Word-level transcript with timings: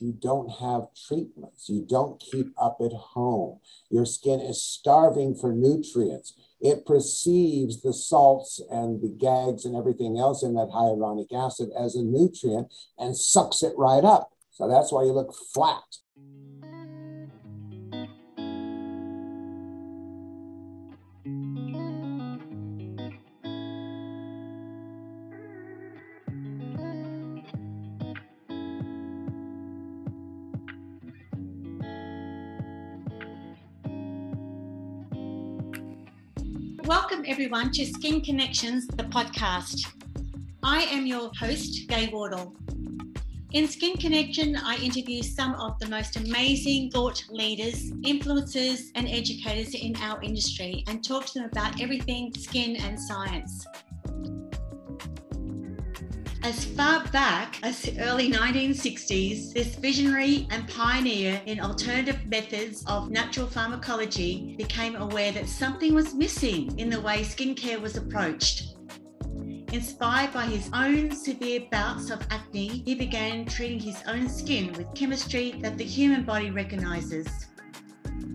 you 0.00 0.12
don't 0.12 0.50
have 0.60 0.88
treatments. 1.06 1.68
You 1.68 1.84
don't 1.88 2.20
keep 2.20 2.48
up 2.60 2.78
at 2.84 2.92
home. 2.92 3.60
Your 3.90 4.06
skin 4.06 4.40
is 4.40 4.62
starving 4.62 5.34
for 5.34 5.52
nutrients. 5.52 6.34
It 6.60 6.86
perceives 6.86 7.82
the 7.82 7.92
salts 7.92 8.60
and 8.70 9.00
the 9.00 9.08
GAGs 9.08 9.64
and 9.64 9.76
everything 9.76 10.18
else 10.18 10.42
in 10.42 10.54
that 10.54 10.70
hyaluronic 10.74 11.32
acid 11.32 11.70
as 11.78 11.94
a 11.94 12.02
nutrient 12.02 12.72
and 12.98 13.16
sucks 13.16 13.62
it 13.62 13.74
right 13.76 14.04
up. 14.04 14.32
So 14.50 14.68
that's 14.68 14.92
why 14.92 15.04
you 15.04 15.12
look 15.12 15.34
flat. 15.54 15.84
Everyone, 37.28 37.70
to 37.70 37.84
Skin 37.84 38.22
Connections, 38.22 38.86
the 38.86 39.02
podcast. 39.04 39.86
I 40.62 40.84
am 40.84 41.04
your 41.04 41.30
host, 41.38 41.86
Gay 41.86 42.08
Wardle. 42.10 42.56
In 43.52 43.68
Skin 43.68 43.98
Connection, 43.98 44.56
I 44.56 44.76
interview 44.76 45.22
some 45.22 45.54
of 45.56 45.78
the 45.78 45.88
most 45.88 46.16
amazing 46.16 46.90
thought 46.90 47.22
leaders, 47.28 47.92
influencers, 48.00 48.90
and 48.94 49.06
educators 49.06 49.74
in 49.74 49.94
our 49.96 50.22
industry 50.22 50.84
and 50.88 51.04
talk 51.04 51.26
to 51.26 51.40
them 51.40 51.50
about 51.52 51.78
everything 51.82 52.32
skin 52.32 52.76
and 52.76 52.98
science 52.98 53.66
as 56.48 56.64
far 56.64 57.04
back 57.08 57.58
as 57.62 57.82
the 57.82 58.00
early 58.00 58.32
1960s, 58.32 59.52
this 59.52 59.74
visionary 59.74 60.48
and 60.50 60.66
pioneer 60.66 61.42
in 61.44 61.60
alternative 61.60 62.24
methods 62.24 62.82
of 62.86 63.10
natural 63.10 63.46
pharmacology 63.46 64.54
became 64.56 64.96
aware 64.96 65.30
that 65.30 65.46
something 65.46 65.92
was 65.92 66.14
missing 66.14 66.74
in 66.78 66.88
the 66.88 66.98
way 67.02 67.20
skincare 67.20 67.78
was 67.78 67.98
approached. 67.98 68.76
Inspired 69.74 70.32
by 70.32 70.46
his 70.46 70.70
own 70.72 71.10
severe 71.14 71.66
bouts 71.70 72.08
of 72.08 72.26
acne, 72.30 72.82
he 72.82 72.94
began 72.94 73.44
treating 73.44 73.78
his 73.78 74.02
own 74.06 74.26
skin 74.26 74.72
with 74.72 74.94
chemistry 74.94 75.52
that 75.60 75.76
the 75.76 75.84
human 75.84 76.24
body 76.24 76.50
recognizes. 76.50 77.28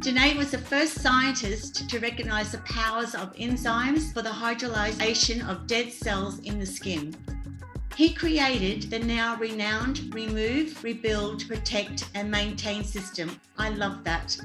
Danné 0.03 0.38
was 0.38 0.52
the 0.52 0.59
first 0.59 1.00
scientist 1.00 1.89
to 1.89 2.00
recognize 2.00 2.52
the 2.52 2.59
powers 2.59 3.16
of 3.16 3.33
enzymes 3.38 4.14
for 4.14 4.22
the 4.22 4.30
hydrolyzation 4.30 5.50
of 5.50 5.66
dead 5.66 5.92
cells 5.92 6.38
in 6.42 6.59
the 6.59 6.66
skin. 6.66 7.16
He 7.95 8.11
created 8.11 8.89
the 8.89 8.97
now 8.97 9.36
renowned 9.36 10.11
Remove, 10.16 10.83
Rebuild, 10.83 11.47
Protect, 11.47 12.09
and 12.16 12.30
Maintain 12.30 12.83
system. 12.83 13.39
I 13.59 13.69
love 13.69 14.03
that. 14.03 14.36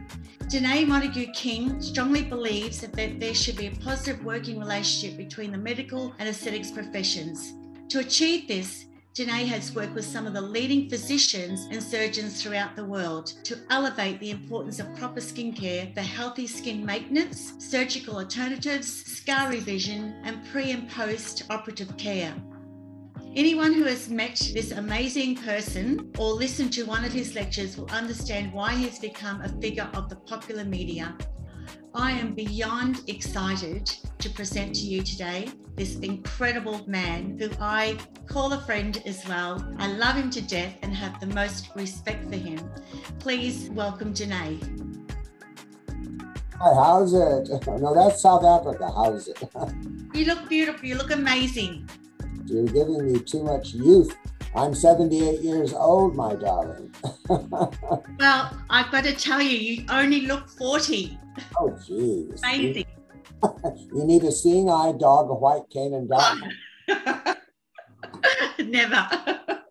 Danné 0.42 0.86
Montague 0.86 1.32
King 1.32 1.80
strongly 1.80 2.22
believes 2.22 2.80
that 2.80 2.92
there 2.92 3.34
should 3.34 3.56
be 3.56 3.68
a 3.68 3.76
positive 3.76 4.22
working 4.22 4.58
relationship 4.58 5.16
between 5.16 5.50
the 5.52 5.58
medical 5.58 6.14
and 6.18 6.28
aesthetics 6.28 6.70
professions. 6.70 7.54
To 7.88 8.00
achieve 8.00 8.48
this, 8.48 8.84
Danné 9.14 9.46
has 9.46 9.74
worked 9.74 9.94
with 9.94 10.04
some 10.04 10.26
of 10.26 10.34
the 10.34 10.42
leading 10.42 10.90
physicians 10.90 11.68
and 11.70 11.82
surgeons 11.82 12.42
throughout 12.42 12.76
the 12.76 12.84
world 12.84 13.32
to 13.44 13.58
elevate 13.70 14.20
the 14.20 14.30
importance 14.30 14.78
of 14.78 14.94
proper 14.94 15.20
skincare 15.20 15.94
for 15.94 16.02
healthy 16.02 16.46
skin 16.46 16.84
maintenance, 16.84 17.54
surgical 17.58 18.18
alternatives, 18.18 19.06
scar 19.06 19.48
revision, 19.48 20.14
and 20.24 20.46
pre 20.52 20.70
and 20.70 20.88
post 20.90 21.44
operative 21.48 21.96
care. 21.96 22.34
Anyone 23.38 23.72
who 23.72 23.84
has 23.84 24.08
met 24.08 24.50
this 24.52 24.72
amazing 24.72 25.36
person 25.36 26.10
or 26.18 26.32
listened 26.32 26.72
to 26.72 26.82
one 26.82 27.04
of 27.04 27.12
his 27.12 27.36
lectures 27.36 27.76
will 27.76 27.88
understand 27.92 28.52
why 28.52 28.74
he's 28.74 28.98
become 28.98 29.42
a 29.42 29.48
figure 29.60 29.88
of 29.94 30.08
the 30.08 30.16
popular 30.16 30.64
media. 30.64 31.16
I 31.94 32.10
am 32.10 32.34
beyond 32.34 33.02
excited 33.06 33.86
to 34.18 34.30
present 34.30 34.74
to 34.74 34.80
you 34.80 35.04
today 35.04 35.50
this 35.76 36.00
incredible 36.00 36.82
man 36.88 37.38
who 37.38 37.48
I 37.60 37.96
call 38.26 38.54
a 38.54 38.60
friend 38.62 39.00
as 39.06 39.24
well. 39.28 39.64
I 39.78 39.86
love 39.86 40.16
him 40.16 40.30
to 40.30 40.42
death 40.42 40.74
and 40.82 40.92
have 40.92 41.20
the 41.20 41.28
most 41.28 41.68
respect 41.76 42.28
for 42.28 42.34
him. 42.34 42.58
Please 43.20 43.70
welcome 43.70 44.12
Danné. 44.12 44.58
Hi, 46.58 46.74
how's 46.74 47.14
it? 47.14 47.50
No, 47.80 47.94
that's 47.94 48.20
South 48.20 48.42
Africa. 48.42 48.90
How's 48.96 49.28
it? 49.28 49.40
you 50.12 50.24
look 50.24 50.48
beautiful. 50.48 50.84
You 50.84 50.96
look 50.96 51.12
amazing. 51.12 51.88
You're 52.48 52.66
giving 52.66 53.12
me 53.12 53.20
too 53.20 53.42
much 53.42 53.74
youth. 53.74 54.16
I'm 54.54 54.74
78 54.74 55.40
years 55.40 55.74
old, 55.74 56.16
my 56.16 56.34
darling. 56.34 56.94
well, 57.28 58.58
I've 58.70 58.90
got 58.90 59.04
to 59.04 59.14
tell 59.14 59.42
you, 59.42 59.56
you 59.56 59.84
only 59.90 60.22
look 60.22 60.48
40. 60.48 61.18
Oh, 61.58 61.70
jeez. 61.86 62.42
Amazing. 62.42 62.86
you 63.94 64.04
need 64.04 64.24
a 64.24 64.32
seeing 64.32 64.70
eye 64.70 64.92
dog, 64.98 65.30
a 65.30 65.34
white 65.34 65.68
cane, 65.70 65.94
and 65.94 66.08
dog. 66.08 66.38
Never. 68.58 69.06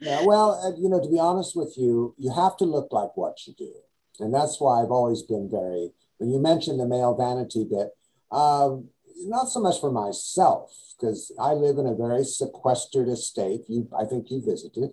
yeah, 0.00 0.24
well, 0.24 0.60
uh, 0.64 0.80
you 0.80 0.88
know, 0.88 1.00
to 1.00 1.08
be 1.08 1.18
honest 1.18 1.54
with 1.54 1.74
you, 1.76 2.14
you 2.18 2.32
have 2.32 2.56
to 2.58 2.64
look 2.64 2.88
like 2.90 3.16
what 3.16 3.46
you 3.46 3.54
do. 3.56 3.72
And 4.20 4.32
that's 4.32 4.60
why 4.60 4.82
I've 4.82 4.90
always 4.90 5.22
been 5.22 5.48
very, 5.50 5.90
when 6.18 6.30
you 6.30 6.38
mentioned 6.38 6.80
the 6.80 6.86
male 6.86 7.14
vanity 7.14 7.66
bit, 7.68 7.90
um, 8.30 8.88
not 9.22 9.48
so 9.48 9.60
much 9.60 9.80
for 9.80 9.90
myself, 9.90 10.72
because 10.98 11.32
I 11.40 11.52
live 11.52 11.78
in 11.78 11.86
a 11.86 11.94
very 11.94 12.24
sequestered 12.24 13.08
estate. 13.08 13.62
You, 13.68 13.88
I 13.98 14.04
think 14.04 14.30
you 14.30 14.42
visited, 14.44 14.90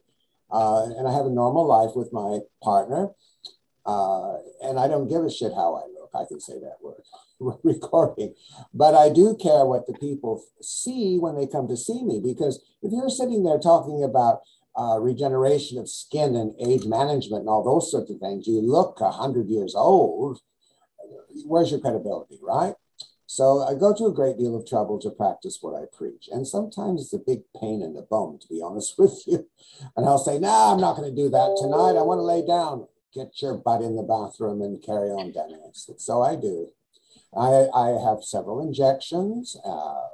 uh, 0.52 0.86
and 0.98 1.08
I 1.08 1.14
have 1.14 1.26
a 1.26 1.30
normal 1.30 1.66
life 1.66 1.96
with 1.96 2.14
my 2.14 2.40
partner, 2.64 3.10
uh, 3.86 4.38
and 4.64 4.80
I 4.80 4.88
don't 4.88 5.10
give 5.10 5.24
a 5.24 5.32
shit 5.32 5.54
how 5.54 5.76
I 5.76 5.88
look. 6.00 6.12
I 6.14 6.26
can 6.28 6.40
say 6.40 6.60
that 6.60 6.78
word. 6.82 7.02
recording, 7.64 8.36
but 8.74 8.94
I 8.94 9.10
do 9.10 9.36
care 9.42 9.66
what 9.66 9.88
the 9.88 9.94
people 9.94 10.44
see 10.62 11.18
when 11.18 11.36
they 11.36 11.48
come 11.48 11.68
to 11.68 11.78
see 11.78 12.04
me 12.04 12.22
because 12.24 12.64
if 12.84 12.92
you're 12.92 13.10
sitting 13.10 13.44
there 13.44 13.58
talking 13.58 14.04
about 14.04 14.42
uh, 14.78 15.00
regeneration 15.00 15.78
of 15.78 15.90
skin 15.90 16.36
and 16.36 16.54
age 16.60 16.86
management 16.86 17.42
and 17.42 17.50
all 17.50 17.64
those 17.64 17.92
sorts 17.92 18.12
of 18.12 18.20
things, 18.20 18.48
you 18.48 18.62
look 18.62 19.00
a 19.02 19.12
hundred 19.12 19.48
years 19.48 19.76
old. 19.76 20.40
Where's 21.46 21.72
your 21.72 21.80
credibility, 21.80 22.40
right? 22.42 22.76
So 23.32 23.62
I 23.64 23.76
go 23.76 23.94
to 23.94 24.08
a 24.08 24.14
great 24.14 24.38
deal 24.38 24.58
of 24.58 24.68
trouble 24.68 25.00
to 25.00 25.10
practice 25.10 25.60
what 25.62 25.82
I 25.82 25.86
preach. 25.86 26.28
And 26.30 26.46
sometimes 26.46 27.00
it's 27.00 27.14
a 27.14 27.18
big 27.18 27.44
pain 27.58 27.82
in 27.82 27.94
the 27.94 28.02
bum, 28.02 28.40
to 28.42 28.48
be 28.50 28.62
honest 28.62 28.96
with 29.00 29.24
you. 29.26 29.48
And 29.96 30.06
I'll 30.06 30.18
say, 30.18 30.38
no, 30.38 30.50
nah, 30.50 30.74
I'm 30.74 30.82
not 30.82 30.98
going 30.98 31.10
to 31.10 31.16
do 31.16 31.30
that 31.30 31.56
tonight. 31.58 31.98
I 31.98 32.04
want 32.04 32.18
to 32.18 32.24
lay 32.24 32.46
down. 32.46 32.88
Get 33.14 33.42
your 33.42 33.56
butt 33.56 33.84
in 33.84 33.96
the 33.96 34.04
bathroom 34.04 34.62
and 34.62 34.84
carry 34.84 35.12
on 35.12 35.32
dancing. 35.32 35.96
So 35.98 36.22
I 36.22 36.36
do. 36.36 36.72
I, 37.34 37.70
I 37.74 38.04
have 38.04 38.22
several 38.22 38.62
injections. 38.62 39.56
Uh, 39.64 40.10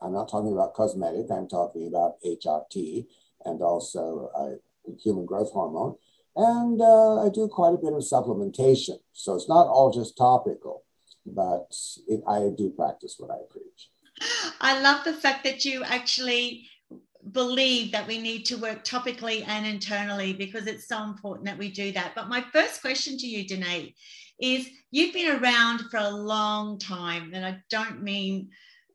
I'm 0.00 0.14
not 0.14 0.30
talking 0.30 0.54
about 0.54 0.72
cosmetic. 0.72 1.26
I'm 1.30 1.48
talking 1.48 1.86
about 1.86 2.22
HRT 2.24 3.04
and 3.44 3.60
also 3.60 4.30
uh, 4.34 4.92
human 4.98 5.26
growth 5.26 5.52
hormone. 5.52 5.96
And 6.36 6.80
uh, 6.80 7.22
I 7.22 7.28
do 7.28 7.48
quite 7.48 7.74
a 7.74 7.84
bit 7.84 7.92
of 7.92 8.00
supplementation. 8.00 8.96
So 9.12 9.34
it's 9.34 9.48
not 9.48 9.66
all 9.66 9.92
just 9.92 10.16
topical 10.16 10.84
but 11.26 11.74
it, 12.08 12.22
I 12.28 12.50
do 12.56 12.70
practice 12.70 13.16
what 13.18 13.30
I 13.30 13.38
preach. 13.50 13.90
I 14.60 14.80
love 14.80 15.04
the 15.04 15.14
fact 15.14 15.44
that 15.44 15.64
you 15.64 15.82
actually 15.84 16.68
believe 17.30 17.92
that 17.92 18.06
we 18.06 18.20
need 18.20 18.44
to 18.46 18.56
work 18.56 18.84
topically 18.84 19.46
and 19.46 19.64
internally 19.64 20.32
because 20.32 20.66
it's 20.66 20.88
so 20.88 21.02
important 21.04 21.46
that 21.46 21.58
we 21.58 21.70
do 21.70 21.92
that. 21.92 22.14
But 22.14 22.28
my 22.28 22.44
first 22.52 22.80
question 22.80 23.16
to 23.18 23.26
you, 23.26 23.44
Danné, 23.44 23.94
is 24.40 24.68
you've 24.90 25.14
been 25.14 25.40
around 25.40 25.82
for 25.90 25.98
a 25.98 26.10
long 26.10 26.78
time, 26.78 27.30
and 27.32 27.46
I 27.46 27.62
don't 27.70 28.02
mean, 28.02 28.50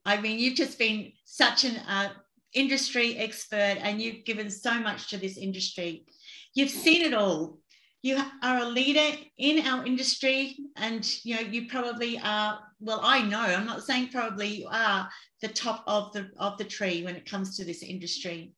I 0.05 0.19
mean, 0.19 0.39
you've 0.39 0.55
just 0.55 0.77
been 0.77 1.13
such 1.23 1.63
an 1.63 1.77
uh, 1.87 2.09
industry 2.53 3.17
expert 3.17 3.77
and 3.81 4.01
you've 4.01 4.25
given 4.25 4.49
so 4.49 4.73
much 4.79 5.09
to 5.09 5.17
this 5.17 5.37
industry. 5.37 6.05
You've 6.53 6.69
seen 6.71 7.03
it 7.03 7.13
all 7.13 7.59
you 8.01 8.21
are 8.43 8.59
a 8.59 8.65
leader 8.65 9.17
in 9.37 9.65
our 9.65 9.85
industry 9.85 10.55
and 10.75 11.03
you 11.23 11.35
know 11.35 11.41
you 11.41 11.67
probably 11.67 12.19
are 12.19 12.59
well 12.79 13.01
i 13.03 13.21
know 13.21 13.39
i'm 13.39 13.65
not 13.65 13.83
saying 13.83 14.07
probably 14.09 14.47
you 14.47 14.67
are 14.71 15.09
the 15.41 15.47
top 15.47 15.83
of 15.87 16.13
the 16.13 16.29
of 16.37 16.57
the 16.57 16.63
tree 16.63 17.03
when 17.03 17.15
it 17.15 17.29
comes 17.29 17.57
to 17.57 17.65
this 17.65 17.83
industry. 17.83 18.53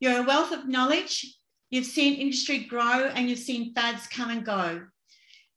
You're 0.00 0.22
a 0.22 0.26
wealth 0.26 0.52
of 0.52 0.68
knowledge. 0.68 1.38
You've 1.70 1.86
seen 1.86 2.14
industry 2.14 2.60
grow 2.60 3.10
and 3.14 3.28
you've 3.28 3.38
seen 3.38 3.74
fads 3.74 4.06
come 4.06 4.30
and 4.30 4.44
go. 4.44 4.82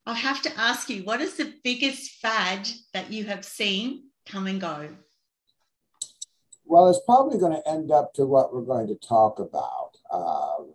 I 0.06 0.13
have 0.13 0.42
to 0.44 0.60
ask 0.60 0.89
you 0.89 1.04
what 1.04 1.22
is 1.22 1.36
the 1.36 1.54
biggest 1.63 2.19
fad 2.22 2.68
that 2.94 3.12
you 3.12 3.25
have 3.25 3.45
seen 3.45 4.06
come 4.25 4.48
and 4.48 4.60
go? 4.60 4.89
Well 6.65 6.89
it's 6.89 7.01
probably 7.06 7.39
going 7.39 7.54
to 7.54 7.69
end 7.69 7.92
up 7.92 8.13
to 8.15 8.25
what 8.25 8.54
we're 8.54 8.62
going 8.62 8.88
to 8.88 8.95
talk 8.95 9.39
about 9.39 9.92
um, 10.12 10.74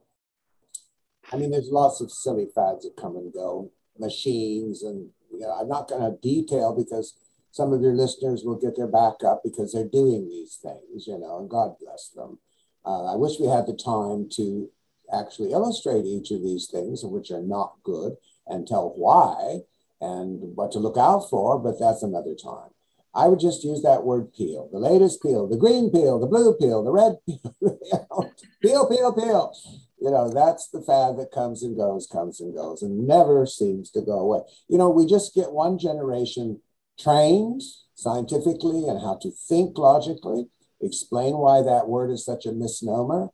I 1.32 1.36
mean, 1.36 1.50
there's 1.50 1.70
lots 1.70 2.00
of 2.00 2.10
silly 2.10 2.48
fads 2.54 2.84
that 2.84 3.00
come 3.00 3.16
and 3.16 3.32
go, 3.32 3.70
machines, 3.98 4.82
and 4.82 5.08
you 5.32 5.40
know, 5.40 5.52
I'm 5.52 5.68
not 5.68 5.88
going 5.88 6.02
to 6.02 6.18
detail 6.20 6.74
because 6.74 7.16
some 7.50 7.72
of 7.72 7.80
your 7.80 7.94
listeners 7.94 8.42
will 8.44 8.58
get 8.58 8.76
their 8.76 8.88
back 8.88 9.24
up 9.24 9.42
because 9.44 9.72
they're 9.72 9.88
doing 9.88 10.28
these 10.28 10.58
things, 10.62 11.06
you 11.06 11.18
know, 11.18 11.38
and 11.38 11.48
God 11.48 11.76
bless 11.80 12.10
them. 12.10 12.38
Uh, 12.84 13.12
I 13.12 13.16
wish 13.16 13.38
we 13.38 13.46
had 13.46 13.66
the 13.66 13.76
time 13.76 14.28
to 14.36 14.68
actually 15.12 15.52
illustrate 15.52 16.04
each 16.04 16.30
of 16.30 16.42
these 16.42 16.68
things, 16.70 17.04
which 17.04 17.30
are 17.30 17.42
not 17.42 17.74
good, 17.82 18.16
and 18.46 18.66
tell 18.66 18.92
why 18.96 19.60
and 20.00 20.56
what 20.56 20.72
to 20.72 20.78
look 20.78 20.98
out 20.98 21.30
for, 21.30 21.58
but 21.58 21.78
that's 21.78 22.02
another 22.02 22.34
time. 22.34 22.70
I 23.14 23.28
would 23.28 23.38
just 23.38 23.62
use 23.62 23.82
that 23.82 24.02
word 24.02 24.32
peel, 24.34 24.68
the 24.72 24.78
latest 24.80 25.22
peel, 25.22 25.46
the 25.46 25.56
green 25.56 25.90
peel, 25.90 26.18
the 26.18 26.26
blue 26.26 26.54
peel, 26.54 26.82
the 26.82 26.90
red 26.90 27.16
peel, 27.24 27.54
peel, 28.62 28.88
peel, 28.88 29.12
peel. 29.12 29.54
You 30.00 30.10
know, 30.10 30.28
that's 30.28 30.68
the 30.68 30.82
fad 30.82 31.16
that 31.18 31.32
comes 31.32 31.62
and 31.62 31.76
goes, 31.76 32.06
comes 32.06 32.40
and 32.40 32.54
goes, 32.54 32.82
and 32.82 33.06
never 33.06 33.46
seems 33.46 33.90
to 33.92 34.02
go 34.02 34.18
away. 34.18 34.40
You 34.68 34.78
know, 34.78 34.90
we 34.90 35.06
just 35.06 35.34
get 35.34 35.52
one 35.52 35.78
generation 35.78 36.60
trained 36.98 37.62
scientifically 37.94 38.86
and 38.88 39.00
how 39.00 39.18
to 39.22 39.30
think 39.30 39.78
logically, 39.78 40.46
explain 40.80 41.38
why 41.38 41.62
that 41.62 41.88
word 41.88 42.10
is 42.10 42.24
such 42.24 42.44
a 42.44 42.52
misnomer, 42.52 43.28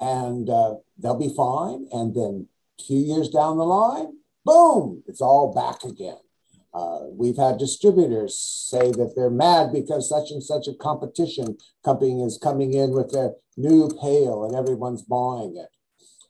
and 0.00 0.48
uh, 0.48 0.74
they'll 0.98 1.18
be 1.18 1.34
fine. 1.34 1.88
And 1.92 2.14
then 2.14 2.48
two 2.78 2.94
years 2.94 3.28
down 3.28 3.56
the 3.56 3.64
line, 3.64 4.18
boom, 4.44 5.02
it's 5.06 5.20
all 5.20 5.52
back 5.54 5.84
again. 5.84 6.18
Uh, 6.74 7.00
we've 7.10 7.36
had 7.36 7.58
distributors 7.58 8.38
say 8.38 8.90
that 8.92 9.12
they're 9.14 9.28
mad 9.28 9.72
because 9.72 10.08
such 10.08 10.30
and 10.30 10.42
such 10.42 10.66
a 10.66 10.74
competition 10.74 11.58
company 11.84 12.22
is 12.22 12.38
coming 12.38 12.72
in 12.72 12.92
with 12.92 13.12
their 13.12 13.32
new 13.58 13.90
pail 14.00 14.44
and 14.44 14.56
everyone's 14.56 15.02
buying 15.02 15.54
it. 15.56 15.68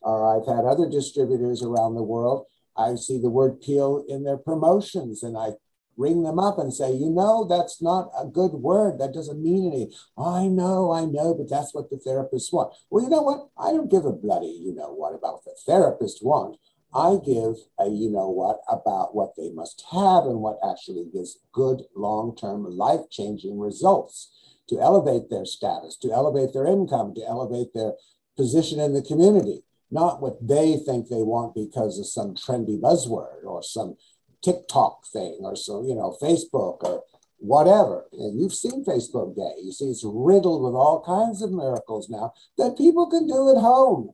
Or 0.03 0.27
I've 0.27 0.47
had 0.47 0.65
other 0.65 0.89
distributors 0.89 1.63
around 1.63 1.95
the 1.95 2.03
world. 2.03 2.47
I 2.77 2.95
see 2.97 3.21
the 3.21 3.31
word 3.31 3.61
peel 3.61 4.05
in 4.09 4.25
their 4.25 4.39
promotions 4.39 5.23
and 5.23 5.37
I 5.37 5.51
ring 5.97 6.23
them 6.23 6.39
up 6.39 6.59
and 6.59 6.73
say, 6.73 6.93
you 6.93 7.11
know, 7.11 7.45
that's 7.45 7.83
not 7.83 8.11
a 8.19 8.27
good 8.27 8.53
word. 8.53 8.99
That 8.99 9.13
doesn't 9.13 9.43
mean 9.43 9.67
anything. 9.67 9.93
I 10.17 10.47
know, 10.47 10.91
I 10.91 11.05
know, 11.05 11.35
but 11.35 11.51
that's 11.51 11.75
what 11.75 11.91
the 11.91 11.97
therapists 11.97 12.53
want. 12.53 12.75
Well, 12.91 13.05
you 13.05 13.11
know 13.11 13.23
what? 13.23 13.49
I 13.59 13.73
don't 13.73 13.91
give 13.91 14.05
a 14.05 14.13
bloody, 14.13 14.59
you 14.65 14.75
know 14.75 14.93
what, 14.93 15.15
about 15.15 15.35
what 15.35 15.45
the 15.45 15.55
therapist 15.67 16.25
want. 16.25 16.57
I 16.95 17.17
give 17.25 17.57
a 17.79 17.89
you 17.89 18.11
know 18.11 18.29
what 18.29 18.61
about 18.69 19.15
what 19.15 19.35
they 19.37 19.51
must 19.51 19.83
have 19.93 20.25
and 20.25 20.41
what 20.41 20.59
actually 20.63 21.07
gives 21.11 21.39
good 21.51 21.83
long 21.97 22.37
term 22.37 22.65
life 22.65 23.09
changing 23.11 23.59
results 23.59 24.59
to 24.69 24.79
elevate 24.79 25.31
their 25.31 25.47
status, 25.47 25.97
to 25.99 26.13
elevate 26.13 26.53
their 26.53 26.67
income, 26.67 27.15
to 27.15 27.25
elevate 27.27 27.73
their 27.73 27.93
position 28.37 28.79
in 28.79 28.93
the 28.93 29.03
community, 29.03 29.63
not 29.93 30.21
what 30.21 30.47
they 30.47 30.77
think 30.77 31.09
they 31.09 31.23
want 31.23 31.55
because 31.55 31.99
of 31.99 32.07
some 32.07 32.35
trendy 32.35 32.81
buzzword 32.81 33.45
or 33.45 33.63
some 33.63 33.97
TikTok 34.43 35.07
thing 35.13 35.39
or 35.43 35.55
so, 35.55 35.85
you 35.87 35.95
know, 35.95 36.17
Facebook 36.21 36.83
or 36.83 37.05
whatever. 37.39 38.07
And 38.13 38.41
you've 38.41 38.55
seen 38.55 38.85
Facebook 38.85 39.37
Day. 39.37 39.63
You 39.63 39.73
see, 39.73 39.91
it's 39.91 40.05
riddled 40.05 40.63
with 40.63 40.75
all 40.75 41.03
kinds 41.05 41.43
of 41.43 41.53
miracles 41.53 42.09
now 42.09 42.33
that 42.59 42.79
people 42.79 43.09
can 43.09 43.27
do 43.27 43.51
at 43.51 43.61
home. 43.61 44.11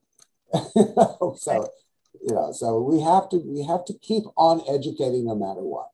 so 1.37 1.69
you 2.23 2.35
know 2.35 2.53
so 2.53 2.81
we 2.81 3.01
have 3.01 3.29
to 3.29 3.37
we 3.47 3.63
have 3.63 3.85
to 3.85 3.95
keep 4.01 4.25
on 4.37 4.63
educating 4.69 5.27
no 5.27 5.35
matter 5.35 5.63
what 5.63 5.89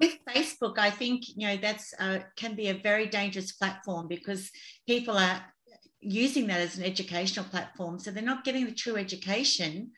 with 0.00 0.16
facebook 0.28 0.78
i 0.78 0.90
think 0.90 1.36
you 1.36 1.46
know 1.46 1.56
that's 1.56 1.94
uh, 1.98 2.18
can 2.36 2.54
be 2.54 2.68
a 2.68 2.74
very 2.74 3.06
dangerous 3.06 3.52
platform 3.52 4.06
because 4.08 4.50
people 4.86 5.16
are 5.16 5.42
using 6.02 6.46
that 6.46 6.60
as 6.60 6.76
an 6.76 6.84
educational 6.84 7.44
platform 7.46 7.98
so 7.98 8.10
they're 8.10 8.22
not 8.22 8.44
getting 8.44 8.66
the 8.66 8.74
true 8.74 8.96
education 8.96 9.90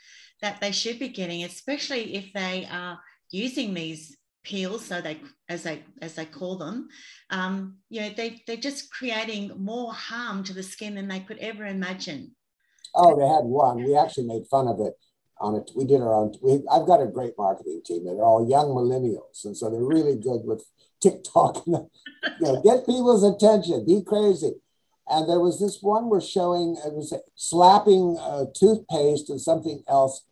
that 0.42 0.60
they 0.60 0.70
should 0.70 0.98
be 0.98 1.08
getting 1.08 1.44
especially 1.44 2.14
if 2.14 2.32
they 2.32 2.68
are 2.70 2.98
using 3.30 3.74
these 3.74 4.16
peels 4.44 4.84
so 4.84 5.00
they 5.00 5.18
as 5.48 5.62
they 5.62 5.82
as 6.02 6.14
they 6.14 6.26
call 6.26 6.56
them 6.58 6.88
um, 7.30 7.78
you 7.88 8.00
know 8.00 8.10
they, 8.16 8.42
they're 8.46 8.56
just 8.56 8.92
creating 8.92 9.50
more 9.56 9.92
harm 9.92 10.44
to 10.44 10.52
the 10.52 10.62
skin 10.62 10.94
than 10.94 11.08
they 11.08 11.20
could 11.20 11.38
ever 11.38 11.64
imagine 11.64 12.30
Oh, 12.94 13.18
they 13.18 13.26
had 13.26 13.44
one. 13.44 13.82
We 13.82 13.96
actually 13.96 14.26
made 14.26 14.46
fun 14.46 14.68
of 14.68 14.80
it 14.80 14.94
on 15.40 15.56
it. 15.56 15.70
We 15.74 15.84
did 15.84 16.00
our 16.00 16.14
own. 16.14 16.32
We, 16.40 16.62
I've 16.70 16.86
got 16.86 17.02
a 17.02 17.06
great 17.06 17.34
marketing 17.36 17.82
team. 17.84 18.04
They're 18.04 18.22
all 18.22 18.48
young 18.48 18.68
millennials, 18.68 19.44
and 19.44 19.56
so 19.56 19.68
they're 19.68 19.82
really 19.82 20.16
good 20.16 20.44
with 20.44 20.64
TikTok. 21.00 21.66
you 21.66 21.88
know, 22.40 22.62
get 22.62 22.86
people's 22.86 23.24
attention. 23.24 23.84
Be 23.84 24.02
crazy. 24.02 24.52
And 25.08 25.28
there 25.28 25.40
was 25.40 25.60
this 25.60 25.78
one 25.82 26.08
we're 26.08 26.20
showing. 26.20 26.76
It 26.84 26.94
was 26.94 27.12
slapping 27.34 28.16
uh, 28.20 28.46
toothpaste 28.54 29.28
and 29.30 29.40
something 29.40 29.82
else 29.86 30.24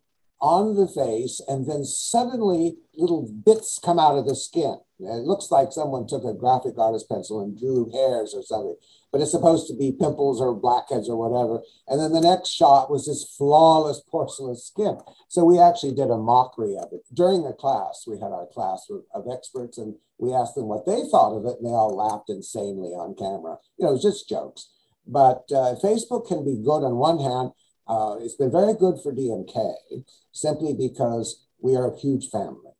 on 0.43 0.75
the 0.75 0.87
face, 0.89 1.39
and 1.47 1.65
then 1.65 1.85
suddenly 1.85 2.75
little 2.95 3.31
bits 3.45 3.79
come 3.79 3.97
out 3.97 4.17
of 4.17 4.27
the 4.27 4.35
skin. 4.35 4.77
It 4.99 5.23
looks 5.23 5.49
like 5.49 5.71
someone 5.71 6.05
took 6.05 6.25
a 6.25 6.33
graphic 6.33 6.77
artist 6.77 7.07
pencil 7.07 7.41
and 7.41 7.57
drew 7.57 7.89
hairs 7.91 8.33
or 8.35 8.43
something, 8.43 8.75
but 9.11 9.21
it's 9.21 9.31
supposed 9.31 9.67
to 9.67 9.75
be 9.75 9.93
pimples 9.93 10.41
or 10.41 10.53
blackheads 10.53 11.07
or 11.07 11.15
whatever. 11.15 11.63
And 11.87 11.99
then 11.99 12.11
the 12.11 12.27
next 12.27 12.49
shot 12.49 12.91
was 12.91 13.05
this 13.05 13.35
flawless 13.37 14.01
porcelain 14.01 14.57
skin. 14.57 14.97
So 15.29 15.45
we 15.45 15.59
actually 15.59 15.95
did 15.95 16.11
a 16.11 16.17
mockery 16.17 16.75
of 16.75 16.91
it. 16.91 17.03
During 17.13 17.43
the 17.43 17.53
class, 17.53 18.03
we 18.05 18.19
had 18.19 18.31
our 18.31 18.47
class 18.47 18.87
of 19.13 19.23
experts 19.31 19.77
and 19.77 19.95
we 20.19 20.33
asked 20.33 20.55
them 20.55 20.67
what 20.67 20.85
they 20.85 21.03
thought 21.09 21.37
of 21.37 21.45
it, 21.45 21.57
and 21.59 21.65
they 21.65 21.71
all 21.71 21.95
laughed 21.95 22.29
insanely 22.29 22.91
on 22.91 23.15
camera. 23.15 23.57
You 23.77 23.85
know, 23.85 23.91
it 23.91 23.93
was 23.93 24.03
just 24.03 24.27
jokes. 24.27 24.69
But 25.07 25.43
uh, 25.51 25.75
Facebook 25.83 26.27
can 26.27 26.45
be 26.45 26.63
good 26.63 26.83
on 26.83 26.95
one 26.95 27.19
hand, 27.19 27.51
uh, 27.87 28.15
it's 28.19 28.35
been 28.35 28.51
very 28.51 28.73
good 28.73 28.95
for 29.01 29.13
DMK 29.13 30.03
simply 30.31 30.73
because 30.73 31.45
we 31.59 31.75
are 31.75 31.91
a 31.91 31.99
huge 31.99 32.29
family. 32.29 32.71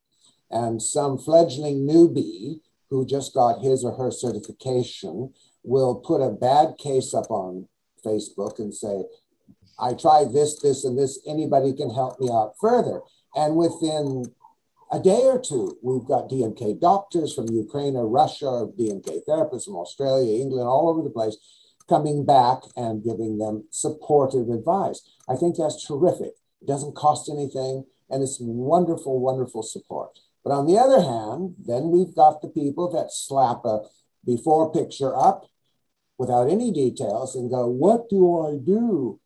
And 0.50 0.80
some 0.80 1.18
fledgling 1.18 1.86
newbie 1.86 2.60
who 2.90 3.06
just 3.06 3.34
got 3.34 3.62
his 3.62 3.84
or 3.84 3.96
her 3.96 4.10
certification 4.10 5.32
will 5.62 5.96
put 5.96 6.20
a 6.20 6.30
bad 6.30 6.78
case 6.78 7.14
up 7.14 7.30
on 7.30 7.68
Facebook 8.04 8.58
and 8.58 8.72
say, 8.72 9.04
I 9.78 9.94
tried 9.94 10.32
this, 10.32 10.60
this, 10.60 10.84
and 10.84 10.96
this. 10.96 11.18
Anybody 11.26 11.72
can 11.72 11.90
help 11.90 12.20
me 12.20 12.28
out 12.30 12.54
further. 12.60 13.00
And 13.34 13.56
within 13.56 14.26
a 14.92 15.00
day 15.00 15.22
or 15.24 15.40
two, 15.40 15.76
we've 15.82 16.06
got 16.06 16.28
DMK 16.28 16.80
doctors 16.80 17.34
from 17.34 17.48
Ukraine 17.48 17.96
or 17.96 18.06
Russia, 18.06 18.68
DMK 18.78 19.22
therapists 19.28 19.64
from 19.64 19.76
Australia, 19.76 20.40
England, 20.40 20.68
all 20.68 20.88
over 20.88 21.02
the 21.02 21.10
place 21.10 21.36
coming 21.88 22.24
back 22.24 22.58
and 22.76 23.04
giving 23.04 23.38
them 23.38 23.64
supportive 23.70 24.48
advice. 24.48 25.02
I 25.28 25.36
think 25.36 25.56
that's 25.56 25.86
terrific. 25.86 26.32
It 26.60 26.66
doesn't 26.66 26.96
cost 26.96 27.28
anything, 27.28 27.84
and 28.10 28.22
it's 28.22 28.38
wonderful, 28.40 29.20
wonderful 29.20 29.62
support. 29.62 30.18
But 30.42 30.52
on 30.52 30.66
the 30.66 30.78
other 30.78 31.00
hand, 31.00 31.54
then 31.58 31.90
we've 31.90 32.14
got 32.14 32.42
the 32.42 32.48
people 32.48 32.90
that 32.92 33.12
slap 33.12 33.64
a 33.64 33.82
before 34.24 34.72
picture 34.72 35.16
up 35.16 35.46
without 36.18 36.50
any 36.50 36.72
details 36.72 37.34
and 37.34 37.50
go, 37.50 37.66
What 37.66 38.08
do 38.08 38.46
I 38.46 38.58
do? 38.64 39.20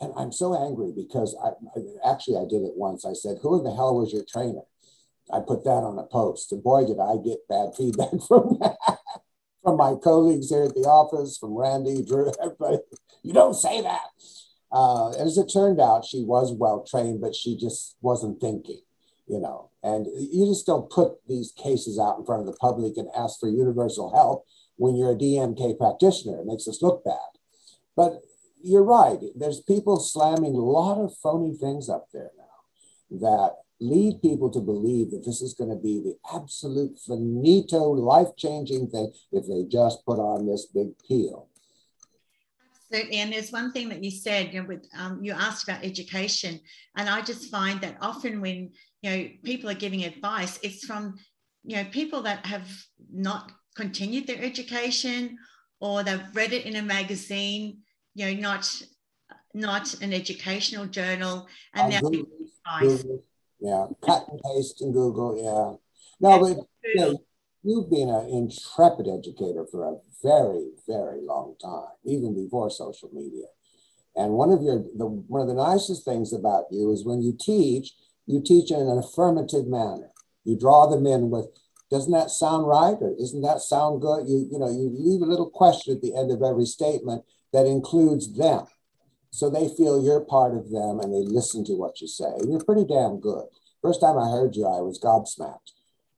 And 0.00 0.12
I'm 0.16 0.32
so 0.32 0.54
angry 0.54 0.92
because 0.94 1.36
I, 1.44 1.50
I 1.78 2.10
actually 2.12 2.38
I 2.38 2.48
did 2.48 2.62
it 2.62 2.72
once. 2.76 3.04
I 3.04 3.12
said, 3.12 3.38
Who 3.42 3.58
in 3.58 3.64
the 3.64 3.74
hell 3.74 3.96
was 3.96 4.12
your 4.12 4.24
trainer? 4.24 4.62
I 5.32 5.40
put 5.40 5.64
that 5.64 5.84
on 5.84 5.98
a 5.98 6.04
post, 6.04 6.50
and 6.50 6.62
boy, 6.62 6.86
did 6.86 6.98
I 6.98 7.16
get 7.22 7.46
bad 7.48 7.74
feedback 7.76 8.10
from 8.26 8.58
that 8.60 8.89
from 9.62 9.76
my 9.76 9.94
colleagues 10.02 10.50
here 10.50 10.64
at 10.64 10.74
the 10.74 10.82
office, 10.82 11.38
from 11.38 11.54
Randy, 11.54 12.02
Drew, 12.02 12.32
everybody. 12.42 12.78
You 13.22 13.32
don't 13.32 13.54
say 13.54 13.80
that. 13.82 14.08
Uh, 14.72 15.10
as 15.10 15.36
it 15.36 15.50
turned 15.52 15.80
out, 15.80 16.04
she 16.04 16.22
was 16.22 16.52
well 16.52 16.84
trained, 16.88 17.20
but 17.20 17.34
she 17.34 17.56
just 17.56 17.96
wasn't 18.00 18.40
thinking, 18.40 18.80
you 19.26 19.40
know. 19.40 19.70
And 19.82 20.06
you 20.06 20.46
just 20.46 20.66
don't 20.66 20.90
put 20.90 21.14
these 21.26 21.52
cases 21.52 21.98
out 21.98 22.18
in 22.18 22.24
front 22.24 22.40
of 22.40 22.46
the 22.46 22.58
public 22.60 22.96
and 22.96 23.08
ask 23.16 23.40
for 23.40 23.48
universal 23.48 24.14
help 24.14 24.44
when 24.76 24.94
you're 24.94 25.12
a 25.12 25.16
DMK 25.16 25.76
practitioner. 25.76 26.40
It 26.40 26.46
makes 26.46 26.68
us 26.68 26.82
look 26.82 27.04
bad. 27.04 27.16
But 27.96 28.20
you're 28.62 28.84
right. 28.84 29.18
There's 29.34 29.60
people 29.60 29.98
slamming 29.98 30.54
a 30.54 30.58
lot 30.58 31.02
of 31.02 31.16
phony 31.22 31.54
things 31.54 31.88
up 31.88 32.08
there 32.12 32.30
now 32.38 33.20
that 33.20 33.56
lead 33.80 34.20
people 34.20 34.50
to 34.50 34.60
believe 34.60 35.10
that 35.10 35.24
this 35.24 35.40
is 35.40 35.54
going 35.54 35.70
to 35.70 35.76
be 35.76 36.00
the 36.00 36.16
absolute 36.34 36.98
finito, 36.98 37.82
life 37.82 38.28
changing 38.36 38.88
thing 38.88 39.12
if 39.32 39.46
they 39.46 39.64
just 39.64 40.04
put 40.04 40.18
on 40.18 40.46
this 40.46 40.66
big 40.66 40.88
peel. 41.06 41.48
Absolutely. 42.92 43.18
And 43.18 43.32
there's 43.32 43.52
one 43.52 43.72
thing 43.72 43.88
that 43.88 44.02
you 44.02 44.10
said, 44.10 44.52
you 44.52 44.60
know, 44.60 44.68
with 44.68 44.86
um, 44.98 45.22
you 45.22 45.32
asked 45.32 45.68
about 45.68 45.84
education, 45.84 46.60
and 46.96 47.08
I 47.08 47.22
just 47.22 47.50
find 47.50 47.80
that 47.80 47.96
often 48.00 48.40
when 48.40 48.70
you 49.02 49.10
know 49.10 49.28
people 49.44 49.70
are 49.70 49.74
giving 49.74 50.04
advice, 50.04 50.58
it's 50.62 50.84
from 50.84 51.16
you 51.64 51.76
know 51.76 51.84
people 51.90 52.22
that 52.22 52.44
have 52.46 52.68
not 53.12 53.52
continued 53.76 54.26
their 54.26 54.42
education 54.42 55.38
or 55.80 56.02
they've 56.02 56.20
read 56.34 56.52
it 56.52 56.66
in 56.66 56.76
a 56.76 56.82
magazine, 56.82 57.78
you 58.14 58.26
know, 58.26 58.40
not 58.40 58.82
not 59.54 59.94
an 60.02 60.12
educational 60.12 60.86
journal, 60.86 61.46
and 61.74 61.90
now 61.90 62.00
advice. 62.78 63.04
Yeah, 63.60 63.86
cut 64.04 64.26
and 64.28 64.40
paste 64.42 64.80
in 64.80 64.92
Google. 64.92 65.36
Yeah. 65.36 65.76
No, 66.20 66.38
but 66.40 66.56
you 66.84 67.00
know, 67.00 67.18
you've 67.62 67.90
been 67.90 68.08
an 68.08 68.28
intrepid 68.28 69.06
educator 69.08 69.66
for 69.70 69.84
a 69.84 69.96
very, 70.22 70.70
very 70.86 71.20
long 71.22 71.56
time, 71.60 71.92
even 72.04 72.34
before 72.34 72.70
social 72.70 73.10
media. 73.12 73.46
And 74.16 74.32
one 74.32 74.50
of 74.50 74.62
your 74.62 74.84
the 74.96 75.06
one 75.06 75.40
of 75.40 75.48
the 75.48 75.54
nicest 75.54 76.04
things 76.04 76.32
about 76.32 76.64
you 76.70 76.90
is 76.90 77.04
when 77.04 77.22
you 77.22 77.36
teach, 77.38 77.92
you 78.26 78.42
teach 78.42 78.70
in 78.70 78.80
an 78.80 78.98
affirmative 78.98 79.66
manner. 79.66 80.10
You 80.44 80.58
draw 80.58 80.86
them 80.86 81.06
in 81.06 81.30
with, 81.30 81.46
doesn't 81.90 82.12
that 82.12 82.30
sound 82.30 82.66
right? 82.66 82.96
Or 83.00 83.14
isn't 83.18 83.42
that 83.42 83.60
sound 83.60 84.00
good? 84.00 84.26
You, 84.26 84.48
you 84.50 84.58
know, 84.58 84.68
you 84.68 84.90
leave 84.92 85.20
a 85.20 85.30
little 85.30 85.50
question 85.50 85.94
at 85.94 86.00
the 86.00 86.16
end 86.16 86.30
of 86.30 86.42
every 86.42 86.64
statement 86.64 87.24
that 87.52 87.66
includes 87.66 88.36
them. 88.36 88.64
So 89.30 89.48
they 89.48 89.68
feel 89.68 90.02
you're 90.02 90.20
part 90.20 90.54
of 90.54 90.70
them 90.70 91.00
and 91.00 91.12
they 91.12 91.30
listen 91.30 91.64
to 91.64 91.74
what 91.74 92.00
you 92.00 92.08
say. 92.08 92.32
And 92.38 92.50
you're 92.50 92.64
pretty 92.64 92.84
damn 92.84 93.20
good. 93.20 93.44
First 93.82 94.00
time 94.00 94.18
I 94.18 94.30
heard 94.30 94.56
you, 94.56 94.66
I 94.66 94.80
was 94.80 94.98
gobsmacked. 94.98 95.72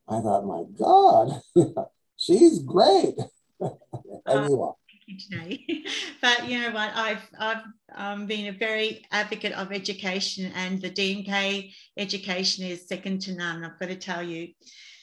I 0.09 0.21
thought, 0.21 0.47
my 0.47 0.65
God, 0.77 1.41
she's 2.17 2.59
great. 2.59 3.15
and 3.61 4.49
you 4.49 4.63
are 4.63 4.75
today. 5.19 5.85
but 6.21 6.49
you 6.49 6.61
know 6.61 6.71
what? 6.71 6.93
I've 6.95 7.23
I've 7.39 7.63
um, 7.95 8.27
been 8.27 8.47
a 8.49 8.59
very 8.59 9.05
advocate 9.11 9.53
of 9.53 9.73
education, 9.73 10.53
and 10.55 10.81
the 10.81 10.91
DMK 10.91 11.73
education 11.97 12.67
is 12.67 12.89
second 12.89 13.21
to 13.23 13.35
none. 13.35 13.65
I've 13.65 13.79
got 13.79 13.89
to 13.89 13.97
tell 13.97 14.23
you. 14.23 14.49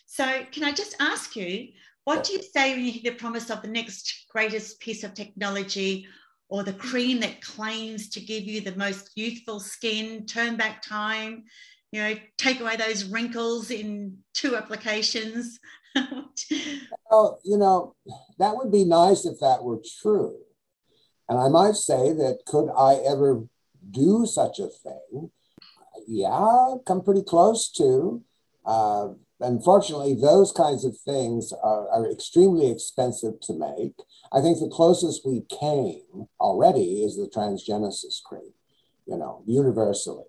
So, 0.05 0.43
can 0.51 0.63
I 0.63 0.71
just 0.71 0.95
ask 0.99 1.35
you, 1.35 1.69
what 2.03 2.23
do 2.23 2.33
you 2.33 2.41
say 2.41 2.73
when 2.73 2.85
you 2.85 2.91
hear 2.91 3.11
the 3.11 3.17
promise 3.17 3.49
of 3.49 3.61
the 3.61 3.67
next 3.67 4.25
greatest 4.31 4.79
piece 4.79 5.03
of 5.03 5.13
technology? 5.13 6.07
Or 6.49 6.63
the 6.63 6.73
cream 6.73 7.19
that 7.19 7.41
claims 7.41 8.09
to 8.09 8.19
give 8.19 8.43
you 8.43 8.61
the 8.61 8.75
most 8.75 9.11
youthful 9.15 9.59
skin, 9.59 10.25
turn 10.25 10.57
back 10.57 10.81
time, 10.81 11.43
you 11.91 12.01
know, 12.01 12.15
take 12.37 12.59
away 12.59 12.75
those 12.75 13.05
wrinkles 13.05 13.71
in 13.71 14.17
two 14.33 14.55
applications. 14.55 15.59
well, 17.11 17.39
you 17.43 17.57
know, 17.57 17.95
that 18.37 18.55
would 18.55 18.71
be 18.71 18.83
nice 18.83 19.25
if 19.25 19.39
that 19.39 19.63
were 19.63 19.79
true. 20.01 20.37
And 21.27 21.37
I 21.37 21.47
might 21.49 21.75
say 21.75 22.13
that 22.13 22.39
could 22.45 22.69
I 22.75 22.95
ever 22.95 23.43
do 23.91 24.25
such 24.25 24.59
a 24.59 24.67
thing? 24.67 25.31
Yeah, 26.07 26.75
come 26.85 27.03
pretty 27.03 27.23
close 27.23 27.69
to. 27.73 28.23
Uh, 28.65 29.09
unfortunately, 29.39 30.15
those 30.15 30.51
kinds 30.51 30.85
of 30.85 30.97
things 30.97 31.53
are, 31.53 31.89
are, 31.89 32.11
extremely 32.11 32.69
expensive 32.69 33.39
to 33.41 33.53
make. 33.53 33.95
I 34.31 34.41
think 34.41 34.59
the 34.59 34.69
closest 34.69 35.25
we 35.25 35.41
came 35.49 36.27
already 36.39 37.03
is 37.03 37.15
the 37.15 37.27
transgenesis 37.27 38.21
cream, 38.23 38.53
you 39.05 39.17
know, 39.17 39.43
universally. 39.45 40.25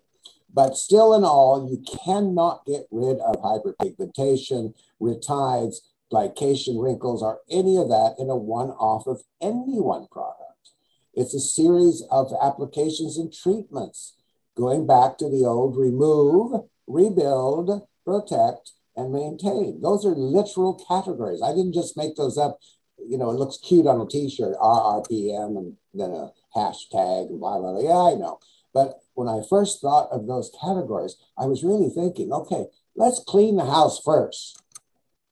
But 0.53 0.75
still, 0.75 1.13
in 1.13 1.23
all, 1.23 1.69
you 1.69 1.83
cannot 2.03 2.65
get 2.65 2.87
rid 2.91 3.19
of 3.19 3.41
hyperpigmentation, 3.41 4.73
rhytides, 5.01 5.77
glycation 6.11 6.83
wrinkles, 6.83 7.23
or 7.23 7.39
any 7.49 7.77
of 7.77 7.87
that 7.89 8.15
in 8.19 8.29
a 8.29 8.35
one 8.35 8.71
off 8.71 9.07
of 9.07 9.21
any 9.41 9.79
one 9.79 10.07
product. 10.11 10.71
It's 11.13 11.33
a 11.33 11.39
series 11.39 12.03
of 12.11 12.33
applications 12.41 13.17
and 13.17 13.33
treatments 13.33 14.15
going 14.55 14.85
back 14.87 15.17
to 15.17 15.29
the 15.29 15.45
old 15.45 15.77
remove, 15.77 16.67
rebuild, 16.87 17.87
protect, 18.05 18.71
and 18.95 19.13
maintain. 19.13 19.81
Those 19.81 20.05
are 20.05 20.15
literal 20.15 20.83
categories. 20.87 21.41
I 21.41 21.51
didn't 21.51 21.73
just 21.73 21.97
make 21.97 22.15
those 22.15 22.37
up. 22.37 22.59
You 23.07 23.17
know, 23.17 23.29
it 23.29 23.39
looks 23.39 23.57
cute 23.57 23.87
on 23.87 24.01
a 24.01 24.07
t 24.07 24.29
shirt, 24.29 24.55
RRPM, 24.57 25.57
and 25.57 25.77
then 25.93 26.11
a 26.11 26.31
hashtag, 26.55 27.29
and 27.29 27.39
blah, 27.39 27.59
blah, 27.59 27.73
blah. 27.73 27.81
Yeah, 27.81 28.15
I 28.15 28.19
know. 28.19 28.39
But 28.73 28.99
when 29.13 29.27
I 29.27 29.41
first 29.49 29.81
thought 29.81 30.09
of 30.11 30.27
those 30.27 30.51
categories, 30.61 31.17
I 31.37 31.45
was 31.45 31.63
really 31.63 31.89
thinking, 31.89 32.31
okay, 32.31 32.65
let's 32.95 33.23
clean 33.27 33.57
the 33.57 33.65
house 33.65 34.01
first. 34.03 34.61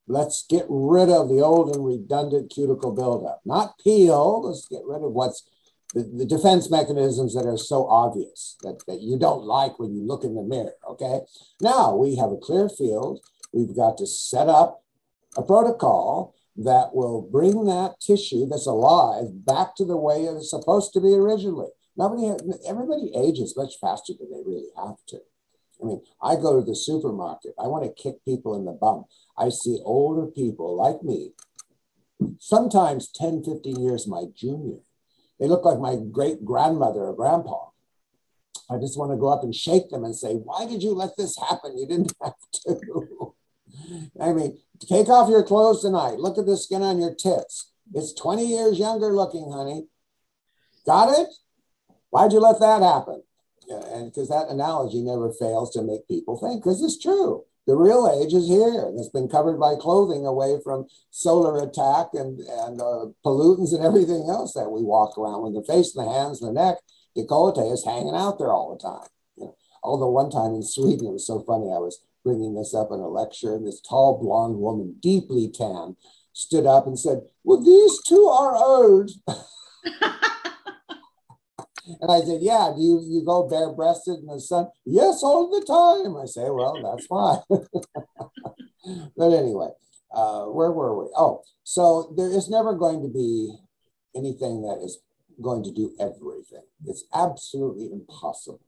Let's 0.08 0.46
get 0.50 0.66
rid 0.68 1.10
of 1.10 1.30
the 1.30 1.42
old 1.42 1.76
and 1.76 1.86
redundant 1.86 2.52
cuticle 2.52 2.94
buildup, 2.94 3.42
not 3.46 3.78
peel. 3.80 4.42
Let's 4.42 4.68
get 4.68 4.82
rid 4.86 5.04
of 5.04 5.12
what's 5.12 5.48
the, 5.94 6.02
the 6.02 6.26
defense 6.26 6.70
mechanisms 6.70 7.34
that 7.36 7.46
are 7.46 7.58
so 7.58 7.88
obvious 7.88 8.58
that, 8.64 8.80
that 8.88 9.02
you 9.02 9.18
don't 9.18 9.44
like 9.44 9.80
when 9.80 9.94
you 9.94 10.06
look 10.06 10.24
in 10.24 10.36
the 10.36 10.44
mirror. 10.44 10.74
Okay. 10.88 11.22
Now 11.62 11.96
we 11.96 12.16
have 12.16 12.32
a 12.32 12.38
clear 12.38 12.70
field. 12.70 13.22
We've 13.54 13.76
got 13.76 13.98
to 13.98 14.08
set 14.08 14.48
up 14.48 14.84
a 15.38 15.44
protocol 15.44 16.36
that 16.64 16.94
will 16.94 17.22
bring 17.22 17.66
that 17.66 17.96
tissue 18.02 18.46
that's 18.46 18.68
alive 18.68 19.46
back 19.46 19.76
to 19.76 19.86
the 19.86 19.98
way 19.98 20.26
it 20.26 20.36
is 20.36 20.50
supposed 20.50 20.92
to 20.94 21.00
be 21.00 21.14
originally. 21.14 21.70
Nobody, 21.96 22.28
everybody 22.68 23.12
ages 23.16 23.56
much 23.56 23.76
faster 23.80 24.14
than 24.18 24.30
they 24.32 24.44
really 24.46 24.70
have 24.78 24.98
to. 25.08 25.20
I 25.82 25.86
mean, 25.86 26.02
I 26.22 26.36
go 26.36 26.60
to 26.60 26.66
the 26.66 26.76
supermarket. 26.76 27.54
I 27.58 27.68
want 27.68 27.86
to 27.86 28.02
kick 28.02 28.24
people 28.26 28.56
in 28.56 28.66
the 28.66 28.74
bum. 28.74 29.06
I 29.38 29.50
see 29.50 29.80
older 29.86 30.28
people 30.28 30.76
like 30.76 31.02
me, 31.02 31.32
sometimes 32.40 33.10
10, 33.10 33.44
15 33.44 33.82
years 33.82 34.08
my 34.08 34.26
junior. 34.36 34.80
They 35.40 35.48
look 35.48 35.64
like 35.64 35.80
my 35.80 35.96
great 36.12 36.44
grandmother 36.44 37.06
or 37.06 37.16
grandpa. 37.16 37.68
I 38.70 38.78
just 38.78 39.00
want 39.00 39.12
to 39.12 39.18
go 39.18 39.30
up 39.30 39.44
and 39.44 39.56
shake 39.56 39.90
them 39.90 40.04
and 40.04 40.16
say, 40.16 40.34
Why 40.34 40.66
did 40.66 40.84
you 40.84 40.92
let 40.92 41.12
this 41.18 41.38
happen? 41.38 41.78
You 41.78 41.88
didn't 41.88 42.14
have 42.22 42.34
to. 42.66 43.34
I 44.22 44.34
mean, 44.34 44.58
take 44.88 45.10
off 45.10 45.30
your 45.30 45.44
clothes 45.44 45.82
tonight. 45.82 46.20
Look 46.20 46.38
at 46.38 46.46
the 46.46 46.58
skin 46.58 46.82
on 46.82 47.00
your 47.00 47.14
tits. 47.14 47.72
It's 47.94 48.14
20 48.14 48.46
years 48.46 48.80
younger 48.80 49.14
looking, 49.14 49.52
honey. 49.52 49.88
Got 50.86 51.20
it? 51.20 51.28
Why'd 52.10 52.34
you 52.34 52.40
let 52.40 52.60
that 52.60 52.82
happen? 52.82 53.24
And 53.70 54.12
because 54.12 54.30
that 54.30 54.50
analogy 54.50 55.02
never 55.02 55.32
fails 55.32 55.72
to 55.74 55.84
make 55.84 56.08
people 56.08 56.38
think, 56.38 56.64
because 56.64 56.82
it's 56.82 57.00
true. 57.00 57.46
The 57.68 57.76
real 57.76 58.10
age 58.10 58.34
is 58.34 58.48
here, 58.48 58.92
it's 58.98 59.10
been 59.10 59.28
covered 59.28 59.60
by 59.60 59.76
clothing 59.76 60.26
away 60.26 60.58
from 60.64 60.88
solar 61.12 61.62
attack 61.62 62.08
and, 62.14 62.40
and 62.40 62.82
uh, 62.82 63.14
pollutants 63.24 63.76
and 63.76 63.86
everything 63.86 64.26
else 64.28 64.54
that 64.54 64.72
we 64.72 64.82
walk 64.82 65.20
around 65.20 65.44
with 65.44 65.54
the 65.54 65.72
face, 65.72 65.94
the 65.94 66.10
hands, 66.10 66.40
the 66.40 66.52
neck. 66.52 66.78
Decollete 67.16 67.72
is 67.72 67.86
hanging 67.86 68.16
out 68.16 68.40
there 68.40 68.52
all 68.52 68.74
the 68.74 68.82
time. 68.82 69.08
You 69.36 69.44
know, 69.46 69.56
although 69.84 70.10
one 70.10 70.32
time 70.32 70.56
in 70.56 70.64
Sweden, 70.64 71.08
it 71.08 71.14
was 71.14 71.28
so 71.28 71.42
funny. 71.42 71.66
I 71.66 71.78
was 71.78 72.02
bringing 72.24 72.56
this 72.56 72.74
up 72.74 72.90
in 72.92 73.00
a 73.00 73.08
lecture, 73.08 73.56
and 73.56 73.66
this 73.66 73.82
tall 73.82 74.20
blonde 74.22 74.58
woman, 74.58 74.96
deeply 75.02 75.50
tan, 75.50 75.96
stood 76.34 76.66
up 76.66 76.88
and 76.88 76.98
said, 76.98 77.22
Well, 77.44 77.62
these 77.62 78.02
two 78.04 78.26
are 78.26 78.56
old. 78.56 79.12
And 82.02 82.12
I 82.12 82.20
said, 82.20 82.42
Yeah, 82.42 82.72
do 82.76 82.82
you, 82.82 83.02
you 83.04 83.24
go 83.26 83.48
bare 83.48 83.72
breasted 83.72 84.20
in 84.20 84.28
the 84.28 84.40
sun? 84.40 84.68
Yes, 84.86 85.24
all 85.24 85.50
the 85.50 85.66
time. 85.66 86.16
I 86.18 86.26
say, 86.26 86.50
Well, 86.50 86.82
that's 86.84 87.08
fine. 87.08 87.40
but 89.18 89.34
anyway, 89.34 89.70
uh, 90.14 90.46
where 90.46 90.72
were 90.72 90.98
we? 91.04 91.10
Oh, 91.18 91.42
so 91.64 92.14
there 92.16 92.30
is 92.30 92.50
never 92.50 92.74
going 92.74 93.02
to 93.02 93.10
be 93.10 93.56
anything 94.16 94.62
that 94.62 94.82
is 94.84 95.00
going 95.42 95.64
to 95.64 95.72
do 95.72 95.96
everything. 96.00 96.64
It's 96.86 97.06
absolutely 97.14 97.92
impossible. 97.92 98.62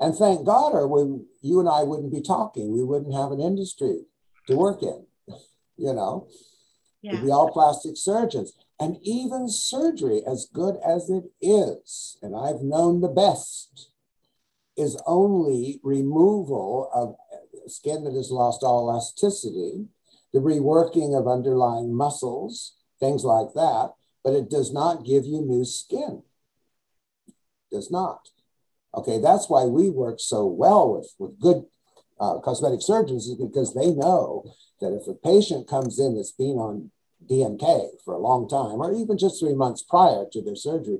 And 0.00 0.14
thank 0.14 0.46
God, 0.46 0.72
or 0.72 0.86
we, 0.88 1.24
you 1.42 1.60
and 1.60 1.68
I 1.68 1.82
wouldn't 1.82 2.12
be 2.12 2.22
talking. 2.22 2.72
We 2.72 2.82
wouldn't 2.82 3.14
have 3.14 3.30
an 3.30 3.40
industry 3.40 4.00
to 4.48 4.56
work 4.56 4.82
in, 4.82 5.06
you 5.76 5.92
know. 5.92 6.28
Yeah. 7.02 7.12
We'd 7.12 7.26
be 7.26 7.30
all 7.30 7.50
plastic 7.50 7.96
surgeons. 7.96 8.52
And 8.78 8.98
even 9.02 9.48
surgery, 9.48 10.22
as 10.26 10.48
good 10.52 10.76
as 10.84 11.10
it 11.10 11.24
is, 11.40 12.16
and 12.22 12.34
I've 12.34 12.62
known 12.62 13.00
the 13.00 13.08
best, 13.08 13.90
is 14.76 15.00
only 15.06 15.80
removal 15.82 16.90
of 16.94 17.16
skin 17.70 18.04
that 18.04 18.14
has 18.14 18.30
lost 18.30 18.62
all 18.62 18.90
elasticity, 18.90 19.86
the 20.32 20.40
reworking 20.40 21.18
of 21.18 21.28
underlying 21.28 21.94
muscles, 21.94 22.74
things 22.98 23.24
like 23.24 23.52
that, 23.54 23.92
but 24.24 24.34
it 24.34 24.48
does 24.48 24.72
not 24.72 25.04
give 25.04 25.24
you 25.24 25.42
new 25.42 25.64
skin. 25.64 26.22
Does 27.70 27.90
not. 27.90 28.28
Okay, 28.94 29.18
that's 29.18 29.48
why 29.48 29.64
we 29.64 29.90
work 29.90 30.20
so 30.20 30.46
well 30.46 30.94
with, 30.94 31.14
with 31.18 31.38
good 31.40 31.64
uh, 32.20 32.38
cosmetic 32.40 32.82
surgeons, 32.82 33.26
is 33.26 33.36
because 33.36 33.74
they 33.74 33.90
know 33.90 34.44
that 34.80 34.92
if 34.92 35.06
a 35.08 35.14
patient 35.14 35.66
comes 35.66 35.98
in 35.98 36.16
that's 36.16 36.32
been 36.32 36.58
on 36.58 36.90
DMK 37.30 38.02
for 38.04 38.14
a 38.14 38.18
long 38.18 38.48
time, 38.48 38.80
or 38.82 38.92
even 38.92 39.16
just 39.16 39.40
three 39.40 39.54
months 39.54 39.82
prior 39.82 40.24
to 40.32 40.42
their 40.42 40.56
surgery, 40.56 40.98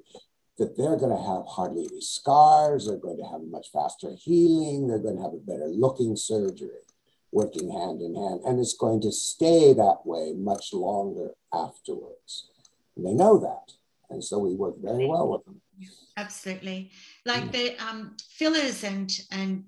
that 0.58 0.76
they're 0.76 0.96
going 0.96 1.16
to 1.16 1.22
have 1.22 1.44
hardly 1.46 1.86
any 1.90 2.00
scars, 2.00 2.86
they're 2.86 2.96
going 2.96 3.18
to 3.18 3.28
have 3.30 3.42
much 3.42 3.68
faster 3.72 4.10
healing, 4.18 4.86
they're 4.86 4.98
going 4.98 5.16
to 5.16 5.22
have 5.22 5.34
a 5.34 5.38
better 5.38 5.66
looking 5.66 6.16
surgery, 6.16 6.84
working 7.30 7.70
hand 7.70 8.00
in 8.00 8.14
hand, 8.14 8.40
and 8.44 8.60
it's 8.60 8.76
going 8.76 9.00
to 9.00 9.12
stay 9.12 9.72
that 9.72 9.98
way 10.04 10.32
much 10.36 10.72
longer 10.72 11.30
afterwards. 11.52 12.48
And 12.96 13.06
they 13.06 13.14
know 13.14 13.38
that. 13.38 13.72
And 14.10 14.22
so 14.22 14.38
we 14.38 14.54
work 14.54 14.74
very 14.78 15.06
well 15.06 15.28
with 15.28 15.44
them. 15.46 15.60
Absolutely. 16.16 16.90
Like 17.24 17.44
mm. 17.44 17.52
the 17.52 17.84
um, 17.84 18.16
fillers 18.30 18.84
and 18.84 19.10
and 19.30 19.64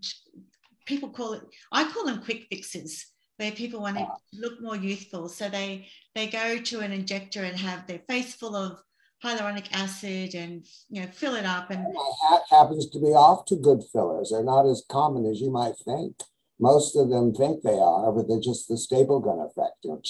people 0.86 1.10
call 1.10 1.34
it, 1.34 1.42
I 1.72 1.84
call 1.84 2.04
them 2.06 2.22
quick 2.22 2.46
fixes 2.50 3.06
where 3.36 3.52
people 3.52 3.80
want 3.80 3.96
to 3.96 4.06
look 4.32 4.60
more 4.60 4.76
youthful. 4.76 5.28
So 5.28 5.48
they 5.48 5.88
they 6.14 6.28
go 6.28 6.58
to 6.58 6.80
an 6.80 6.92
injector 6.92 7.44
and 7.44 7.58
have 7.58 7.86
their 7.86 8.00
face 8.08 8.34
full 8.34 8.56
of 8.56 8.78
hyaluronic 9.24 9.66
acid 9.72 10.34
and 10.34 10.64
you 10.88 11.02
know 11.02 11.08
fill 11.08 11.34
it 11.34 11.46
up. 11.46 11.70
And 11.70 11.82
my 11.82 12.12
hat 12.28 12.42
happens 12.50 12.88
to 12.90 12.98
be 12.98 13.08
off 13.08 13.44
to 13.46 13.56
good 13.56 13.82
fillers. 13.92 14.30
They're 14.30 14.44
not 14.44 14.66
as 14.66 14.84
common 14.88 15.26
as 15.26 15.40
you 15.40 15.50
might 15.50 15.76
think. 15.84 16.16
Most 16.60 16.96
of 16.96 17.10
them 17.10 17.34
think 17.34 17.62
they 17.62 17.78
are, 17.78 18.12
but 18.12 18.28
they're 18.28 18.38
just 18.40 18.68
the 18.68 18.78
staple 18.78 19.18
gun 19.18 19.40
effect, 19.40 19.78
you 19.82 19.90
know, 19.90 20.00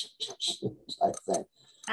type 1.01 1.17
thing. 1.27 1.45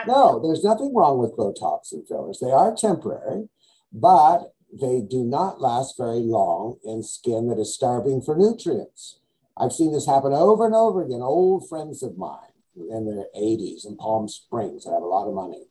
No, 0.08 0.40
there's 0.40 0.64
nothing 0.64 0.94
wrong 0.94 1.20
with 1.20 1.36
Botox 1.38 1.92
and 1.94 2.08
fillers. 2.08 2.40
They 2.40 2.52
are 2.52 2.76
temporary, 2.76 3.50
but 3.94 4.54
they 4.72 5.02
do 5.02 5.24
not 5.24 5.62
last 5.62 5.98
very 5.98 6.20
long 6.20 6.78
in 6.84 7.04
skin 7.04 7.48
that 7.50 7.60
is 7.60 7.74
starving 7.74 8.22
for 8.22 8.36
nutrients. 8.36 9.20
I've 9.58 9.74
seen 9.74 9.92
this 9.92 10.08
happen 10.08 10.34
over 10.34 10.66
and 10.66 10.76
over 10.76 11.04
again. 11.04 11.22
Old 11.22 11.68
friends 11.68 12.02
of 12.04 12.18
mine 12.18 12.54
in 12.76 13.06
their 13.06 13.26
80s 13.36 13.86
in 13.86 13.98
Palm 13.98 14.28
Springs 14.28 14.86
that 14.86 14.94
have 14.94 15.04
a 15.04 15.06
lot 15.06 15.28
of 15.28 15.36
money. 15.36 15.66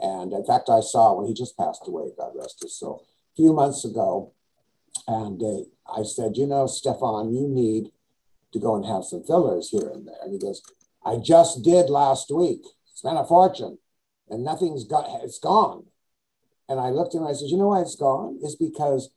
And 0.00 0.32
in 0.32 0.44
fact, 0.44 0.68
I 0.68 0.80
saw 0.80 1.14
when 1.14 1.26
he 1.26 1.34
just 1.34 1.56
passed 1.56 1.82
away, 1.86 2.10
God 2.16 2.32
rest 2.36 2.62
his 2.62 2.78
soul, 2.78 3.04
a 3.32 3.36
few 3.36 3.52
months 3.52 3.84
ago, 3.84 4.32
and 5.08 5.42
I 5.86 6.02
said, 6.04 6.36
you 6.36 6.46
know, 6.46 6.66
Stefan, 6.66 7.34
you 7.34 7.48
need 7.48 7.90
to 8.52 8.60
go 8.60 8.76
and 8.76 8.86
have 8.86 9.04
some 9.04 9.24
fillers 9.24 9.70
here 9.70 9.90
and 9.92 10.06
there. 10.06 10.16
And 10.22 10.32
he 10.32 10.38
goes, 10.38 10.62
I 11.04 11.16
just 11.16 11.62
did 11.62 11.90
last 11.90 12.30
week. 12.30 12.62
Spent 12.94 13.18
a 13.18 13.24
fortune, 13.24 13.78
and 14.28 14.44
nothing's 14.44 14.84
got. 14.84 15.22
It's 15.22 15.38
gone. 15.38 15.86
And 16.68 16.78
I 16.80 16.90
looked 16.90 17.14
at 17.14 17.20
him. 17.20 17.26
I 17.26 17.32
said, 17.32 17.48
you 17.48 17.56
know 17.56 17.68
why 17.68 17.80
it's 17.80 17.96
gone? 17.96 18.38
It's 18.42 18.56
because 18.56 19.10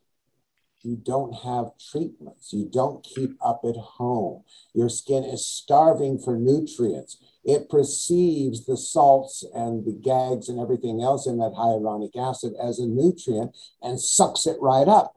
you 0.82 0.96
don't 0.96 1.32
have 1.32 1.72
treatments. 1.90 2.52
You 2.52 2.68
don't 2.72 3.04
keep 3.04 3.36
up 3.44 3.60
at 3.64 3.76
home. 3.76 4.42
Your 4.74 4.88
skin 4.88 5.22
is 5.22 5.46
starving 5.46 6.18
for 6.18 6.36
nutrients. 6.36 7.18
It 7.44 7.68
perceives 7.68 8.66
the 8.66 8.76
salts 8.76 9.44
and 9.54 9.84
the 9.84 9.92
GAGs 9.92 10.48
and 10.48 10.58
everything 10.58 11.02
else 11.02 11.26
in 11.26 11.38
that 11.38 11.52
hyaluronic 11.52 12.16
acid 12.16 12.54
as 12.60 12.78
a 12.78 12.86
nutrient 12.86 13.56
and 13.80 14.00
sucks 14.00 14.46
it 14.46 14.56
right 14.60 14.88
up. 14.88 15.14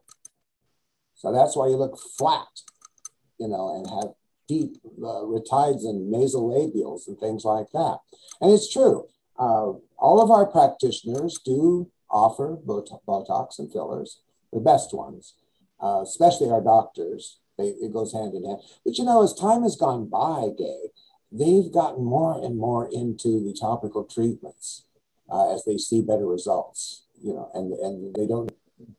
So 1.16 1.32
that's 1.32 1.56
why 1.56 1.68
you 1.68 1.78
look 1.78 1.98
flat, 2.18 2.48
you 3.40 3.48
know, 3.48 3.76
and 3.76 3.90
have 3.90 4.14
deep 4.48 4.78
uh, 5.00 5.26
rhytides 5.26 5.86
and 5.86 6.14
nasolabials 6.14 7.08
and 7.08 7.18
things 7.20 7.44
like 7.44 7.72
that. 7.74 7.98
And 8.42 8.52
it's 8.52 8.72
true. 8.72 9.08
Uh, 9.38 9.74
all 9.98 10.22
of 10.22 10.30
our 10.30 10.46
practitioners 10.46 11.40
do 11.44 11.90
offer 12.16 12.58
Botox 12.66 13.60
and 13.60 13.72
fillers, 13.72 14.22
the 14.54 14.60
best 14.60 14.94
ones 14.94 15.36
uh, 15.82 16.02
especially 16.02 16.50
our 16.50 16.62
doctors. 16.62 17.40
They, 17.58 17.68
it 17.68 17.94
goes 17.94 18.14
hand 18.14 18.34
in 18.34 18.44
hand. 18.44 18.60
But 18.84 18.98
you 18.98 19.06
know, 19.06 19.24
as 19.24 19.34
time 19.34 19.64
has 19.64 19.76
gone 19.76 20.08
by, 20.10 20.50
Dave, 20.58 20.90
they've 21.32 21.72
gotten 21.72 22.04
more 22.04 22.44
and 22.44 22.58
more 22.58 22.90
into 22.92 23.44
the 23.44 23.56
topical 23.60 24.04
treatments 24.04 24.86
uh, 25.32 25.54
as 25.54 25.64
they 25.64 25.78
see 25.78 26.02
better 26.02 26.26
results. 26.26 27.04
You 27.22 27.34
know, 27.34 27.50
and 27.54 27.74
and 27.74 28.16
they 28.16 28.28
don't 28.28 28.52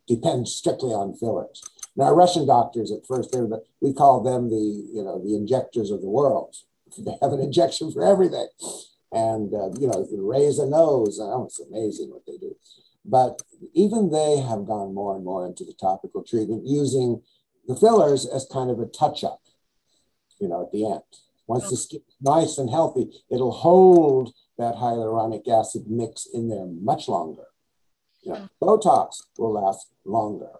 depend 0.09 0.49
strictly 0.49 0.91
on 0.91 1.15
fillers. 1.17 1.63
Now, 1.97 2.13
Russian 2.13 2.47
doctors 2.47 2.91
at 2.93 3.07
first, 3.07 3.33
they 3.33 3.41
were, 3.41 3.63
we 3.81 3.93
call 3.93 4.23
them 4.23 4.49
the 4.49 4.89
you 4.93 5.05
know 5.05 5.23
the 5.23 5.35
injectors 5.35 5.91
of 5.91 6.01
the 6.01 6.09
world. 6.11 6.57
They 6.99 7.17
have 7.21 7.33
an 7.33 7.41
injection 7.41 7.93
for 7.93 8.03
everything, 8.07 8.49
and 9.13 9.53
uh, 9.53 9.69
you 9.79 9.89
know, 9.89 10.07
raise 10.13 10.59
a 10.59 10.67
nose. 10.67 11.19
Oh, 11.21 11.45
it's 11.45 11.61
amazing 11.61 12.11
what 12.11 12.25
they 12.27 12.39
do. 12.39 12.57
But 13.09 13.43
even 13.73 14.11
they 14.11 14.39
have 14.39 14.67
gone 14.67 14.95
more 14.95 15.15
and 15.15 15.25
more 15.25 15.47
into 15.47 15.65
the 15.65 15.75
topical 15.75 16.23
treatment 16.23 16.67
using 16.67 17.23
the 17.67 17.77
fillers 17.77 18.27
as 18.27 18.49
kind 18.53 18.71
of 18.71 18.81
a 18.81 18.87
touch 18.87 19.23
up, 19.23 19.41
you 20.41 20.49
know, 20.49 20.63
at 20.63 20.73
the 20.73 20.87
end. 20.87 21.03
Once 21.47 21.71
the 21.71 21.77
skin 21.77 22.01
is 22.09 22.17
nice 22.21 22.59
and 22.59 22.69
healthy, 22.69 23.09
it'll 23.31 23.53
hold 23.53 24.35
that 24.59 24.75
hyaluronic 24.75 25.47
acid 25.49 25.85
mix 25.89 26.27
in 26.27 26.49
there 26.49 26.67
much 26.67 27.09
longer. 27.09 27.45
You 28.23 28.33
know, 28.33 28.49
Botox 28.61 29.23
will 29.39 29.53
last 29.53 29.87
longer. 30.05 30.51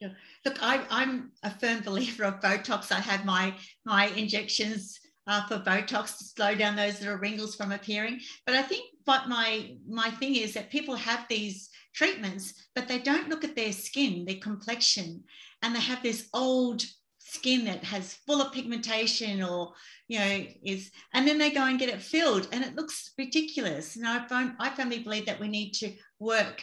Yeah. 0.00 0.10
Look, 0.44 0.56
I, 0.62 0.84
I'm 0.90 1.32
a 1.42 1.50
firm 1.50 1.82
believer 1.82 2.24
of 2.24 2.40
Botox. 2.40 2.90
I 2.90 3.00
had 3.00 3.26
my 3.26 3.54
my 3.84 4.06
injections 4.06 4.98
uh, 5.26 5.46
for 5.46 5.58
Botox 5.58 6.18
to 6.18 6.24
slow 6.24 6.54
down 6.54 6.76
those 6.76 7.00
little 7.00 7.16
wrinkles 7.16 7.54
from 7.54 7.72
appearing. 7.72 8.20
But 8.46 8.56
I 8.56 8.62
think 8.62 8.84
what 9.04 9.28
my 9.28 9.76
my 9.88 10.10
thing 10.10 10.36
is 10.36 10.54
that 10.54 10.70
people 10.70 10.96
have 10.96 11.26
these 11.28 11.70
treatments, 11.94 12.54
but 12.74 12.88
they 12.88 12.98
don't 12.98 13.28
look 13.28 13.44
at 13.44 13.56
their 13.56 13.72
skin, 13.72 14.24
their 14.24 14.36
complexion, 14.36 15.24
and 15.62 15.74
they 15.74 15.80
have 15.80 16.02
this 16.02 16.28
old 16.34 16.84
skin 17.18 17.64
that 17.64 17.84
has 17.84 18.14
full 18.26 18.42
of 18.42 18.52
pigmentation 18.52 19.42
or 19.42 19.72
you 20.08 20.18
know 20.18 20.44
is 20.64 20.90
and 21.14 21.26
then 21.26 21.38
they 21.38 21.50
go 21.50 21.64
and 21.64 21.78
get 21.78 21.88
it 21.88 22.02
filled 22.02 22.46
and 22.52 22.62
it 22.62 22.74
looks 22.74 23.12
ridiculous 23.16 23.96
and 23.96 24.06
i 24.06 24.26
find 24.26 24.52
i 24.58 24.68
firmly 24.68 24.98
believe 24.98 25.24
that 25.24 25.40
we 25.40 25.48
need 25.48 25.70
to 25.70 25.90
work 26.18 26.62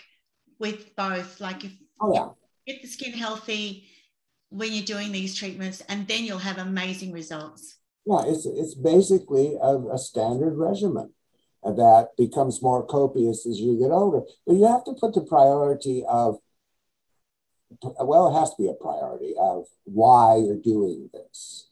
with 0.60 0.96
both 0.96 1.40
like 1.40 1.64
if 1.64 1.72
oh, 2.02 2.14
yeah. 2.14 2.28
get 2.68 2.82
the 2.84 2.88
skin 2.88 3.14
healthy 3.14 3.88
when 4.50 4.72
you're 4.72 4.84
doing 4.84 5.12
these 5.12 5.34
treatments 5.34 5.82
and 5.90 6.08
then 6.08 6.24
you'll 6.24 6.38
have 6.38 6.60
amazing 6.60 7.12
results 7.12 7.79
yeah, 8.10 8.24
it's, 8.26 8.46
it's 8.46 8.74
basically 8.74 9.56
a, 9.62 9.78
a 9.94 9.98
standard 9.98 10.58
regimen 10.58 11.14
that 11.64 12.10
becomes 12.18 12.62
more 12.62 12.86
copious 12.86 13.46
as 13.46 13.60
you 13.60 13.78
get 13.78 13.92
older. 13.92 14.22
But 14.48 14.56
you 14.56 14.66
have 14.66 14.84
to 14.86 14.94
put 14.94 15.14
the 15.14 15.22
priority 15.22 16.04
of, 16.08 16.40
well, 17.84 18.30
it 18.30 18.40
has 18.40 18.50
to 18.52 18.56
be 18.58 18.70
a 18.70 18.74
priority 18.74 19.36
of 19.38 19.66
why 19.84 20.38
you're 20.38 20.56
doing 20.56 21.10
this. 21.14 21.70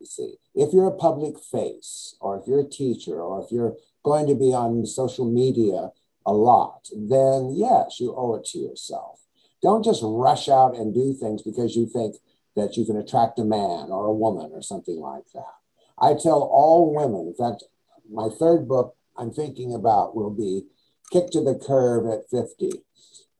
You 0.00 0.06
see, 0.06 0.34
if 0.54 0.72
you're 0.72 0.88
a 0.88 0.96
public 0.96 1.40
face, 1.40 2.16
or 2.20 2.38
if 2.38 2.46
you're 2.46 2.60
a 2.60 2.68
teacher, 2.68 3.20
or 3.20 3.42
if 3.42 3.50
you're 3.50 3.76
going 4.04 4.26
to 4.26 4.34
be 4.34 4.52
on 4.52 4.84
social 4.86 5.24
media 5.24 5.90
a 6.26 6.32
lot, 6.32 6.88
then 6.92 7.54
yes, 7.56 7.98
you 7.98 8.14
owe 8.16 8.34
it 8.34 8.44
to 8.46 8.58
yourself. 8.58 9.20
Don't 9.62 9.84
just 9.84 10.02
rush 10.04 10.48
out 10.48 10.76
and 10.76 10.94
do 10.94 11.14
things 11.14 11.42
because 11.42 11.74
you 11.74 11.86
think 11.86 12.16
that 12.54 12.76
you 12.76 12.84
can 12.84 12.96
attract 12.96 13.38
a 13.38 13.44
man 13.44 13.90
or 13.90 14.06
a 14.06 14.12
woman 14.12 14.50
or 14.52 14.62
something 14.62 14.98
like 14.98 15.24
that. 15.34 15.57
I 16.00 16.14
tell 16.14 16.42
all 16.42 16.94
women, 16.94 17.28
in 17.28 17.34
fact, 17.34 17.64
my 18.10 18.28
third 18.28 18.68
book 18.68 18.96
I'm 19.16 19.32
thinking 19.32 19.74
about 19.74 20.14
will 20.14 20.30
be 20.30 20.62
Kick 21.10 21.30
to 21.30 21.42
the 21.42 21.54
Curve 21.54 22.06
at 22.06 22.28
50. 22.30 22.82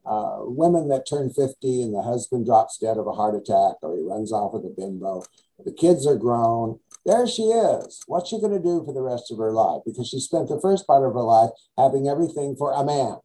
Uh, 0.05 0.39
women 0.41 0.89
that 0.89 1.07
turn 1.09 1.31
50 1.31 1.83
and 1.83 1.95
the 1.95 2.03
husband 2.03 2.47
drops 2.47 2.79
dead 2.79 2.97
of 2.97 3.07
a 3.07 3.13
heart 3.13 3.35
attack 3.35 3.77
or 3.83 3.95
he 3.95 4.03
runs 4.03 4.33
off 4.33 4.55
with 4.55 4.65
a 4.65 4.75
bimbo. 4.75 5.23
The 5.65 5.73
kids 5.73 6.07
are 6.07 6.17
grown. 6.17 6.81
There 7.05 7.27
she 7.27 7.43
is. 7.43 8.03
What's 8.07 8.31
she 8.31 8.41
going 8.41 8.53
to 8.53 8.63
do 8.63 8.83
for 8.85 8.95
the 8.95 9.03
rest 9.03 9.31
of 9.31 9.39
her 9.39 9.53
life? 9.53 9.83
Because 9.85 10.09
she 10.09 10.19
spent 10.19 10.49
the 10.49 10.61
first 10.61 10.87
part 10.87 11.07
of 11.07 11.13
her 11.13 11.21
life 11.21 11.51
having 11.77 12.09
everything 12.09 12.57
for 12.57 12.73
a 12.73 12.85
man. 12.85 13.19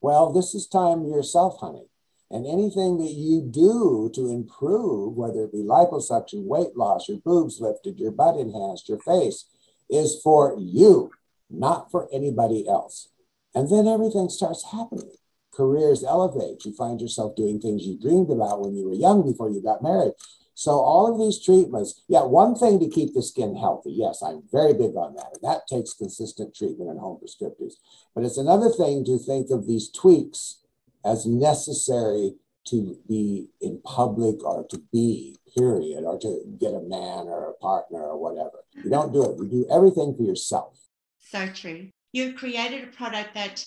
Well, 0.00 0.32
this 0.32 0.54
is 0.54 0.66
time 0.66 1.06
yourself, 1.06 1.58
honey. 1.60 1.86
And 2.34 2.48
anything 2.48 2.98
that 2.98 3.12
you 3.12 3.42
do 3.42 4.10
to 4.12 4.26
improve, 4.26 5.14
whether 5.14 5.44
it 5.44 5.52
be 5.52 5.62
liposuction, 5.62 6.46
weight 6.46 6.76
loss, 6.76 7.08
your 7.08 7.18
boobs 7.18 7.60
lifted, 7.60 8.00
your 8.00 8.10
butt 8.10 8.36
enhanced, 8.36 8.88
your 8.88 8.98
face, 8.98 9.44
is 9.88 10.20
for 10.20 10.56
you, 10.58 11.12
not 11.48 11.92
for 11.92 12.08
anybody 12.12 12.66
else. 12.68 13.08
And 13.54 13.70
then 13.70 13.86
everything 13.86 14.28
starts 14.28 14.72
happening. 14.72 15.12
Careers 15.54 16.02
elevate. 16.02 16.64
You 16.64 16.74
find 16.74 17.00
yourself 17.00 17.36
doing 17.36 17.60
things 17.60 17.86
you 17.86 17.96
dreamed 17.96 18.32
about 18.32 18.60
when 18.60 18.74
you 18.74 18.86
were 18.86 18.94
young 18.94 19.22
before 19.22 19.48
you 19.48 19.62
got 19.62 19.80
married. 19.80 20.14
So 20.54 20.72
all 20.72 21.06
of 21.06 21.20
these 21.20 21.40
treatments, 21.40 22.02
yeah, 22.08 22.24
one 22.24 22.56
thing 22.56 22.80
to 22.80 22.88
keep 22.88 23.14
the 23.14 23.22
skin 23.22 23.54
healthy. 23.54 23.92
Yes, 23.92 24.24
I'm 24.24 24.42
very 24.50 24.72
big 24.72 24.96
on 24.96 25.14
that. 25.14 25.34
And 25.34 25.42
that 25.42 25.68
takes 25.68 25.94
consistent 25.94 26.52
treatment 26.52 26.90
and 26.90 26.98
home 26.98 27.20
prescriptives. 27.22 27.74
But 28.12 28.24
it's 28.24 28.38
another 28.38 28.70
thing 28.70 29.04
to 29.04 29.20
think 29.20 29.50
of 29.50 29.68
these 29.68 29.88
tweaks 29.88 30.63
as 31.04 31.26
necessary 31.26 32.34
to 32.66 32.96
be 33.08 33.48
in 33.60 33.80
public 33.84 34.42
or 34.42 34.66
to 34.68 34.82
be, 34.92 35.36
period, 35.56 36.04
or 36.04 36.18
to 36.18 36.42
get 36.58 36.72
a 36.72 36.80
man 36.80 37.26
or 37.28 37.50
a 37.50 37.54
partner 37.54 38.00
or 38.00 38.18
whatever. 38.18 38.64
You 38.82 38.90
don't 38.90 39.12
do 39.12 39.22
it. 39.24 39.38
You 39.38 39.48
do 39.48 39.66
everything 39.70 40.14
for 40.16 40.22
yourself. 40.22 40.78
So 41.20 41.46
true. 41.48 41.88
You've 42.12 42.36
created 42.36 42.84
a 42.84 42.96
product 42.96 43.34
that 43.34 43.64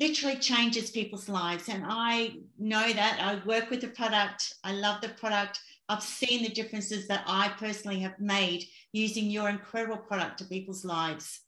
literally 0.00 0.36
changes 0.36 0.90
people's 0.90 1.28
lives. 1.28 1.68
And 1.68 1.84
I 1.86 2.36
know 2.58 2.92
that. 2.92 3.18
I 3.20 3.46
work 3.46 3.70
with 3.70 3.82
the 3.82 3.88
product. 3.88 4.54
I 4.64 4.72
love 4.72 5.00
the 5.00 5.10
product. 5.10 5.60
I've 5.88 6.02
seen 6.02 6.42
the 6.42 6.48
differences 6.48 7.06
that 7.08 7.24
I 7.26 7.52
personally 7.58 8.00
have 8.00 8.18
made 8.18 8.64
using 8.92 9.30
your 9.30 9.48
incredible 9.48 9.98
product 9.98 10.38
to 10.38 10.44
people's 10.44 10.84
lives 10.84 11.40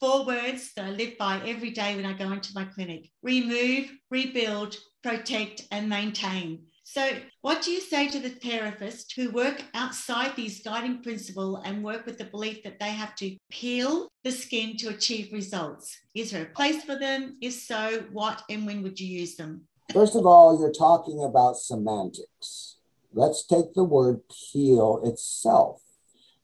four 0.00 0.26
words 0.26 0.72
that 0.76 0.86
I 0.86 0.90
live 0.90 1.16
by 1.18 1.40
every 1.46 1.70
day 1.70 1.96
when 1.96 2.06
I 2.06 2.12
go 2.12 2.30
into 2.32 2.52
my 2.54 2.64
clinic 2.64 3.10
remove, 3.22 3.90
rebuild, 4.10 4.76
protect, 5.02 5.66
and 5.70 5.88
maintain. 5.88 6.64
So, 6.86 7.08
what 7.40 7.62
do 7.62 7.70
you 7.70 7.80
say 7.80 8.08
to 8.08 8.20
the 8.20 8.28
therapists 8.28 9.14
who 9.16 9.30
work 9.30 9.62
outside 9.72 10.36
these 10.36 10.62
guiding 10.62 11.02
principles 11.02 11.62
and 11.64 11.82
work 11.82 12.04
with 12.04 12.18
the 12.18 12.26
belief 12.26 12.62
that 12.62 12.78
they 12.78 12.90
have 12.90 13.14
to 13.16 13.36
peel 13.50 14.08
the 14.22 14.30
skin 14.30 14.76
to 14.78 14.90
achieve 14.90 15.32
results? 15.32 15.96
Is 16.14 16.30
there 16.30 16.42
a 16.42 16.54
place 16.54 16.84
for 16.84 16.98
them? 16.98 17.38
If 17.40 17.54
so, 17.54 18.04
what 18.12 18.42
and 18.50 18.66
when 18.66 18.82
would 18.82 19.00
you 19.00 19.06
use 19.06 19.36
them? 19.36 19.62
First 19.92 20.14
of 20.14 20.26
all, 20.26 20.60
you're 20.60 20.72
talking 20.72 21.24
about 21.24 21.56
semantics. 21.56 22.76
Let's 23.14 23.46
take 23.46 23.72
the 23.74 23.84
word 23.84 24.20
peel 24.52 25.00
itself. 25.04 25.80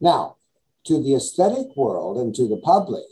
Now, 0.01 0.37
to 0.85 1.03
the 1.03 1.15
aesthetic 1.15 1.77
world 1.77 2.17
and 2.17 2.35
to 2.35 2.49
the 2.49 2.57
public, 2.57 3.05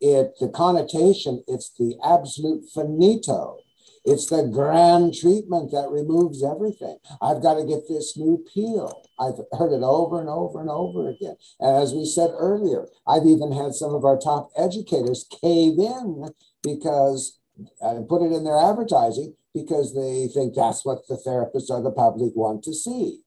it 0.00 0.38
the 0.40 0.48
connotation, 0.48 1.42
it's 1.46 1.70
the 1.78 1.96
absolute 2.04 2.64
finito. 2.72 3.58
It's 4.04 4.26
the 4.26 4.44
grand 4.46 5.14
treatment 5.14 5.70
that 5.72 5.90
removes 5.90 6.42
everything. 6.42 6.96
I've 7.20 7.42
got 7.42 7.54
to 7.54 7.66
get 7.66 7.88
this 7.88 8.16
new 8.16 8.42
peel. 8.54 9.02
I've 9.18 9.38
heard 9.58 9.72
it 9.72 9.82
over 9.82 10.20
and 10.20 10.30
over 10.30 10.60
and 10.60 10.70
over 10.70 11.10
again. 11.10 11.36
And 11.60 11.76
as 11.76 11.92
we 11.92 12.06
said 12.06 12.30
earlier, 12.32 12.86
I've 13.06 13.26
even 13.26 13.52
had 13.52 13.74
some 13.74 13.94
of 13.94 14.04
our 14.04 14.18
top 14.18 14.50
educators 14.56 15.26
cave 15.42 15.78
in 15.78 16.30
because 16.62 17.38
and 17.80 18.08
put 18.08 18.22
it 18.22 18.32
in 18.32 18.44
their 18.44 18.58
advertising 18.58 19.34
because 19.52 19.94
they 19.94 20.28
think 20.32 20.54
that's 20.54 20.84
what 20.84 21.06
the 21.08 21.20
therapists 21.26 21.70
or 21.70 21.82
the 21.82 21.90
public 21.90 22.32
want 22.34 22.62
to 22.64 22.72
see. 22.72 23.20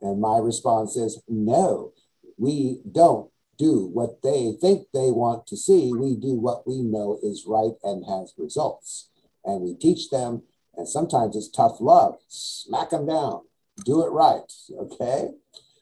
And 0.00 0.20
my 0.20 0.38
response 0.38 0.96
is 0.96 1.22
no, 1.28 1.92
we 2.38 2.80
don't 2.90 3.31
do 3.58 3.86
what 3.92 4.22
they 4.22 4.56
think 4.60 4.88
they 4.92 5.10
want 5.10 5.46
to 5.48 5.56
see. 5.56 5.92
We 5.92 6.16
do 6.16 6.34
what 6.34 6.66
we 6.66 6.82
know 6.82 7.18
is 7.22 7.44
right 7.46 7.72
and 7.82 8.04
has 8.06 8.34
results. 8.38 9.10
And 9.44 9.62
we 9.62 9.74
teach 9.74 10.10
them 10.10 10.42
And 10.76 10.88
sometimes 10.88 11.36
it's 11.36 11.50
tough 11.50 11.80
love. 11.80 12.18
Smack 12.28 12.90
them 12.90 13.06
down. 13.06 13.42
Do 13.84 14.04
it 14.04 14.10
right. 14.10 14.50
Okay. 14.78 15.30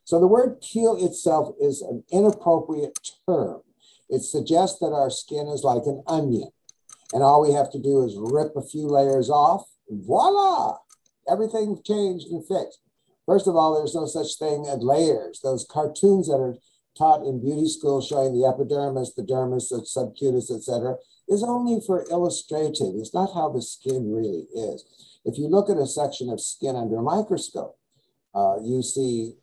So 0.04 0.18
the 0.18 0.26
word 0.26 0.60
peel 0.60 0.96
itself 0.96 1.54
is 1.60 1.80
an 1.82 2.02
inappropriate 2.10 2.98
term. 3.26 3.62
It 4.08 4.22
suggests 4.22 4.80
that 4.80 4.92
our 4.92 5.10
skin 5.10 5.46
is 5.46 5.62
like 5.62 5.86
an 5.86 6.02
onion. 6.06 6.50
And 7.12 7.22
all 7.22 7.42
we 7.42 7.52
have 7.52 7.70
to 7.72 7.78
do 7.78 8.04
is 8.04 8.16
rip 8.18 8.56
a 8.56 8.62
few 8.62 8.88
layers 8.88 9.30
off. 9.30 9.68
Voila! 9.88 10.78
Everything 11.30 11.80
changed 11.84 12.26
and 12.28 12.44
fixed. 12.46 12.80
First 13.26 13.46
of 13.46 13.54
all, 13.54 13.76
there's 13.76 13.94
no 13.94 14.06
such 14.06 14.38
thing 14.38 14.66
as 14.66 14.82
layers. 14.82 15.40
Those 15.42 15.66
cartoons 15.70 16.26
that 16.26 16.40
are 16.40 16.56
taught 16.96 17.26
in 17.26 17.40
beauty 17.40 17.68
school 17.68 18.00
showing 18.00 18.32
the 18.32 18.46
epidermis, 18.46 19.14
the 19.14 19.22
dermis, 19.22 19.68
the 19.68 19.82
subcutis, 19.82 20.54
etc., 20.54 20.96
is 21.28 21.42
only 21.42 21.80
for 21.86 22.04
illustrative. 22.10 22.94
It's 22.96 23.14
not 23.14 23.32
how 23.34 23.50
the 23.50 23.62
skin 23.62 24.12
really 24.12 24.46
is. 24.54 24.84
If 25.24 25.38
you 25.38 25.48
look 25.48 25.70
at 25.70 25.76
a 25.76 25.86
section 25.86 26.28
of 26.30 26.40
skin 26.40 26.76
under 26.76 26.96
a 26.96 27.02
microscope, 27.02 27.78
uh, 28.34 28.56
you 28.62 28.82
see 28.82 29.34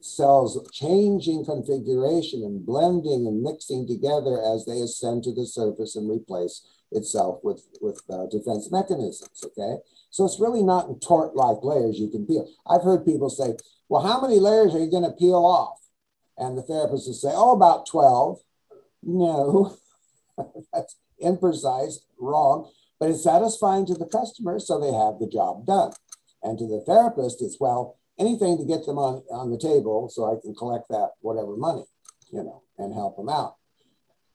cells 0.00 0.58
changing 0.72 1.44
configuration 1.44 2.42
and 2.42 2.64
blending 2.64 3.26
and 3.26 3.42
mixing 3.42 3.86
together 3.86 4.40
as 4.40 4.64
they 4.64 4.80
ascend 4.80 5.24
to 5.24 5.34
the 5.34 5.46
surface 5.46 5.96
and 5.96 6.10
replace 6.10 6.66
itself 6.92 7.40
with, 7.42 7.66
with 7.80 8.00
uh, 8.10 8.26
defense 8.26 8.70
mechanisms, 8.70 9.44
okay? 9.44 9.76
So 10.10 10.24
it's 10.24 10.40
really 10.40 10.62
not 10.62 10.88
in 10.88 11.00
tort-like 11.00 11.58
layers 11.62 11.98
you 11.98 12.08
can 12.08 12.26
peel. 12.26 12.48
I've 12.66 12.82
heard 12.82 13.04
people 13.04 13.28
say, 13.28 13.56
well, 13.88 14.02
how 14.02 14.20
many 14.20 14.38
layers 14.38 14.74
are 14.74 14.78
you 14.78 14.90
gonna 14.90 15.12
peel 15.12 15.44
off? 15.44 15.78
And 16.38 16.56
the 16.56 16.62
therapist 16.62 17.06
will 17.06 17.14
say, 17.14 17.30
oh, 17.32 17.52
about 17.52 17.86
12. 17.86 18.38
No, 19.02 19.76
that's 20.72 20.96
imprecise, 21.22 21.98
wrong, 22.18 22.70
but 22.98 23.10
it's 23.10 23.24
satisfying 23.24 23.86
to 23.86 23.94
the 23.94 24.06
customer, 24.06 24.58
so 24.58 24.78
they 24.78 24.92
have 24.92 25.18
the 25.18 25.28
job 25.32 25.66
done. 25.66 25.92
And 26.42 26.58
to 26.58 26.66
the 26.66 26.82
therapist, 26.86 27.42
it's, 27.42 27.58
well, 27.60 27.98
anything 28.18 28.58
to 28.58 28.64
get 28.64 28.84
them 28.86 28.98
on, 28.98 29.22
on 29.30 29.50
the 29.50 29.58
table 29.58 30.08
so 30.08 30.24
I 30.24 30.40
can 30.40 30.54
collect 30.54 30.88
that 30.88 31.10
whatever 31.20 31.56
money, 31.56 31.84
you 32.32 32.42
know, 32.42 32.62
and 32.78 32.94
help 32.94 33.16
them 33.16 33.28
out. 33.28 33.56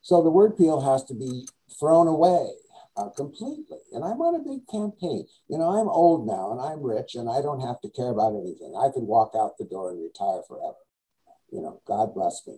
So 0.02 0.24
the 0.24 0.30
word 0.30 0.58
peel 0.58 0.82
has 0.82 1.04
to 1.06 1.14
be 1.14 1.48
thrown 1.80 2.08
away 2.08 2.50
uh, 2.98 3.10
completely. 3.10 3.78
And 3.94 4.04
I'm 4.04 4.22
on 4.22 4.36
a 4.36 4.40
big 4.44 4.68
campaign. 4.68 5.26
You 5.48 5.58
know, 5.58 5.70
I'm 5.70 5.88
old 5.88 6.28
now 6.28 6.52
and 6.52 6.62
I'm 6.62 6.82
rich 6.82 7.16
and 7.16 7.30
I 7.30 7.42
don't 7.42 7.62
have 7.62 7.80
to 7.82 7.90
care 7.90 8.10
about 8.10 8.34
anything. 8.34 8.74
I 8.76 8.90
can 8.92 9.06
walk 9.06 9.34
out 9.36 9.58
the 9.58 9.66
door 9.66 9.92
and 9.92 10.02
retire 10.02 10.42
forever. 10.48 10.78
You 11.52 11.62
know, 11.62 11.82
God 11.86 12.14
bless 12.14 12.42
me. 12.48 12.56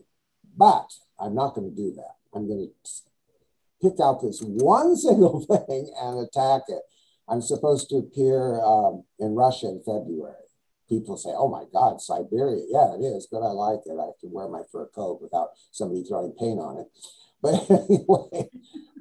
But 0.56 0.92
I'm 1.20 1.36
not 1.36 1.56
going 1.56 1.70
to 1.70 1.76
do 1.76 1.94
that. 1.96 2.16
I'm 2.34 2.48
going 2.48 2.70
to 2.70 2.90
pick 3.82 4.00
out 4.00 4.22
this 4.22 4.42
one 4.42 4.96
single 4.98 5.42
thing 5.42 5.94
and 6.00 6.20
attack 6.20 6.64
it. 6.68 6.82
I'm 7.28 7.42
supposed 7.42 7.90
to 7.90 7.98
appear 7.98 8.62
um, 8.62 9.04
in 9.20 9.36
Russia 9.36 9.68
in 9.68 9.80
February. 9.80 10.36
People 10.90 11.18
say, 11.18 11.30
oh 11.34 11.48
my 11.48 11.64
God, 11.72 12.02
Siberia. 12.02 12.64
Yeah, 12.68 12.96
it 12.96 13.02
is, 13.02 13.28
but 13.32 13.40
I 13.40 13.52
like 13.52 13.80
it. 13.86 13.98
I 13.98 14.12
can 14.20 14.32
wear 14.32 14.48
my 14.48 14.62
fur 14.72 14.88
coat 14.88 15.22
without 15.22 15.52
somebody 15.72 16.04
throwing 16.04 16.34
paint 16.34 16.60
on 16.60 16.80
it. 16.80 16.88
But 17.44 17.70
anyway, 17.70 18.50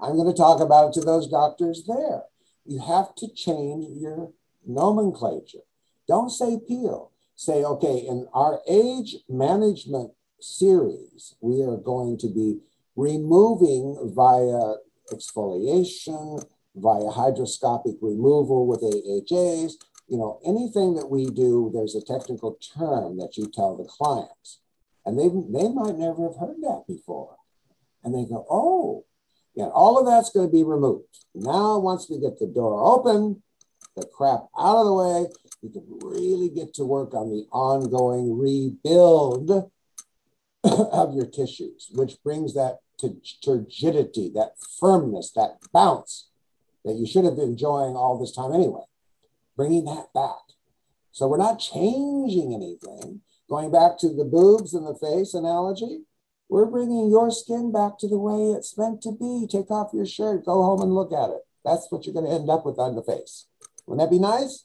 I'm 0.02 0.16
going 0.16 0.26
to 0.26 0.36
talk 0.36 0.60
about 0.60 0.88
it 0.88 0.94
to 0.94 1.00
those 1.02 1.28
doctors 1.28 1.84
there. 1.86 2.22
You 2.66 2.80
have 2.80 3.14
to 3.16 3.32
change 3.32 3.86
your 4.00 4.32
nomenclature. 4.66 5.62
Don't 6.08 6.28
say 6.28 6.58
peel. 6.58 7.11
Say, 7.42 7.64
okay, 7.64 8.06
in 8.06 8.28
our 8.34 8.60
age 8.68 9.16
management 9.28 10.12
series, 10.40 11.34
we 11.40 11.64
are 11.64 11.76
going 11.76 12.16
to 12.18 12.28
be 12.28 12.60
removing 12.94 14.12
via 14.14 14.74
exfoliation, 15.12 16.46
via 16.76 17.10
hydroscopic 17.10 17.96
removal 18.00 18.68
with 18.68 18.84
AHAs, 18.84 19.76
you 20.06 20.18
know, 20.18 20.38
anything 20.46 20.94
that 20.94 21.10
we 21.10 21.26
do, 21.30 21.68
there's 21.74 21.96
a 21.96 22.00
technical 22.00 22.60
term 22.78 23.16
that 23.16 23.36
you 23.36 23.50
tell 23.50 23.76
the 23.76 23.86
clients. 23.86 24.60
And 25.04 25.18
they, 25.18 25.26
they 25.26 25.68
might 25.68 25.98
never 25.98 26.22
have 26.28 26.36
heard 26.36 26.62
that 26.62 26.84
before. 26.86 27.34
And 28.04 28.14
they 28.14 28.24
go, 28.24 28.46
oh, 28.48 29.04
yeah, 29.56 29.66
all 29.74 29.98
of 29.98 30.06
that's 30.06 30.30
going 30.30 30.46
to 30.46 30.52
be 30.52 30.62
removed. 30.62 31.24
Now, 31.34 31.80
once 31.80 32.08
we 32.08 32.20
get 32.20 32.38
the 32.38 32.46
door 32.46 32.80
open, 32.84 33.42
the 33.96 34.06
crap 34.06 34.46
out 34.56 34.76
of 34.76 34.86
the 34.86 34.94
way, 34.94 35.26
we 35.62 35.70
can 35.70 35.84
really 36.02 36.48
get 36.48 36.74
to 36.74 36.84
work 36.84 37.14
on 37.14 37.30
the 37.30 37.46
ongoing 37.52 38.36
rebuild 38.36 39.70
of 40.64 41.14
your 41.14 41.26
tissues, 41.26 41.88
which 41.92 42.22
brings 42.24 42.54
that 42.54 42.78
turgidity, 43.00 44.32
that 44.34 44.54
firmness, 44.80 45.32
that 45.34 45.58
bounce 45.72 46.28
that 46.84 46.96
you 46.96 47.06
should 47.06 47.24
have 47.24 47.36
been 47.36 47.50
enjoying 47.50 47.94
all 47.94 48.18
this 48.18 48.34
time 48.34 48.52
anyway. 48.52 48.82
Bringing 49.56 49.84
that 49.84 50.06
back. 50.14 50.56
So 51.12 51.28
we're 51.28 51.36
not 51.36 51.60
changing 51.60 52.54
anything. 52.54 53.20
Going 53.48 53.70
back 53.70 53.98
to 53.98 54.08
the 54.08 54.24
boobs 54.24 54.74
and 54.74 54.86
the 54.86 54.94
face 54.94 55.34
analogy, 55.34 56.00
we're 56.48 56.66
bringing 56.66 57.10
your 57.10 57.30
skin 57.30 57.70
back 57.70 57.98
to 57.98 58.08
the 58.08 58.18
way 58.18 58.56
it's 58.56 58.76
meant 58.76 59.02
to 59.02 59.12
be. 59.12 59.46
Take 59.48 59.70
off 59.70 59.92
your 59.92 60.06
shirt, 60.06 60.46
go 60.46 60.62
home 60.62 60.82
and 60.82 60.94
look 60.94 61.12
at 61.12 61.30
it. 61.30 61.42
That's 61.64 61.86
what 61.90 62.04
you're 62.04 62.14
going 62.14 62.26
to 62.26 62.32
end 62.32 62.50
up 62.50 62.66
with 62.66 62.78
on 62.78 62.96
the 62.96 63.02
face. 63.02 63.46
Wouldn't 63.86 64.04
that 64.04 64.14
be 64.14 64.18
nice? 64.18 64.64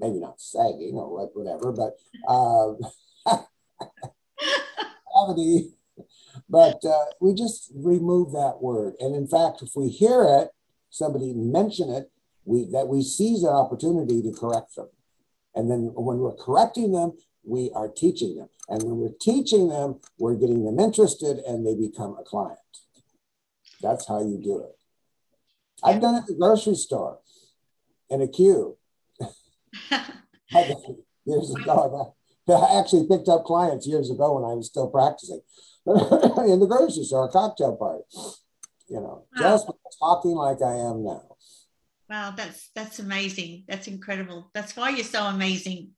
Maybe 0.00 0.18
not 0.18 0.40
sagging 0.40 0.94
or 0.94 1.28
whatever, 1.32 1.72
but 1.72 1.96
uh. 2.28 2.74
But 6.48 6.84
uh, 6.84 7.04
we 7.20 7.34
just 7.34 7.70
remove 7.74 8.32
that 8.32 8.58
word. 8.60 8.94
And 8.98 9.14
in 9.14 9.28
fact, 9.28 9.62
if 9.62 9.70
we 9.76 9.88
hear 9.88 10.24
it, 10.24 10.48
somebody 10.90 11.32
mention 11.32 11.90
it, 11.90 12.10
we 12.44 12.64
that 12.72 12.88
we 12.88 13.02
seize 13.02 13.42
that 13.42 13.50
opportunity 13.50 14.22
to 14.22 14.32
correct 14.32 14.74
them. 14.74 14.88
And 15.54 15.70
then 15.70 15.92
when 15.94 16.18
we're 16.18 16.34
correcting 16.34 16.92
them, 16.92 17.12
we 17.44 17.70
are 17.74 17.88
teaching 17.88 18.36
them. 18.36 18.48
And 18.68 18.82
when 18.82 18.96
we're 18.96 19.16
teaching 19.20 19.68
them, 19.68 20.00
we're 20.18 20.34
getting 20.34 20.64
them 20.64 20.80
interested 20.80 21.38
and 21.38 21.66
they 21.66 21.74
become 21.74 22.16
a 22.18 22.24
client. 22.24 22.58
That's 23.80 24.06
how 24.06 24.20
you 24.20 24.40
do 24.42 24.60
it. 24.60 24.76
I've 25.82 26.00
done 26.00 26.16
it 26.16 26.18
at 26.18 26.26
the 26.26 26.34
grocery 26.34 26.74
store 26.74 27.18
in 28.10 28.20
a 28.20 28.28
queue. 28.28 28.76
years 31.24 31.54
ago. 31.54 32.14
I 32.48 32.80
actually 32.80 33.06
picked 33.06 33.28
up 33.28 33.44
clients 33.44 33.86
years 33.86 34.10
ago 34.10 34.34
when 34.34 34.50
I 34.50 34.54
was 34.54 34.66
still 34.66 34.88
practicing 34.88 35.40
in 35.86 36.60
the 36.60 36.66
grocery 36.68 37.04
store, 37.04 37.26
a 37.26 37.28
cocktail 37.28 37.76
party. 37.76 38.02
You 38.88 38.96
know, 38.96 39.26
wow. 39.36 39.42
just 39.42 39.70
talking 40.00 40.32
like 40.32 40.60
I 40.62 40.74
am 40.74 41.04
now. 41.04 41.36
Wow, 42.08 42.34
that's 42.36 42.70
that's 42.74 42.98
amazing. 42.98 43.64
That's 43.68 43.86
incredible. 43.86 44.50
That's 44.52 44.76
why 44.76 44.90
you're 44.90 45.04
so 45.04 45.22
amazing. 45.24 45.90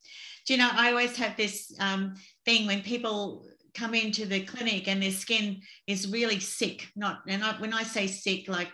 Do 0.46 0.52
you 0.52 0.58
know? 0.58 0.68
I 0.70 0.90
always 0.90 1.16
have 1.16 1.36
this 1.38 1.74
um, 1.80 2.16
thing 2.44 2.66
when 2.66 2.82
people 2.82 3.46
come 3.74 3.94
into 3.94 4.26
the 4.26 4.42
clinic 4.42 4.88
and 4.88 5.02
their 5.02 5.10
skin 5.10 5.62
is 5.86 6.10
really 6.10 6.38
sick. 6.38 6.88
Not 6.94 7.20
and 7.26 7.42
I, 7.42 7.58
when 7.60 7.72
I 7.72 7.82
say 7.82 8.06
sick, 8.08 8.46
like 8.46 8.68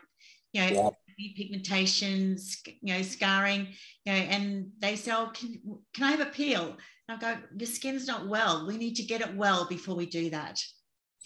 you 0.53 0.63
know, 0.63 0.67
yeah. 0.67 1.08
Pigmentations, 1.19 2.57
you 2.83 2.95
know, 2.95 3.03
scarring, 3.03 3.69
you 4.05 4.13
know, 4.13 4.19
and 4.19 4.69
they 4.79 4.97
say, 4.97 5.13
"Oh, 5.13 5.31
can, 5.35 5.61
can 5.95 6.05
I 6.05 6.11
have 6.11 6.21
a 6.21 6.27
peel?" 6.27 6.77
And 7.09 7.17
I 7.17 7.35
go, 7.35 7.41
"Your 7.57 7.67
skin's 7.67 8.07
not 8.07 8.29
well. 8.29 8.67
We 8.67 8.77
need 8.77 8.97
to 8.97 9.03
get 9.03 9.21
it 9.21 9.35
well 9.35 9.67
before 9.69 9.97
we 9.97 10.07
do 10.07 10.31
that." 10.31 10.63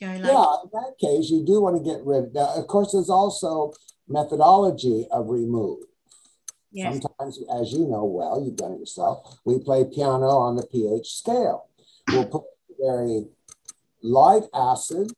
You 0.01 0.09
know, 0.09 0.15
like, 0.15 0.23
yeah, 0.33 0.57
in 0.65 0.71
that 0.73 0.95
case, 1.01 1.31
you 1.31 1.45
do 1.45 1.61
want 1.61 1.77
to 1.77 1.83
get 1.83 2.05
rid. 2.05 2.35
Now, 2.35 2.55
of 2.55 2.67
course, 2.67 2.93
there's 2.93 3.11
also 3.11 3.73
methodology 4.09 5.07
of 5.11 5.29
remove. 5.29 5.81
Yes. 6.73 7.01
Sometimes, 7.03 7.39
as 7.61 7.73
you 7.73 7.87
know 7.87 8.05
well, 8.05 8.43
you've 8.43 8.57
done 8.57 8.73
it 8.73 8.81
yourself, 8.81 9.39
we 9.45 9.59
play 9.59 9.85
piano 9.85 10.29
on 10.29 10.57
the 10.57 10.67
pH 10.67 11.13
scale. 11.13 11.69
We'll 12.09 12.27
put 12.27 12.45
very 12.81 13.27
light 14.03 14.45
acid 14.55 15.13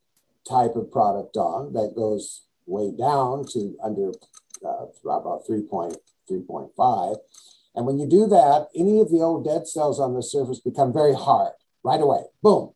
type 0.49 0.75
of 0.77 0.91
product 0.91 1.37
on 1.37 1.73
that 1.73 1.95
goes 1.97 2.43
way 2.67 2.91
down 2.91 3.45
to 3.53 3.77
under 3.83 4.13
uh, 4.65 4.87
about 5.05 5.43
3.3.5. 5.49 7.17
And 7.75 7.87
when 7.87 7.99
you 7.99 8.09
do 8.09 8.27
that, 8.29 8.69
any 8.75 9.01
of 9.01 9.11
the 9.11 9.21
old 9.21 9.45
dead 9.45 9.67
cells 9.67 9.99
on 9.99 10.15
the 10.15 10.23
surface 10.23 10.61
become 10.61 10.93
very 10.93 11.15
hard 11.15 11.53
right 11.83 12.01
away. 12.01 12.23
Boom, 12.43 12.73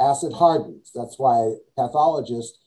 acid 0.00 0.32
hardens. 0.34 0.90
That's 0.94 1.18
why 1.18 1.54
pathologists 1.76 2.58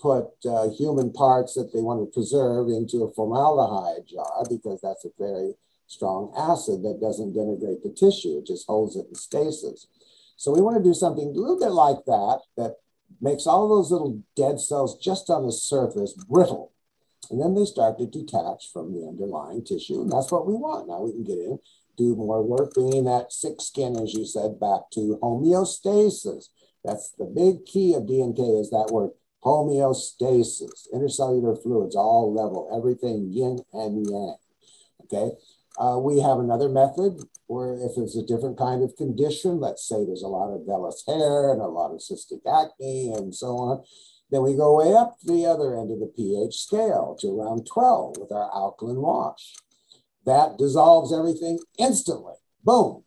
put 0.00 0.28
uh, 0.48 0.70
human 0.70 1.12
parts 1.12 1.54
that 1.54 1.72
they 1.72 1.80
want 1.80 2.00
to 2.00 2.14
preserve 2.14 2.68
into 2.68 3.02
a 3.02 3.12
formaldehyde 3.14 4.06
jar 4.06 4.44
because 4.48 4.80
that's 4.80 5.04
a 5.04 5.10
very 5.18 5.54
strong 5.88 6.32
acid 6.38 6.82
that 6.82 7.00
doesn't 7.00 7.34
denigrate 7.34 7.82
the 7.82 7.90
tissue. 7.90 8.38
It 8.38 8.46
just 8.46 8.66
holds 8.66 8.94
it 8.94 9.06
in 9.08 9.14
stasis. 9.14 9.88
So 10.36 10.52
we 10.52 10.60
want 10.60 10.76
to 10.76 10.82
do 10.82 10.94
something 10.94 11.26
a 11.26 11.38
little 11.38 11.58
bit 11.58 11.72
like 11.72 12.04
that, 12.06 12.40
that 12.56 12.76
makes 13.20 13.46
all 13.46 13.68
those 13.68 13.90
little 13.90 14.22
dead 14.36 14.60
cells 14.60 14.98
just 14.98 15.30
on 15.30 15.46
the 15.46 15.52
surface 15.52 16.12
brittle. 16.12 16.72
And 17.30 17.40
then 17.40 17.54
they 17.54 17.64
start 17.64 17.98
to 17.98 18.06
detach 18.06 18.72
from 18.72 18.92
the 18.92 19.06
underlying 19.06 19.64
tissue. 19.64 20.00
And 20.00 20.10
that's 20.10 20.32
what 20.32 20.46
we 20.46 20.54
want. 20.54 20.88
Now 20.88 21.02
we 21.02 21.12
can 21.12 21.24
get 21.24 21.38
in, 21.38 21.58
do 21.96 22.16
more 22.16 22.42
work, 22.42 22.74
bringing 22.74 23.04
that 23.04 23.32
sick 23.32 23.60
skin, 23.60 23.96
as 23.96 24.14
you 24.14 24.24
said, 24.24 24.60
back 24.60 24.90
to 24.92 25.18
homeostasis. 25.22 26.48
That's 26.84 27.10
the 27.18 27.26
big 27.26 27.66
key 27.66 27.94
of 27.94 28.04
DMK 28.04 28.60
is 28.60 28.70
that 28.70 28.90
word 28.90 29.10
homeostasis, 29.44 30.88
intercellular 30.92 31.60
fluids, 31.62 31.96
all 31.96 32.32
level, 32.32 32.70
everything 32.74 33.28
yin 33.32 33.58
and 33.72 34.06
yang. 34.08 34.36
Okay. 35.04 35.32
Uh, 35.78 35.98
we 35.98 36.20
have 36.20 36.38
another 36.38 36.68
method 36.68 37.22
where 37.46 37.74
if 37.74 37.92
it's 37.96 38.16
a 38.16 38.26
different 38.26 38.58
kind 38.58 38.82
of 38.82 38.96
condition, 38.96 39.60
let's 39.60 39.86
say 39.86 40.04
there's 40.04 40.22
a 40.22 40.28
lot 40.28 40.52
of 40.52 40.62
vellus 40.62 41.06
hair 41.06 41.52
and 41.52 41.62
a 41.62 41.66
lot 41.66 41.92
of 41.92 42.00
cystic 42.00 42.42
acne 42.46 43.12
and 43.16 43.34
so 43.34 43.56
on, 43.56 43.84
then 44.30 44.42
we 44.42 44.54
go 44.54 44.76
way 44.76 44.94
up 44.94 45.16
the 45.24 45.46
other 45.46 45.76
end 45.76 45.90
of 45.90 46.00
the 46.00 46.12
pH 46.14 46.56
scale 46.56 47.16
to 47.20 47.28
around 47.28 47.66
12 47.66 48.18
with 48.18 48.32
our 48.32 48.50
alkaline 48.54 49.00
wash. 49.00 49.54
That 50.26 50.58
dissolves 50.58 51.12
everything 51.12 51.60
instantly. 51.78 52.34
Boom. 52.62 53.04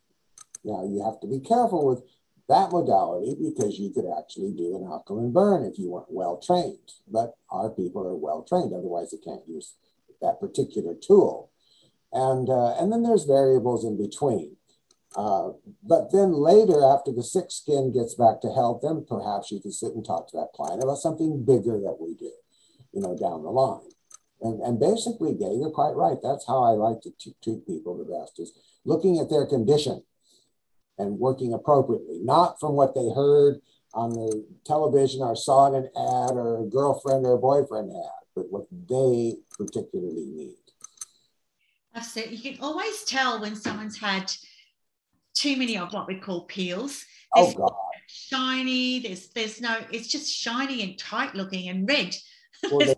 Now 0.64 0.84
you 0.84 1.04
have 1.04 1.20
to 1.22 1.28
be 1.28 1.40
careful 1.40 1.86
with 1.86 2.04
that 2.50 2.72
modality 2.72 3.36
because 3.42 3.80
you 3.80 3.92
could 3.92 4.06
actually 4.18 4.52
do 4.54 4.76
an 4.76 4.84
alkaline 4.84 5.32
burn 5.32 5.64
if 5.64 5.78
you 5.78 5.90
weren't 5.90 6.12
well 6.12 6.38
trained. 6.38 6.92
But 7.08 7.36
our 7.50 7.70
people 7.70 8.06
are 8.08 8.16
well 8.16 8.44
trained, 8.44 8.74
otherwise 8.74 9.12
they 9.12 9.18
can't 9.18 9.48
use 9.48 9.76
that 10.22 10.40
particular 10.40 10.96
tool. 10.96 11.52
And, 12.12 12.50
uh, 12.50 12.76
and 12.78 12.92
then 12.92 13.04
there's 13.04 13.24
variables 13.24 13.86
in 13.86 13.98
between. 13.98 14.58
Uh, 15.16 15.52
but 15.84 16.12
then 16.12 16.32
later, 16.32 16.84
after 16.86 17.12
the 17.12 17.24
sick 17.24 17.52
skin 17.52 17.92
gets 17.92 18.16
back 18.16 18.40
to 18.42 18.54
health, 18.54 18.82
then 18.82 19.06
perhaps 19.08 19.52
you 19.52 19.60
can 19.60 19.72
sit 19.72 19.94
and 19.94 20.06
talk 20.06 20.30
to 20.30 20.38
that 20.38 20.54
client 20.56 20.82
about 20.82 20.98
something 20.98 21.44
bigger 21.44 21.80
that 21.80 21.98
we 22.00 22.16
do, 22.16 22.32
you 22.94 23.02
know, 23.02 23.18
down 23.18 23.44
the 23.44 23.50
line. 23.50 23.90
And, 24.42 24.62
and 24.62 24.80
basically, 24.80 25.34
Gay, 25.34 25.54
you're 25.54 25.70
quite 25.70 25.96
right. 25.96 26.18
That's 26.24 26.48
how 26.48 26.64
I 26.64 26.72
like 26.72 27.02
to 27.02 27.12
t- 27.20 27.36
treat 27.44 27.68
people 27.68 27.98
the 27.98 28.06
best 28.06 28.40
is 28.40 28.54
looking 28.86 29.20
at 29.20 29.30
their 29.30 29.46
condition 29.46 30.02
and 30.98 31.20
working 31.20 31.54
appropriately, 31.54 32.20
not 32.24 32.60
from 32.60 32.74
what 32.74 32.96
they 32.96 33.10
heard 33.14 33.62
on 33.94 34.12
the 34.12 34.46
television 34.66 35.22
or 35.22 35.36
saw 35.36 35.68
in 35.68 35.76
an 35.76 35.90
ad 35.96 36.32
or 36.38 36.64
a 36.64 36.66
girlfriend 36.66 37.26
or 37.26 37.34
a 37.34 37.38
boyfriend 37.38 37.92
ad, 37.92 38.26
but 38.36 38.50
what 38.50 38.66
they 38.90 39.36
particularly 39.58 40.26
need. 40.26 40.56
Absolutely. 41.94 42.38
You 42.38 42.54
can 42.54 42.64
always 42.64 43.04
tell 43.04 43.42
when 43.42 43.56
someone's 43.56 43.98
had 43.98 44.32
too 45.34 45.58
many 45.58 45.78
of 45.78 45.94
what 45.94 46.08
we 46.08 46.16
call 46.16 46.46
peels. 46.46 47.06
Oh, 47.34 47.44
there's 47.44 47.56
oh 47.56 47.60
God. 47.60 47.74
Shiny. 48.08 49.00
There's 49.00 49.30
there's 49.30 49.62
no. 49.62 49.80
It's 49.92 50.08
just 50.08 50.32
shiny 50.32 50.84
and 50.84 50.98
tight 50.98 51.36
looking 51.36 51.70
and 51.70 51.88
red. 51.88 52.16
well, 52.72 52.96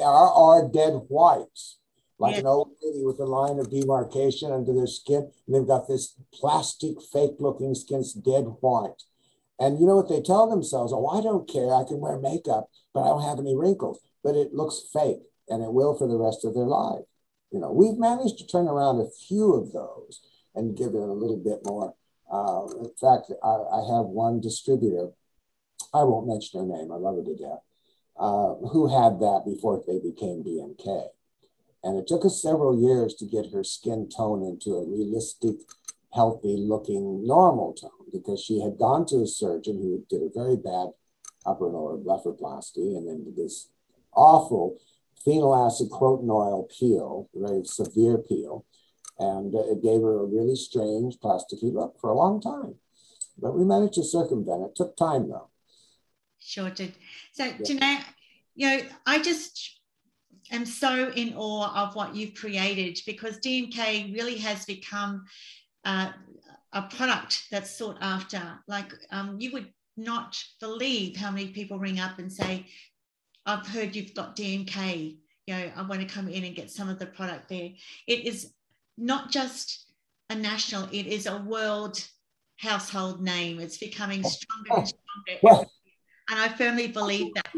are, 0.00 0.26
uh, 0.26 0.34
are 0.34 0.68
dead 0.68 0.92
whites, 1.08 1.78
like 2.18 2.34
yeah. 2.34 2.40
an 2.40 2.46
old 2.46 2.70
lady 2.82 3.04
with 3.04 3.18
a 3.20 3.24
line 3.24 3.58
of 3.58 3.70
demarcation 3.70 4.50
under 4.50 4.72
their 4.72 4.86
skin. 4.86 5.30
And 5.46 5.54
they've 5.54 5.66
got 5.66 5.88
this 5.88 6.14
plastic, 6.32 6.96
fake 7.12 7.36
looking 7.38 7.74
skin, 7.74 8.00
it's 8.00 8.14
dead 8.14 8.44
white. 8.60 9.02
And 9.60 9.78
you 9.80 9.86
know 9.86 9.96
what 9.96 10.08
they 10.08 10.22
tell 10.22 10.48
themselves? 10.48 10.92
Oh, 10.92 11.06
I 11.08 11.20
don't 11.20 11.48
care. 11.48 11.74
I 11.74 11.84
can 11.84 12.00
wear 12.00 12.18
makeup, 12.18 12.70
but 12.94 13.02
I 13.02 13.08
don't 13.08 13.28
have 13.28 13.38
any 13.38 13.56
wrinkles. 13.56 14.00
But 14.22 14.36
it 14.36 14.54
looks 14.54 14.88
fake, 14.92 15.22
and 15.48 15.62
it 15.62 15.72
will 15.72 15.96
for 15.96 16.06
the 16.08 16.18
rest 16.18 16.44
of 16.44 16.54
their 16.54 16.64
life. 16.64 17.04
You 17.50 17.60
know, 17.60 17.72
we've 17.72 17.98
managed 17.98 18.38
to 18.38 18.46
turn 18.46 18.68
around 18.68 19.00
a 19.00 19.10
few 19.26 19.54
of 19.54 19.72
those 19.72 20.20
and 20.54 20.76
give 20.76 20.88
it 20.88 21.08
a 21.08 21.12
little 21.12 21.36
bit 21.36 21.60
more. 21.64 21.94
Uh, 22.30 22.66
in 22.80 22.90
fact, 23.00 23.32
I, 23.42 23.48
I, 23.48 23.80
have 23.96 24.06
one 24.06 24.40
distributor, 24.40 25.10
I 25.94 26.04
won't 26.04 26.28
mention 26.28 26.60
her 26.60 26.66
name, 26.66 26.92
I 26.92 26.96
love 26.96 27.16
her 27.16 27.24
to 27.24 27.36
death, 27.36 27.62
uh, 28.18 28.54
who 28.68 28.88
had 28.88 29.18
that 29.20 29.44
before 29.46 29.82
they 29.86 29.98
became 29.98 30.44
DMK. 30.44 31.08
And 31.84 31.96
it 31.96 32.06
took 32.06 32.26
us 32.26 32.42
several 32.42 32.78
years 32.78 33.14
to 33.14 33.24
get 33.24 33.52
her 33.52 33.64
skin 33.64 34.10
tone 34.14 34.42
into 34.42 34.76
a 34.76 34.86
realistic, 34.86 35.56
healthy 36.12 36.56
looking 36.58 37.26
normal 37.26 37.72
tone 37.72 37.90
because 38.12 38.42
she 38.42 38.60
had 38.60 38.78
gone 38.78 39.06
to 39.06 39.22
a 39.22 39.26
surgeon 39.26 39.78
who 39.78 40.04
did 40.10 40.22
a 40.22 40.30
very 40.34 40.56
bad 40.56 40.88
upper 41.46 41.66
and 41.66 41.74
lower 41.74 41.96
blepharoplasty 41.96 42.96
and 42.96 43.08
then 43.08 43.24
did 43.24 43.36
this 43.36 43.68
awful 44.14 44.78
phenylacetoin 45.26 46.68
peel, 46.78 47.28
very 47.34 47.64
severe 47.64 48.18
peel 48.18 48.64
and 49.18 49.54
uh, 49.54 49.70
it 49.70 49.82
gave 49.82 50.00
her 50.00 50.20
a 50.20 50.26
really 50.26 50.56
strange 50.56 51.18
plasticky 51.18 51.72
look 51.72 51.98
for 52.00 52.10
a 52.10 52.16
long 52.16 52.40
time. 52.40 52.74
But 53.40 53.56
we 53.56 53.64
managed 53.64 53.94
to 53.94 54.04
circumvent 54.04 54.64
it. 54.64 54.74
Took 54.76 54.96
time 54.96 55.28
though. 55.28 55.48
Sure 56.40 56.70
did. 56.70 56.94
So, 57.32 57.44
yeah. 57.44 57.52
Danné, 57.58 58.04
you 58.54 58.66
know, 58.66 58.82
I 59.06 59.20
just 59.20 59.80
am 60.50 60.66
so 60.66 61.10
in 61.14 61.34
awe 61.36 61.84
of 61.84 61.94
what 61.94 62.14
you've 62.14 62.34
created 62.34 62.98
because 63.06 63.38
DMK 63.38 64.14
really 64.14 64.38
has 64.38 64.64
become 64.64 65.24
uh, 65.84 66.10
a 66.72 66.82
product 66.82 67.46
that's 67.50 67.76
sought 67.76 67.98
after. 68.00 68.42
Like, 68.66 68.92
um, 69.10 69.36
you 69.40 69.52
would 69.52 69.72
not 69.96 70.42
believe 70.60 71.16
how 71.16 71.30
many 71.30 71.48
people 71.48 71.78
ring 71.78 72.00
up 72.00 72.18
and 72.18 72.32
say, 72.32 72.66
I've 73.46 73.66
heard 73.66 73.94
you've 73.94 74.14
got 74.14 74.36
DMK. 74.36 75.16
You 75.46 75.54
know, 75.54 75.70
I 75.76 75.82
want 75.82 76.00
to 76.00 76.06
come 76.06 76.28
in 76.28 76.44
and 76.44 76.54
get 76.54 76.70
some 76.70 76.88
of 76.88 76.98
the 76.98 77.06
product 77.06 77.48
there. 77.48 77.70
It 78.06 78.26
is 78.26 78.52
not 78.98 79.30
just 79.30 79.86
a 80.30 80.34
national, 80.34 80.88
it 80.92 81.06
is 81.06 81.26
a 81.26 81.38
world 81.38 82.04
household 82.58 83.22
name. 83.22 83.60
It's 83.60 83.78
becoming 83.78 84.22
oh. 84.24 84.28
stronger 84.28 84.80
and 84.80 84.88
stronger. 84.88 85.40
Well, 85.42 85.70
and 86.30 86.38
I 86.38 86.48
firmly 86.48 86.88
believe 86.88 87.34
that. 87.34 87.48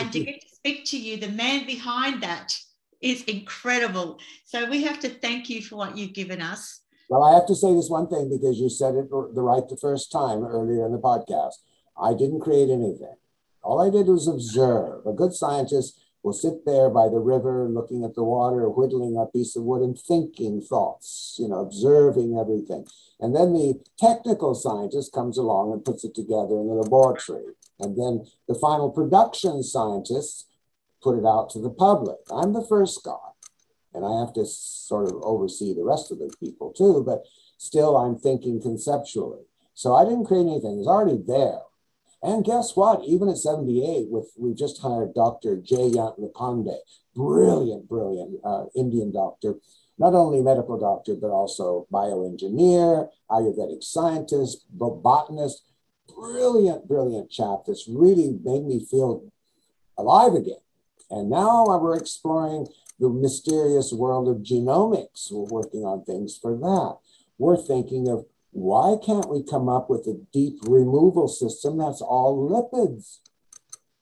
And 0.00 0.12
to 0.12 0.20
get 0.20 0.40
to 0.40 0.48
speak 0.48 0.84
to 0.86 0.98
you, 0.98 1.16
the 1.18 1.28
man 1.28 1.66
behind 1.66 2.22
that 2.22 2.58
is 3.00 3.22
incredible. 3.24 4.18
So 4.44 4.68
we 4.68 4.82
have 4.82 4.98
to 5.00 5.08
thank 5.08 5.48
you 5.48 5.62
for 5.62 5.76
what 5.76 5.96
you've 5.96 6.14
given 6.14 6.42
us. 6.42 6.80
Well, 7.08 7.22
I 7.22 7.34
have 7.34 7.46
to 7.46 7.54
say 7.54 7.72
this 7.72 7.88
one 7.88 8.08
thing 8.08 8.28
because 8.28 8.58
you 8.58 8.68
said 8.68 8.96
it 8.96 9.10
the 9.10 9.42
right 9.42 9.62
the 9.68 9.76
first 9.76 10.10
time 10.10 10.44
earlier 10.44 10.84
in 10.86 10.92
the 10.92 10.98
podcast. 10.98 11.54
I 12.00 12.14
didn't 12.14 12.40
create 12.40 12.68
anything. 12.68 13.14
All 13.62 13.80
I 13.80 13.90
did 13.90 14.06
was 14.06 14.26
observe. 14.26 15.06
A 15.06 15.12
good 15.12 15.32
scientist 15.32 16.00
will 16.26 16.32
sit 16.32 16.66
there 16.66 16.90
by 16.90 17.08
the 17.08 17.20
river 17.20 17.68
looking 17.68 18.02
at 18.02 18.16
the 18.16 18.24
water, 18.24 18.68
whittling 18.68 19.16
a 19.16 19.30
piece 19.30 19.54
of 19.54 19.62
wood 19.62 19.80
and 19.80 19.96
thinking 19.96 20.60
thoughts, 20.60 21.36
you 21.38 21.46
know, 21.46 21.60
observing 21.60 22.36
everything. 22.36 22.84
And 23.20 23.32
then 23.32 23.52
the 23.52 23.80
technical 23.96 24.56
scientist 24.56 25.12
comes 25.12 25.38
along 25.38 25.72
and 25.72 25.84
puts 25.84 26.02
it 26.02 26.16
together 26.16 26.58
in 26.58 26.66
the 26.66 26.74
laboratory. 26.74 27.54
And 27.78 27.96
then 27.96 28.26
the 28.48 28.56
final 28.56 28.90
production 28.90 29.62
scientists 29.62 30.46
put 31.00 31.16
it 31.16 31.24
out 31.24 31.48
to 31.50 31.60
the 31.60 31.70
public. 31.70 32.18
I'm 32.28 32.54
the 32.54 32.66
first 32.68 33.04
guy, 33.04 33.30
and 33.94 34.04
I 34.04 34.18
have 34.18 34.34
to 34.34 34.44
sort 34.44 35.06
of 35.06 35.22
oversee 35.22 35.74
the 35.74 35.84
rest 35.84 36.10
of 36.10 36.18
the 36.18 36.34
people 36.40 36.72
too, 36.72 37.04
but 37.06 37.22
still 37.56 37.96
I'm 37.96 38.18
thinking 38.18 38.60
conceptually. 38.60 39.44
So 39.74 39.94
I 39.94 40.02
didn't 40.02 40.24
create 40.24 40.48
anything, 40.48 40.80
it's 40.80 40.88
already 40.88 41.22
there. 41.24 41.60
And 42.22 42.44
guess 42.44 42.74
what? 42.74 43.04
Even 43.04 43.28
at 43.28 43.36
78, 43.38 44.08
with 44.10 44.32
we 44.36 44.54
just 44.54 44.80
hired 44.80 45.14
Dr. 45.14 45.56
Jayant 45.56 46.18
Lukonde, 46.18 46.76
brilliant, 47.14 47.88
brilliant 47.88 48.40
uh, 48.44 48.64
Indian 48.74 49.12
doctor, 49.12 49.56
not 49.98 50.14
only 50.14 50.42
medical 50.42 50.78
doctor, 50.78 51.14
but 51.14 51.28
also 51.28 51.86
bioengineer, 51.92 53.08
Ayurvedic 53.30 53.82
scientist, 53.82 54.64
botanist, 54.70 55.62
brilliant, 56.14 56.88
brilliant 56.88 57.30
chap 57.30 57.60
that's 57.66 57.88
really 57.88 58.38
made 58.42 58.64
me 58.64 58.84
feel 58.84 59.30
alive 59.96 60.34
again. 60.34 60.60
And 61.10 61.30
now 61.30 61.64
we're 61.66 61.96
exploring 61.96 62.66
the 62.98 63.08
mysterious 63.08 63.92
world 63.92 64.28
of 64.28 64.42
genomics. 64.42 65.30
We're 65.30 65.44
working 65.44 65.84
on 65.84 66.04
things 66.04 66.36
for 66.36 66.56
that. 66.56 66.96
We're 67.38 67.56
thinking 67.56 68.08
of 68.08 68.26
why 68.56 68.96
can't 69.04 69.28
we 69.28 69.42
come 69.42 69.68
up 69.68 69.90
with 69.90 70.06
a 70.06 70.18
deep 70.32 70.56
removal 70.62 71.28
system 71.28 71.76
that's 71.76 72.00
all 72.00 72.48
lipids? 72.48 73.18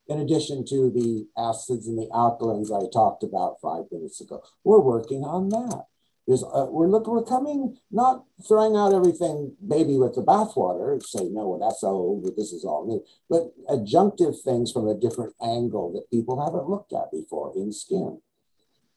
In 0.07 0.21
addition 0.21 0.64
to 0.67 0.93
the 0.95 1.27
acids 1.37 1.88
and 1.88 1.99
the 1.99 2.09
alkalines 2.12 2.71
I 2.71 2.88
talked 2.93 3.25
about 3.25 3.61
five 3.61 3.87
minutes 3.90 4.21
ago, 4.21 4.45
we're 4.62 4.79
working 4.79 5.25
on 5.25 5.49
that. 5.49 5.87
Uh, 6.31 6.67
we're 6.71 6.87
look, 6.87 7.09
we're 7.09 7.25
coming, 7.25 7.77
not 7.90 8.27
throwing 8.47 8.77
out 8.77 8.95
everything 8.95 9.57
baby 9.67 9.99
with 9.99 10.14
the 10.14 10.23
bathwater, 10.23 11.03
say, 11.03 11.25
no, 11.25 11.49
well, 11.49 11.59
that's 11.59 11.83
old, 11.83 12.25
this 12.37 12.53
is 12.53 12.64
all 12.64 12.87
new, 12.87 13.05
but 13.29 13.53
adjunctive 13.69 14.40
things 14.40 14.71
from 14.71 14.87
a 14.87 14.95
different 14.95 15.35
angle 15.43 15.93
that 15.93 16.17
people 16.17 16.43
haven't 16.43 16.71
looked 16.71 16.93
at 16.93 17.11
before 17.11 17.53
in 17.57 17.73
skin. 17.73 18.21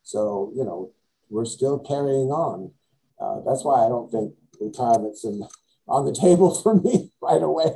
So, 0.04 0.54
you 0.56 0.64
know, 0.64 0.92
we're 1.30 1.46
still 1.46 1.80
carrying 1.80 2.30
on. 2.30 2.72
Uh, 3.20 3.42
that's 3.46 3.66
why 3.66 3.84
I 3.84 3.90
don't 3.90 4.12
think 4.12 4.34
retirement's 4.60 5.24
in, 5.26 5.44
on 5.88 6.06
the 6.06 6.14
table 6.14 6.54
for 6.54 6.76
me 6.76 7.12
right 7.22 7.42
away. 7.42 7.72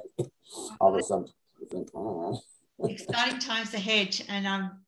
All 0.80 0.94
of 0.94 1.00
a 1.00 1.04
sudden, 1.04 1.28
I 1.62 1.66
think, 1.70 1.90
oh. 1.96 2.40
exciting 2.84 3.40
times 3.40 3.74
ahead, 3.74 4.20
and 4.28 4.46
um, 4.46 4.82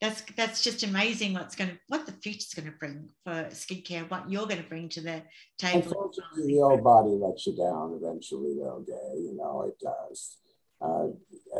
that's 0.00 0.22
that's 0.36 0.62
just 0.62 0.82
amazing. 0.82 1.32
What's 1.34 1.56
going 1.56 1.70
to 1.70 1.76
what 1.88 2.06
the 2.06 2.12
future's 2.12 2.52
going 2.54 2.70
to 2.70 2.78
bring 2.78 3.08
for 3.24 3.48
skincare, 3.50 4.10
what 4.10 4.30
you're 4.30 4.46
going 4.46 4.62
to 4.62 4.68
bring 4.68 4.88
to 4.90 5.00
the 5.00 5.22
table. 5.58 5.88
Unfortunately, 5.88 6.54
the 6.54 6.60
old 6.60 6.84
body 6.84 7.10
lets 7.10 7.46
you 7.46 7.56
down 7.56 7.98
eventually, 8.00 8.56
though, 8.58 8.84
Gay. 8.86 9.20
You 9.20 9.36
know 9.36 9.62
it 9.62 9.78
does. 9.82 10.36
Uh, 10.82 11.08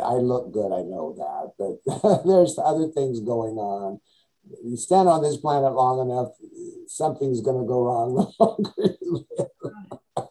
I 0.03 0.15
look 0.15 0.51
good, 0.53 0.73
I 0.73 0.81
know 0.83 1.15
that, 1.19 1.53
but 1.59 2.25
there's 2.27 2.59
other 2.59 2.89
things 2.89 3.21
going 3.21 3.57
on 3.57 4.01
you 4.65 4.77
stand 4.77 5.09
on 5.09 5.23
this 5.23 5.37
planet 5.37 5.73
long 5.73 6.11
enough, 6.11 6.29
something's 6.87 7.41
going 7.41 7.61
to 7.61 7.67
go 7.67 7.83
wrong 7.83 8.15
the 8.15 8.45
longer 8.45 8.97
you 9.01 9.25
live. 9.39 10.29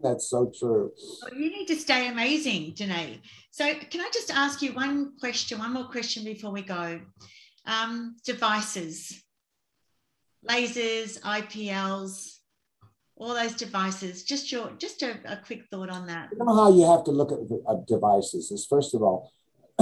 That's 0.00 0.28
so 0.28 0.50
true. 0.58 0.92
Well, 1.22 1.40
you 1.40 1.50
need 1.50 1.66
to 1.66 1.76
stay 1.76 2.08
amazing, 2.08 2.72
Danné. 2.72 3.20
So, 3.52 3.72
can 3.90 4.00
I 4.00 4.10
just 4.12 4.32
ask 4.32 4.60
you 4.60 4.72
one 4.72 5.12
question, 5.18 5.58
one 5.60 5.72
more 5.72 5.84
question 5.84 6.24
before 6.24 6.50
we 6.50 6.62
go? 6.62 7.00
Um, 7.66 8.16
devices. 8.24 9.22
lasers, 10.48 11.20
IPLs, 11.20 12.38
all 13.16 13.34
those 13.34 13.54
devices. 13.54 14.24
Just 14.24 14.50
your, 14.50 14.72
just 14.78 15.02
a, 15.02 15.18
a 15.24 15.36
quick 15.36 15.66
thought 15.70 15.90
on 15.90 16.06
that. 16.08 16.30
You 16.32 16.44
know 16.44 16.54
how 16.54 16.72
you 16.74 16.84
have 16.90 17.04
to 17.04 17.12
look 17.12 17.30
at 17.30 17.38
uh, 17.68 17.76
devices 17.86 18.50
is 18.50 18.66
first 18.66 18.94
of 18.94 19.02
all, 19.02 19.30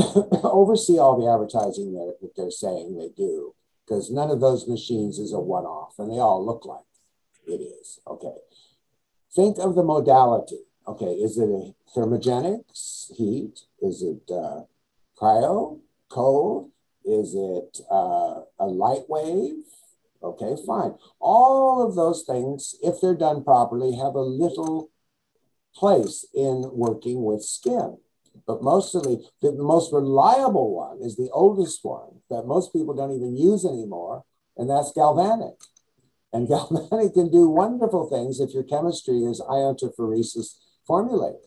oversee 0.45 0.99
all 0.99 1.21
the 1.21 1.31
advertising 1.31 1.95
that, 1.95 2.17
that 2.21 2.37
they're 2.37 2.51
saying 2.51 2.97
they 2.97 3.11
do, 3.17 3.55
because 3.85 4.11
none 4.11 4.31
of 4.31 4.41
those 4.41 4.69
machines 4.69 5.19
is 5.19 5.33
a 5.33 5.41
one-off, 5.41 5.95
and 5.99 6.11
they 6.11 6.19
all 6.19 6.45
look 6.45 6.65
like 6.65 6.85
it 7.47 7.61
is. 7.61 8.01
Okay. 8.07 8.37
Think 9.35 9.59
of 9.59 9.75
the 9.75 9.83
modality. 9.83 10.61
Okay, 10.87 11.13
is 11.13 11.39
it 11.39 11.49
a 11.49 11.75
thermogenics, 11.95 13.15
heat? 13.17 13.61
Is 13.81 14.03
it 14.03 14.31
uh, 14.33 14.63
cryo, 15.17 15.81
cold? 16.09 16.71
Is 17.05 17.35
it 17.35 17.81
uh, 17.91 18.41
a 18.59 18.67
light 18.67 19.09
wave? 19.09 19.65
Okay, 20.23 20.57
fine. 20.67 20.95
All 21.19 21.87
of 21.87 21.95
those 21.95 22.25
things, 22.25 22.75
if 22.83 23.01
they're 23.01 23.15
done 23.15 23.43
properly, 23.45 23.97
have 23.97 24.15
a 24.15 24.21
little 24.21 24.91
place 25.75 26.27
in 26.35 26.71
working 26.73 27.23
with 27.23 27.43
skin. 27.43 27.99
But 28.47 28.63
mostly, 28.63 29.21
the 29.43 29.53
most 29.53 29.93
reliable 29.93 30.75
one 30.75 30.99
is 31.03 31.17
the 31.17 31.31
oldest 31.33 31.85
one 31.85 32.21
that 32.31 32.47
most 32.47 32.73
people 32.73 32.95
don't 32.95 33.15
even 33.15 33.37
use 33.37 33.65
anymore, 33.65 34.25
and 34.57 34.69
that's 34.69 34.93
galvanic. 34.93 35.55
And 36.33 36.49
galvanic 36.53 37.15
can 37.15 37.31
do 37.31 37.49
wonderful 37.49 38.09
things 38.09 38.41
if 38.41 38.53
your 38.53 38.65
chemistry 38.65 39.19
is 39.19 39.41
iontophoresis 39.41 40.57
formulated, 40.87 41.47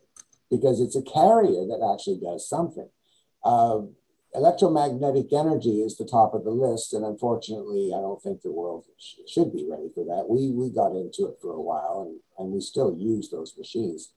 because 0.50 0.80
it's 0.80 0.96
a 0.96 1.02
carrier 1.02 1.65
that 1.67 1.88
actually 1.93 2.19
does 2.19 2.48
something. 2.48 2.89
Uh, 3.43 3.82
electromagnetic 4.34 5.32
energy 5.34 5.82
is 5.82 5.98
the 5.98 6.06
top 6.06 6.34
of 6.34 6.43
the 6.43 6.52
list, 6.52 6.93
and 6.93 7.06
unfortunately, 7.06 7.91
I 7.93 8.00
don't 8.00 8.22
think 8.22 8.41
the 8.41 8.52
world 8.52 8.86
sh- 8.98 9.15
should 9.28 9.52
be 9.52 9.67
ready 9.69 9.89
for 9.93 10.06
that. 10.06 10.28
We 10.30 10.52
we 10.52 10.69
got 10.69 10.96
into 10.96 11.28
it 11.28 11.38
for 11.41 11.54
a 11.54 11.62
while, 11.62 12.08
and, 12.08 12.19
and 12.38 12.54
we 12.54 12.62
still 12.62 12.96
use 12.98 13.30
those 13.30 13.58
machines 13.58 14.13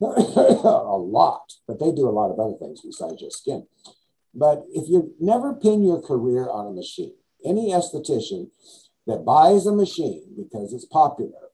a 0.04 0.96
lot, 0.96 1.52
but 1.66 1.78
they 1.78 1.92
do 1.92 2.08
a 2.08 2.10
lot 2.10 2.30
of 2.30 2.38
other 2.38 2.56
things 2.58 2.80
besides 2.80 3.20
your 3.20 3.30
skin. 3.30 3.66
But 4.34 4.64
if 4.72 4.88
you 4.88 5.14
never 5.20 5.54
pin 5.54 5.82
your 5.82 6.00
career 6.00 6.48
on 6.48 6.66
a 6.66 6.72
machine, 6.72 7.14
any 7.44 7.72
esthetician 7.72 8.50
that 9.06 9.24
buys 9.24 9.66
a 9.66 9.72
machine 9.72 10.22
because 10.36 10.72
it's 10.72 10.84
popular 10.84 11.48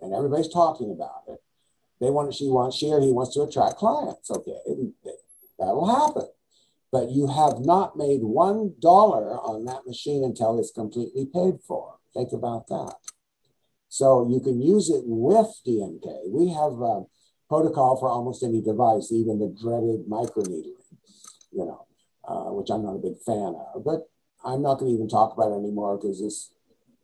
and 0.00 0.14
everybody's 0.14 0.52
talking 0.52 0.92
about 0.92 1.22
it, 1.28 1.42
they 2.00 2.10
want 2.10 2.34
she 2.34 2.48
wants 2.48 2.76
she 2.76 2.92
or 2.92 3.00
he 3.00 3.12
wants 3.12 3.34
to 3.34 3.42
attract 3.42 3.76
clients. 3.76 4.30
Okay, 4.30 4.58
that'll 5.58 5.86
happen 5.86 6.28
but 6.94 7.10
you 7.10 7.26
have 7.26 7.58
not 7.58 7.96
made 7.96 8.22
one 8.22 8.72
dollar 8.78 9.36
on 9.40 9.64
that 9.64 9.84
machine 9.84 10.22
until 10.22 10.60
it's 10.60 10.70
completely 10.70 11.26
paid 11.26 11.58
for. 11.66 11.96
Think 12.14 12.30
about 12.32 12.68
that. 12.68 12.94
So 13.88 14.28
you 14.30 14.38
can 14.38 14.62
use 14.62 14.90
it 14.90 15.02
with 15.04 15.48
DMK. 15.66 16.30
We 16.30 16.50
have 16.50 16.80
a 16.80 17.02
protocol 17.48 17.96
for 17.98 18.08
almost 18.08 18.42
any 18.42 18.60
device, 18.60 19.12
even 19.12 19.38
the 19.38 19.54
dreaded 19.60 20.06
microneedling, 20.08 20.82
you 21.52 21.64
know, 21.64 21.86
uh, 22.26 22.52
which 22.52 22.70
I'm 22.70 22.82
not 22.82 22.96
a 22.96 22.98
big 22.98 23.18
fan 23.24 23.54
of. 23.54 23.84
But 23.84 24.08
I'm 24.44 24.62
not 24.62 24.78
going 24.78 24.90
to 24.90 24.94
even 24.94 25.08
talk 25.08 25.34
about 25.34 25.52
anymore 25.52 25.96
because 25.96 26.20
it's 26.20 26.52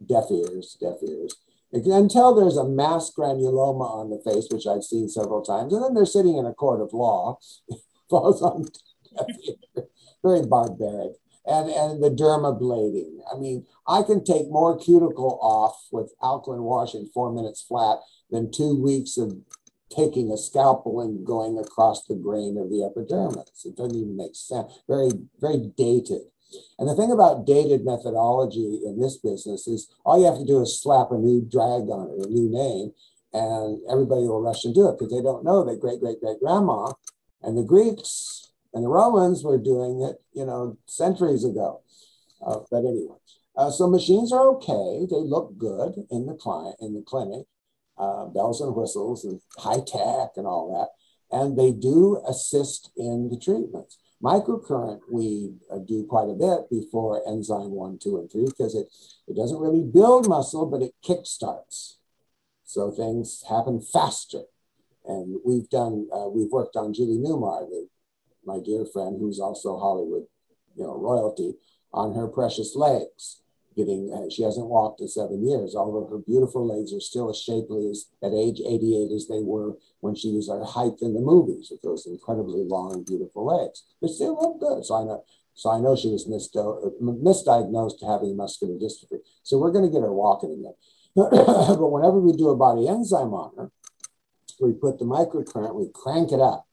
deaf 0.06 0.24
ears, 0.30 0.76
deaf 0.80 0.96
ears. 1.06 1.36
Until 1.72 2.34
there's 2.34 2.56
a 2.56 2.68
mass 2.68 3.12
granuloma 3.16 3.88
on 3.88 4.10
the 4.10 4.20
face, 4.28 4.48
which 4.50 4.66
I've 4.66 4.82
seen 4.82 5.08
several 5.08 5.42
times, 5.42 5.72
and 5.72 5.82
then 5.82 5.94
they're 5.94 6.04
sitting 6.04 6.36
in 6.36 6.46
a 6.46 6.54
court 6.54 6.80
of 6.80 6.92
law, 6.92 7.38
falls 8.10 8.42
on 8.42 8.66
very 10.22 10.46
barbaric. 10.46 11.12
And, 11.46 11.70
and 11.70 12.02
the 12.02 12.10
dermablading. 12.10 13.20
I 13.32 13.38
mean, 13.38 13.66
I 13.88 14.02
can 14.02 14.22
take 14.22 14.50
more 14.50 14.78
cuticle 14.78 15.38
off 15.40 15.74
with 15.90 16.12
alkaline 16.22 16.62
wash 16.62 16.94
in 16.94 17.08
four 17.12 17.32
minutes 17.32 17.62
flat 17.62 17.98
than 18.30 18.52
two 18.52 18.80
weeks 18.80 19.16
of 19.16 19.32
taking 19.94 20.30
a 20.30 20.36
scalpel 20.36 21.00
and 21.00 21.26
going 21.26 21.58
across 21.58 22.06
the 22.06 22.14
grain 22.14 22.56
of 22.58 22.70
the 22.70 22.84
epidermis. 22.84 23.64
It 23.64 23.76
doesn't 23.76 23.96
even 23.96 24.16
make 24.16 24.34
sense. 24.34 24.72
Very, 24.88 25.10
very 25.40 25.72
dated. 25.76 26.22
And 26.78 26.88
the 26.88 26.96
thing 26.96 27.12
about 27.12 27.46
dated 27.46 27.84
methodology 27.84 28.80
in 28.84 29.00
this 29.00 29.16
business 29.18 29.68
is 29.68 29.92
all 30.04 30.18
you 30.18 30.26
have 30.26 30.38
to 30.38 30.44
do 30.44 30.62
is 30.62 30.80
slap 30.80 31.10
a 31.10 31.18
new 31.18 31.42
drag 31.42 31.88
on 31.90 32.10
it, 32.10 32.26
a 32.26 32.30
new 32.30 32.50
name, 32.50 32.92
and 33.32 33.80
everybody 33.90 34.22
will 34.22 34.42
rush 34.42 34.64
and 34.64 34.74
do 34.74 34.88
it 34.88 34.98
because 34.98 35.12
they 35.12 35.22
don't 35.22 35.44
know 35.44 35.64
that 35.64 35.80
great 35.80 36.00
great 36.00 36.20
great 36.20 36.40
grandma 36.40 36.92
and 37.42 37.56
the 37.56 37.62
Greeks 37.62 38.50
and 38.74 38.84
the 38.84 38.88
Romans 38.88 39.42
were 39.42 39.58
doing 39.58 40.02
it, 40.02 40.16
you 40.32 40.44
know, 40.44 40.78
centuries 40.86 41.44
ago. 41.44 41.82
Uh, 42.44 42.60
but 42.70 42.78
anyway, 42.78 43.16
uh, 43.56 43.70
so 43.70 43.88
machines 43.88 44.32
are 44.32 44.48
okay. 44.48 45.06
They 45.10 45.20
look 45.20 45.58
good 45.58 45.94
in 46.10 46.26
the 46.26 46.34
client 46.34 46.76
in 46.80 46.94
the 46.94 47.02
clinic, 47.02 47.46
uh, 48.00 48.24
bells 48.26 48.60
and 48.60 48.74
whistles 48.74 49.24
and 49.24 49.40
high 49.58 49.80
tech 49.86 50.30
and 50.36 50.46
all 50.46 50.72
that, 50.72 51.36
and 51.36 51.58
they 51.58 51.70
do 51.72 52.22
assist 52.26 52.90
in 52.96 53.28
the 53.28 53.38
treatments. 53.38 53.98
Microcurrent 54.22 55.00
we 55.10 55.54
uh, 55.72 55.78
do 55.78 56.04
quite 56.04 56.28
a 56.28 56.34
bit 56.34 56.68
before 56.70 57.22
enzyme 57.28 57.70
one, 57.70 57.98
two, 57.98 58.18
and 58.18 58.30
three 58.30 58.46
because 58.46 58.74
it 58.74 58.88
it 59.28 59.36
doesn't 59.36 59.60
really 59.60 59.82
build 59.82 60.28
muscle, 60.28 60.66
but 60.66 60.82
it 60.82 60.94
kickstarts, 61.06 61.96
so 62.64 62.90
things 62.90 63.44
happen 63.48 63.80
faster. 63.80 64.42
And 65.06 65.40
we've 65.44 65.68
done 65.70 66.08
uh, 66.14 66.28
we've 66.28 66.50
worked 66.50 66.76
on 66.76 66.92
Julie 66.94 67.18
Newmar, 67.18 67.68
the 67.68 67.88
my 68.44 68.58
dear 68.64 68.84
friend, 68.86 69.16
who's 69.20 69.40
also 69.40 69.78
Hollywood, 69.78 70.26
you 70.74 70.84
know, 70.84 70.96
royalty, 70.96 71.54
on 71.92 72.14
her 72.14 72.28
precious 72.28 72.74
legs. 72.74 73.42
Getting, 73.76 74.12
uh, 74.12 74.28
she 74.28 74.42
hasn't 74.42 74.66
walked 74.66 75.00
in 75.00 75.08
seven 75.08 75.46
years, 75.46 75.76
although 75.76 76.08
her 76.10 76.18
beautiful 76.18 76.66
legs 76.66 76.92
are 76.92 77.00
still 77.00 77.30
as 77.30 77.38
shapely 77.38 77.88
as 77.88 78.06
at 78.22 78.32
age 78.34 78.60
88 78.60 79.14
as 79.14 79.28
they 79.28 79.40
were 79.40 79.76
when 80.00 80.16
she 80.16 80.32
was 80.32 80.50
at 80.50 80.74
height 80.74 80.98
in 81.00 81.14
the 81.14 81.20
movies 81.20 81.68
with 81.70 81.80
those 81.82 82.06
incredibly 82.06 82.64
long, 82.64 83.04
beautiful 83.04 83.46
legs. 83.46 83.84
They 84.02 84.08
still 84.08 84.34
look 84.34 84.58
good. 84.58 84.84
So 84.84 84.94
I 84.96 85.04
know, 85.04 85.24
so 85.54 85.70
I 85.70 85.78
know 85.78 85.94
she 85.94 86.08
was 86.08 86.26
misdiagnosed 86.26 88.02
having 88.06 88.36
muscular 88.36 88.74
dystrophy. 88.74 89.20
So 89.44 89.58
we're 89.58 89.72
going 89.72 89.84
to 89.84 89.92
get 89.92 90.02
her 90.02 90.12
walking 90.12 90.52
again. 90.52 90.74
but 91.14 91.92
whenever 91.92 92.18
we 92.18 92.32
do 92.32 92.48
a 92.50 92.56
body 92.56 92.88
enzyme 92.88 93.34
on 93.34 93.52
her, 93.56 93.70
we 94.60 94.72
put 94.72 94.98
the 94.98 95.04
microcurrent, 95.04 95.74
we 95.74 95.88
crank 95.94 96.32
it 96.32 96.40
up 96.40 96.66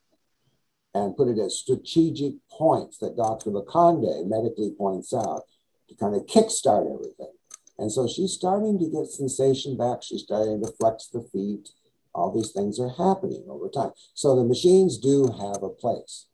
and 0.93 1.15
put 1.15 1.27
it 1.27 1.39
at 1.39 1.51
strategic 1.51 2.33
points 2.49 2.97
that 2.99 3.15
Dr. 3.15 3.51
Laconde 3.51 4.27
medically 4.27 4.71
points 4.77 5.13
out 5.13 5.43
to 5.89 5.95
kind 5.95 6.15
of 6.15 6.25
kickstart 6.25 6.93
everything. 6.93 7.31
And 7.77 7.91
so 7.91 8.07
she's 8.07 8.33
starting 8.33 8.79
to 8.79 8.89
get 8.89 9.07
sensation 9.07 9.77
back. 9.77 10.01
She's 10.01 10.23
starting 10.23 10.61
to 10.63 10.71
flex 10.79 11.07
the 11.07 11.21
feet. 11.31 11.69
All 12.13 12.31
these 12.31 12.51
things 12.51 12.79
are 12.79 12.89
happening 12.89 13.45
over 13.47 13.69
time. 13.69 13.91
So 14.13 14.35
the 14.35 14.43
machines 14.43 14.97
do 14.97 15.27
have 15.27 15.61
a 15.61 15.69
place, 15.69 16.27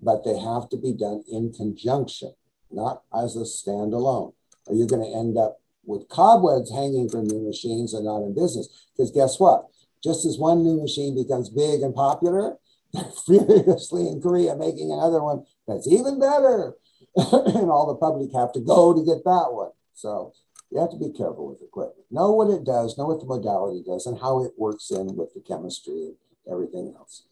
but 0.00 0.24
they 0.24 0.38
have 0.38 0.68
to 0.70 0.76
be 0.76 0.92
done 0.92 1.22
in 1.30 1.52
conjunction, 1.52 2.34
not 2.70 3.02
as 3.14 3.36
a 3.36 3.40
standalone. 3.40 4.34
Or 4.66 4.74
you're 4.74 4.86
going 4.86 5.10
to 5.10 5.18
end 5.18 5.38
up 5.38 5.58
with 5.84 6.08
cobwebs 6.08 6.70
hanging 6.70 7.08
from 7.08 7.26
new 7.26 7.40
machines 7.40 7.94
and 7.94 8.04
not 8.04 8.22
in 8.22 8.34
business. 8.34 8.68
Because 8.94 9.10
guess 9.10 9.40
what? 9.40 9.66
Just 10.04 10.26
as 10.26 10.38
one 10.38 10.62
new 10.62 10.80
machine 10.80 11.14
becomes 11.14 11.48
big 11.48 11.80
and 11.80 11.94
popular, 11.94 12.56
they're 12.92 13.04
furiously 13.26 14.08
in 14.08 14.20
Korea 14.20 14.54
making 14.56 14.92
another 14.92 15.22
one 15.22 15.44
that's 15.66 15.88
even 15.88 16.18
better. 16.18 16.74
and 17.16 17.70
all 17.70 17.86
the 17.86 17.96
public 17.96 18.32
have 18.32 18.52
to 18.52 18.60
go 18.60 18.94
to 18.94 19.04
get 19.04 19.24
that 19.24 19.48
one. 19.50 19.70
So 19.94 20.32
you 20.70 20.80
have 20.80 20.90
to 20.90 20.96
be 20.96 21.12
careful 21.12 21.48
with 21.48 21.62
equipment. 21.62 22.06
Know 22.10 22.32
what 22.32 22.48
it 22.50 22.64
does, 22.64 22.96
know 22.96 23.06
what 23.06 23.20
the 23.20 23.26
modality 23.26 23.82
does, 23.84 24.06
and 24.06 24.18
how 24.18 24.44
it 24.44 24.52
works 24.56 24.90
in 24.90 25.14
with 25.16 25.34
the 25.34 25.40
chemistry 25.40 26.06
and 26.06 26.16
everything 26.50 26.94
else. 26.96 27.24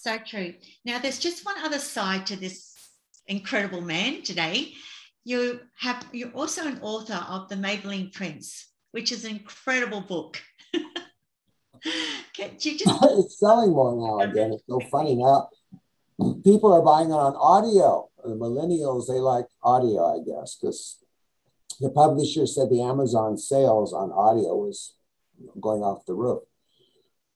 So 0.00 0.18
true. 0.18 0.54
Now, 0.84 0.98
there's 0.98 1.18
just 1.18 1.46
one 1.46 1.58
other 1.64 1.78
side 1.78 2.26
to 2.26 2.36
this 2.36 2.76
incredible 3.26 3.80
man 3.80 4.22
today. 4.22 4.74
You 5.24 5.60
have 5.78 6.04
you're 6.12 6.32
also 6.32 6.66
an 6.66 6.80
author 6.82 7.24
of 7.28 7.48
The 7.48 7.54
Maybelline 7.54 8.12
Prince, 8.12 8.68
which 8.90 9.12
is 9.12 9.24
an 9.24 9.30
incredible 9.36 10.00
book. 10.00 10.42
just... 12.58 12.84
it's 13.02 13.38
selling 13.38 13.70
more 13.70 13.94
now 13.96 14.30
again. 14.30 14.52
It's 14.52 14.64
so 14.68 14.80
funny 14.90 15.14
now. 15.14 15.48
People 16.44 16.72
are 16.72 16.82
buying 16.82 17.10
it 17.10 17.14
on 17.14 17.34
audio. 17.36 18.08
The 18.24 18.34
millennials 18.34 19.08
they 19.08 19.20
like 19.20 19.46
audio, 19.62 20.14
I 20.14 20.24
guess, 20.24 20.56
because 20.56 20.98
the 21.80 21.90
publisher 21.90 22.46
said 22.46 22.70
the 22.70 22.82
Amazon 22.82 23.36
sales 23.36 23.92
on 23.92 24.12
audio 24.12 24.56
was 24.56 24.94
going 25.60 25.82
off 25.82 26.06
the 26.06 26.14
roof. 26.14 26.42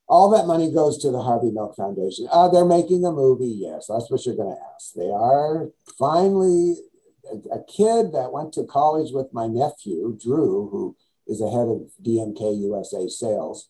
All 0.09 0.31
that 0.31 0.47
money 0.47 0.73
goes 0.73 0.99
to 0.99 1.11
the 1.11 1.23
Harvey 1.23 1.51
Milk 1.51 1.75
Foundation. 1.75 2.29
Uh, 2.31 2.49
they're 2.49 2.65
making 2.65 3.05
a 3.05 3.11
movie. 3.11 3.49
Yes, 3.49 3.89
that's 3.89 4.09
what 4.09 4.25
you're 4.25 4.37
going 4.37 4.55
to 4.55 4.63
ask. 4.75 4.95
They 4.95 5.11
are 5.11 5.71
finally 5.99 6.77
a, 7.29 7.57
a 7.57 7.65
kid 7.65 8.13
that 8.13 8.33
went 8.33 8.53
to 8.53 8.65
college 8.65 9.11
with 9.13 9.33
my 9.33 9.49
nephew, 9.49 10.17
Drew, 10.23 10.69
who 10.71 10.97
is 11.27 11.41
the 11.41 11.51
head 11.51 11.67
of 11.67 11.91
DMK 12.01 12.63
USA 12.63 13.09
sales 13.09 13.69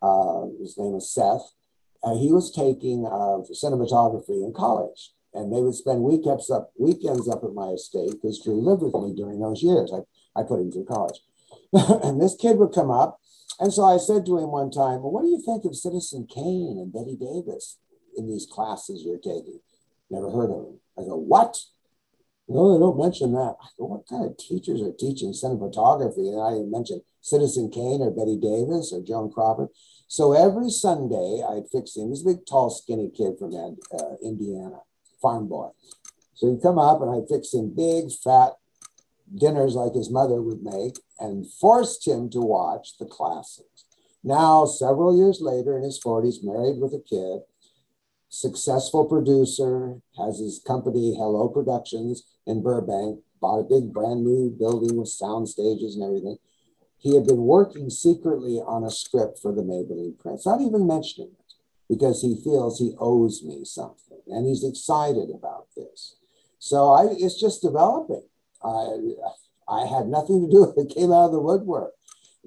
uh, 0.00 0.46
his 0.60 0.76
name 0.78 0.94
is 0.94 1.12
Seth. 1.12 1.52
Uh, 2.02 2.14
he 2.14 2.32
was 2.32 2.52
taking 2.52 3.04
uh, 3.04 3.42
cinematography 3.50 4.44
in 4.44 4.52
college, 4.54 5.12
and 5.34 5.52
they 5.52 5.60
would 5.60 5.74
spend 5.74 6.02
weekends 6.02 6.50
up 6.50 6.72
weekends 6.78 7.28
up 7.28 7.44
at 7.44 7.54
my 7.54 7.68
estate 7.68 8.12
because 8.12 8.40
Drew 8.42 8.60
lived 8.60 8.82
with 8.82 8.94
me 8.94 9.14
during 9.14 9.40
those 9.40 9.62
years. 9.62 9.92
I, 9.92 10.00
I 10.38 10.44
put 10.44 10.60
him 10.60 10.72
through 10.72 10.86
college, 10.86 11.20
and 11.72 12.20
this 12.20 12.36
kid 12.36 12.58
would 12.58 12.72
come 12.72 12.90
up. 12.90 13.20
And 13.60 13.72
so 13.72 13.84
I 13.84 13.96
said 13.96 14.24
to 14.26 14.38
him 14.38 14.52
one 14.52 14.70
time, 14.70 15.02
Well, 15.02 15.10
what 15.10 15.22
do 15.22 15.28
you 15.28 15.42
think 15.44 15.64
of 15.64 15.76
Citizen 15.76 16.26
Kane 16.32 16.78
and 16.78 16.92
Bette 16.92 17.16
Davis 17.16 17.78
in 18.16 18.28
these 18.28 18.46
classes 18.46 19.02
you're 19.04 19.18
taking? 19.18 19.60
Never 20.10 20.30
heard 20.30 20.50
of 20.50 20.64
them. 20.64 20.80
I 20.96 21.02
go, 21.02 21.16
What? 21.16 21.58
No, 22.48 22.72
they 22.72 22.80
don't 22.80 22.98
mention 22.98 23.32
that. 23.32 23.56
I 23.60 23.66
go, 23.76 23.86
What 23.86 24.06
kind 24.08 24.24
of 24.24 24.36
teachers 24.36 24.80
are 24.80 24.92
teaching 24.92 25.32
cinematography? 25.32 26.30
And 26.32 26.40
I 26.40 26.50
didn't 26.50 26.70
mention 26.70 27.02
Citizen 27.20 27.70
Kane 27.70 28.00
or 28.00 28.10
Bette 28.10 28.36
Davis 28.36 28.92
or 28.92 29.02
Joan 29.02 29.30
Crawford. 29.30 29.68
So 30.06 30.32
every 30.32 30.70
Sunday, 30.70 31.42
I'd 31.46 31.68
fix 31.70 31.96
him. 31.96 32.08
He's 32.08 32.22
a 32.22 32.32
big, 32.32 32.46
tall, 32.46 32.70
skinny 32.70 33.10
kid 33.10 33.38
from 33.38 33.52
uh, 33.54 34.14
Indiana, 34.24 34.80
farm 35.20 35.48
boy. 35.48 35.70
So 36.34 36.50
he'd 36.50 36.62
come 36.62 36.78
up 36.78 37.02
and 37.02 37.10
I'd 37.10 37.28
fix 37.28 37.52
him 37.52 37.74
big, 37.74 38.12
fat 38.12 38.52
dinners 39.34 39.74
like 39.74 39.94
his 39.94 40.10
mother 40.10 40.40
would 40.40 40.62
make 40.62 40.98
and 41.18 41.50
forced 41.60 42.06
him 42.06 42.30
to 42.30 42.40
watch 42.40 42.96
the 42.98 43.06
classics. 43.06 43.84
Now, 44.22 44.64
several 44.64 45.16
years 45.16 45.40
later, 45.40 45.76
in 45.76 45.82
his 45.82 46.00
40s, 46.00 46.42
married 46.42 46.80
with 46.80 46.92
a 46.92 47.02
kid, 47.08 47.40
successful 48.28 49.04
producer, 49.04 50.00
has 50.16 50.38
his 50.38 50.60
company, 50.64 51.14
Hello 51.16 51.48
Productions, 51.48 52.22
in 52.46 52.62
Burbank, 52.62 53.20
bought 53.40 53.60
a 53.60 53.64
big 53.64 53.92
brand 53.92 54.24
new 54.24 54.54
building 54.58 54.96
with 54.96 55.08
sound 55.08 55.48
stages 55.48 55.94
and 55.94 56.04
everything. 56.04 56.38
He 56.98 57.14
had 57.14 57.26
been 57.26 57.42
working 57.42 57.90
secretly 57.90 58.58
on 58.58 58.84
a 58.84 58.90
script 58.90 59.38
for 59.40 59.52
the 59.52 59.62
Maybelline 59.62 60.18
Prince, 60.18 60.46
not 60.46 60.60
even 60.60 60.86
mentioning 60.86 61.30
it, 61.38 61.54
because 61.88 62.22
he 62.22 62.40
feels 62.42 62.78
he 62.78 62.94
owes 62.98 63.42
me 63.44 63.64
something 63.64 64.07
and 64.30 64.46
he's 64.46 64.64
excited 64.64 65.30
about 65.34 65.66
this. 65.76 66.16
So 66.58 66.92
I, 66.92 67.08
it's 67.10 67.40
just 67.40 67.62
developing. 67.62 68.24
I, 68.62 68.98
I 69.68 69.86
had 69.86 70.08
nothing 70.08 70.44
to 70.44 70.50
do 70.50 70.60
with 70.62 70.76
it. 70.76 70.90
It 70.90 70.94
came 70.94 71.12
out 71.12 71.26
of 71.26 71.32
the 71.32 71.40
woodwork. 71.40 71.92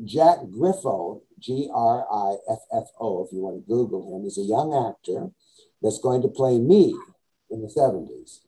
Jack 0.04 0.40
Griffo, 0.50 1.22
G 1.40 1.70
R 1.74 2.06
I 2.12 2.36
F 2.50 2.60
F 2.74 2.88
O, 3.00 3.24
if 3.24 3.32
you 3.32 3.42
want 3.42 3.64
to 3.64 3.68
Google 3.68 4.16
him, 4.16 4.26
is 4.26 4.38
a 4.38 4.42
young 4.42 4.74
actor 4.74 5.30
that's 5.82 6.00
going 6.00 6.22
to 6.22 6.28
play 6.28 6.58
me 6.58 6.96
in 7.50 7.62
the 7.62 7.68
70s. 7.68 8.42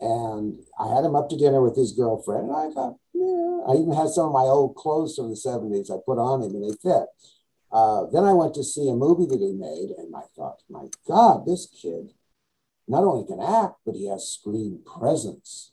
And 0.00 0.58
I 0.78 0.94
had 0.94 1.04
him 1.04 1.14
up 1.14 1.28
to 1.30 1.36
dinner 1.36 1.62
with 1.62 1.76
his 1.76 1.92
girlfriend, 1.92 2.50
and 2.50 2.56
I 2.56 2.70
thought, 2.72 2.98
yeah. 3.14 3.64
I 3.68 3.80
even 3.80 3.94
had 3.94 4.10
some 4.10 4.26
of 4.26 4.32
my 4.32 4.40
old 4.40 4.76
clothes 4.76 5.16
from 5.16 5.30
the 5.30 5.36
70s 5.36 5.90
I 5.90 5.98
put 6.04 6.18
on 6.18 6.42
him, 6.42 6.54
and 6.54 6.64
they 6.64 6.76
fit. 6.76 7.08
Uh, 7.72 8.06
then 8.12 8.24
I 8.24 8.32
went 8.32 8.54
to 8.54 8.64
see 8.64 8.88
a 8.88 8.94
movie 8.94 9.26
that 9.26 9.40
he 9.40 9.52
made, 9.52 9.96
and 9.96 10.14
I 10.14 10.22
thought, 10.36 10.62
my 10.68 10.86
God, 11.06 11.46
this 11.46 11.66
kid 11.66 12.12
not 12.88 13.04
only 13.04 13.26
can 13.26 13.40
act, 13.40 13.76
but 13.84 13.94
he 13.94 14.08
has 14.08 14.28
screen 14.28 14.80
presence. 14.84 15.72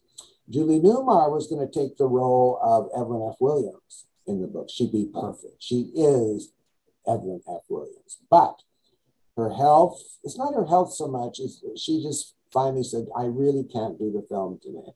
Julie 0.49 0.79
Newmar 0.79 1.31
was 1.31 1.47
going 1.47 1.65
to 1.65 1.71
take 1.71 1.97
the 1.97 2.07
role 2.07 2.59
of 2.61 2.89
Evelyn 2.99 3.29
F. 3.31 3.37
Williams 3.39 4.05
in 4.27 4.41
the 4.41 4.47
book. 4.47 4.69
She'd 4.69 4.91
be 4.91 5.09
perfect. 5.13 5.55
She 5.59 5.91
is 5.95 6.51
Evelyn 7.07 7.41
F. 7.47 7.61
Williams. 7.69 8.19
But 8.29 8.61
her 9.37 9.53
health, 9.53 10.01
it's 10.23 10.37
not 10.37 10.53
her 10.53 10.65
health 10.65 10.93
so 10.93 11.07
much, 11.07 11.39
it's, 11.39 11.63
she 11.77 12.03
just 12.03 12.35
finally 12.51 12.83
said, 12.83 13.07
I 13.17 13.23
really 13.25 13.63
can't 13.63 13.97
do 13.97 14.11
the 14.11 14.25
film 14.29 14.59
today. 14.61 14.93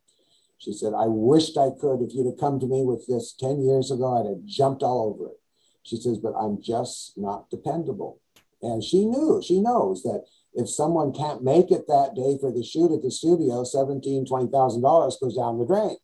She 0.59 0.73
said, 0.73 0.93
I 0.93 1.05
wished 1.07 1.57
I 1.57 1.69
could. 1.79 2.01
If 2.01 2.13
you'd 2.13 2.25
have 2.25 2.39
come 2.39 2.59
to 2.59 2.67
me 2.67 2.83
with 2.83 3.05
this 3.07 3.33
10 3.33 3.61
years 3.61 3.91
ago, 3.91 4.17
I'd 4.17 4.29
have 4.29 4.45
jumped 4.45 4.83
all 4.83 5.13
over 5.13 5.29
it. 5.29 5.39
She 5.83 5.97
says, 5.97 6.17
but 6.17 6.33
I'm 6.33 6.61
just 6.61 7.17
not 7.17 7.49
dependable. 7.49 8.19
And 8.61 8.83
she 8.83 9.05
knew, 9.05 9.41
she 9.43 9.61
knows 9.61 10.03
that 10.03 10.25
if 10.57 10.67
someone 10.67 11.13
can't 11.13 11.43
make 11.43 11.69
it 11.69 11.85
that 11.87 12.15
day 12.15 12.35
for 12.41 12.51
the 12.51 12.63
shoot 12.63 12.91
at 12.91 13.03
the 13.03 13.11
studio, 13.11 13.61
$17,000, 13.61 14.27
$20,000 14.27 15.21
goes 15.21 15.37
down 15.37 15.59
the 15.59 15.67
drain. 15.67 15.97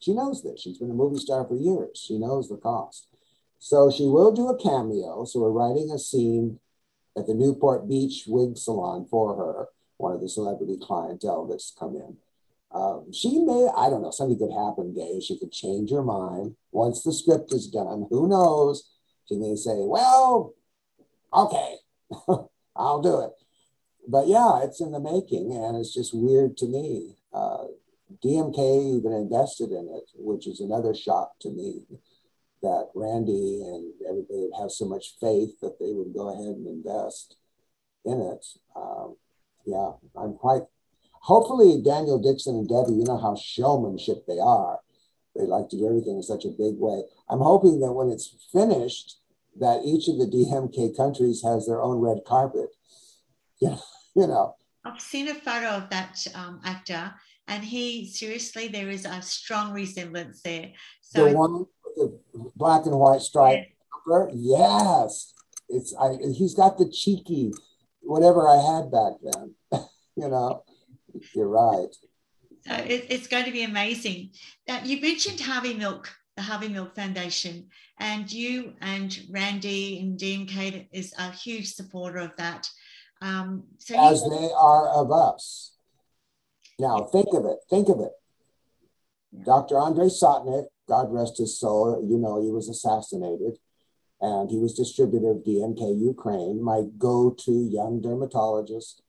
She 0.00 0.12
knows 0.12 0.42
this. 0.42 0.60
She's 0.60 0.78
been 0.78 0.90
a 0.90 0.94
movie 0.94 1.20
star 1.20 1.46
for 1.46 1.54
years. 1.54 2.02
She 2.04 2.18
knows 2.18 2.48
the 2.48 2.56
cost. 2.56 3.06
So 3.60 3.92
she 3.92 4.02
will 4.02 4.32
do 4.32 4.48
a 4.48 4.58
cameo. 4.60 5.24
So 5.24 5.38
we're 5.38 5.52
writing 5.52 5.92
a 5.92 5.98
scene 6.00 6.58
at 7.16 7.28
the 7.28 7.34
Newport 7.34 7.88
Beach 7.88 8.24
wig 8.26 8.58
salon 8.58 9.06
for 9.08 9.36
her, 9.36 9.68
one 9.98 10.12
of 10.12 10.20
the 10.20 10.28
celebrity 10.28 10.76
clientele 10.82 11.46
that's 11.46 11.72
come 11.78 11.94
in. 11.94 12.16
Um, 12.72 13.12
she 13.12 13.38
may, 13.38 13.68
I 13.76 13.88
don't 13.90 14.02
know, 14.02 14.10
something 14.10 14.36
could 14.36 14.50
happen, 14.52 14.92
Dave. 14.92 15.22
She 15.22 15.38
could 15.38 15.52
change 15.52 15.92
her 15.92 16.02
mind 16.02 16.56
once 16.72 17.04
the 17.04 17.12
script 17.12 17.52
is 17.52 17.68
done. 17.68 18.08
Who 18.10 18.26
knows? 18.26 18.90
She 19.28 19.36
may 19.36 19.54
say, 19.54 19.76
well, 19.76 20.52
okay, 21.32 21.76
I'll 22.76 23.00
do 23.00 23.20
it 23.20 23.43
but 24.08 24.26
yeah, 24.26 24.62
it's 24.62 24.80
in 24.80 24.92
the 24.92 25.00
making, 25.00 25.52
and 25.52 25.76
it's 25.76 25.94
just 25.94 26.14
weird 26.14 26.56
to 26.58 26.66
me. 26.66 27.16
Uh, 27.32 27.64
DMK 28.22 28.98
even 28.98 29.12
invested 29.12 29.70
in 29.70 29.88
it, 29.88 30.10
which 30.14 30.46
is 30.46 30.60
another 30.60 30.94
shock 30.94 31.32
to 31.40 31.50
me 31.50 31.82
that 32.62 32.88
Randy 32.94 33.62
and 33.62 33.92
everybody 34.08 34.40
would 34.40 34.60
have 34.60 34.70
so 34.70 34.86
much 34.86 35.16
faith 35.20 35.60
that 35.60 35.78
they 35.78 35.92
would 35.92 36.14
go 36.14 36.28
ahead 36.32 36.56
and 36.56 36.66
invest 36.66 37.36
in 38.04 38.20
it. 38.20 38.46
Um, 38.74 39.16
yeah, 39.66 39.92
I'm 40.16 40.34
quite. 40.34 40.62
Hopefully, 41.20 41.80
Daniel 41.82 42.18
Dixon 42.18 42.56
and 42.56 42.68
Debbie, 42.68 42.98
you 42.98 43.04
know 43.04 43.18
how 43.18 43.34
showmanship 43.36 44.26
they 44.26 44.38
are. 44.38 44.80
They 45.34 45.46
like 45.46 45.68
to 45.70 45.76
do 45.76 45.86
everything 45.86 46.16
in 46.16 46.22
such 46.22 46.44
a 46.44 46.50
big 46.50 46.78
way. 46.78 47.02
I'm 47.28 47.40
hoping 47.40 47.80
that 47.80 47.92
when 47.92 48.10
it's 48.10 48.48
finished, 48.52 49.18
that 49.58 49.84
each 49.84 50.08
of 50.08 50.18
the 50.18 50.26
DMK 50.26 50.96
countries 50.96 51.42
has 51.42 51.66
their 51.66 51.82
own 51.82 52.00
red 52.00 52.18
carpet. 52.26 52.70
Yeah. 53.60 53.76
You 54.14 54.26
know. 54.26 54.56
I've 54.84 55.00
seen 55.00 55.28
a 55.28 55.34
photo 55.34 55.68
of 55.68 55.90
that 55.90 56.26
um, 56.34 56.60
actor, 56.64 57.14
and 57.48 57.64
he 57.64 58.06
seriously, 58.06 58.68
there 58.68 58.90
is 58.90 59.04
a 59.04 59.22
strong 59.22 59.72
resemblance 59.72 60.42
there. 60.42 60.72
So 61.00 61.28
the 61.28 61.36
one 61.36 61.66
with 61.96 61.96
the 61.96 62.50
black 62.56 62.86
and 62.86 62.98
white 62.98 63.20
stripe. 63.20 63.66
Yeah. 64.06 64.26
Yes, 64.32 65.32
it's 65.68 65.94
I. 65.98 66.16
He's 66.36 66.54
got 66.54 66.76
the 66.76 66.90
cheeky, 66.90 67.52
whatever 68.00 68.46
I 68.46 68.56
had 68.56 68.90
back 68.90 69.14
then. 69.22 69.54
you 70.16 70.28
know, 70.28 70.64
you're 71.34 71.48
right. 71.48 71.88
So 72.66 72.74
it, 72.74 73.06
it's 73.10 73.26
going 73.26 73.44
to 73.44 73.50
be 73.50 73.62
amazing. 73.62 74.30
Now, 74.66 74.82
you 74.82 75.00
mentioned 75.00 75.40
Harvey 75.40 75.74
Milk, 75.74 76.10
the 76.36 76.42
Harvey 76.42 76.68
Milk 76.68 76.94
Foundation, 76.94 77.68
and 77.98 78.30
you 78.30 78.74
and 78.80 79.18
Randy 79.30 80.00
and 80.00 80.18
DMK 80.18 80.88
is 80.92 81.14
a 81.18 81.30
huge 81.30 81.72
supporter 81.72 82.18
of 82.18 82.36
that. 82.36 82.68
Um, 83.24 83.64
so 83.78 83.96
as 83.98 84.22
you- 84.22 84.30
they 84.30 84.52
are 84.52 84.88
of 84.88 85.10
us. 85.10 85.72
Now, 86.78 87.04
think 87.04 87.32
of 87.32 87.46
it. 87.46 87.58
Think 87.70 87.88
of 87.88 88.00
it. 88.00 88.12
Yeah. 89.32 89.44
Dr. 89.44 89.78
Andrei 89.78 90.08
Sotnik, 90.08 90.66
God 90.86 91.10
rest 91.10 91.38
his 91.38 91.58
soul, 91.58 92.04
you 92.04 92.18
know, 92.18 92.42
he 92.42 92.50
was 92.50 92.68
assassinated 92.68 93.58
and 94.20 94.50
he 94.50 94.58
was 94.58 94.74
distributor 94.74 95.30
of 95.30 95.44
DMK 95.44 95.98
Ukraine, 95.98 96.62
my 96.62 96.82
go 96.98 97.30
to 97.30 97.52
young 97.52 98.00
dermatologist. 98.00 99.02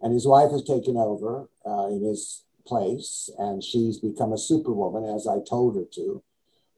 And 0.00 0.12
his 0.12 0.26
wife 0.26 0.50
has 0.50 0.64
taken 0.64 0.96
over 0.96 1.48
uh, 1.64 1.86
in 1.86 2.02
his 2.02 2.44
place, 2.66 3.30
and 3.38 3.62
she's 3.62 3.98
become 3.98 4.32
a 4.32 4.38
superwoman, 4.38 5.04
as 5.04 5.26
I 5.28 5.38
told 5.48 5.76
her 5.76 5.84
to. 5.94 6.22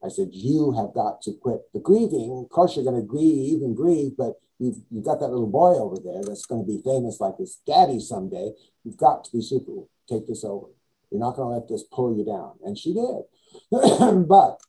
I 0.04 0.08
said, 0.08 0.28
You 0.32 0.72
have 0.72 0.92
got 0.92 1.22
to 1.22 1.32
quit 1.32 1.62
the 1.72 1.80
grieving. 1.80 2.42
Of 2.44 2.50
course, 2.50 2.76
you're 2.76 2.84
going 2.84 3.00
to 3.00 3.06
grieve 3.06 3.62
and 3.62 3.74
grieve, 3.74 4.12
but 4.16 4.34
you've, 4.58 4.78
you've 4.90 5.04
got 5.04 5.20
that 5.20 5.28
little 5.28 5.50
boy 5.50 5.74
over 5.74 5.96
there 6.02 6.22
that's 6.24 6.46
going 6.46 6.62
to 6.62 6.66
be 6.66 6.82
famous 6.84 7.20
like 7.20 7.38
his 7.38 7.58
daddy 7.66 8.00
someday. 8.00 8.52
You've 8.84 8.96
got 8.96 9.24
to 9.24 9.32
be 9.32 9.42
super. 9.42 9.72
Take 10.08 10.26
this 10.26 10.44
over. 10.44 10.66
You're 11.10 11.20
not 11.20 11.36
going 11.36 11.48
to 11.48 11.58
let 11.58 11.68
this 11.68 11.84
pull 11.90 12.16
you 12.16 12.24
down. 12.24 12.54
And 12.64 12.76
she 12.76 12.92
did. 12.92 13.22
but 14.28 14.60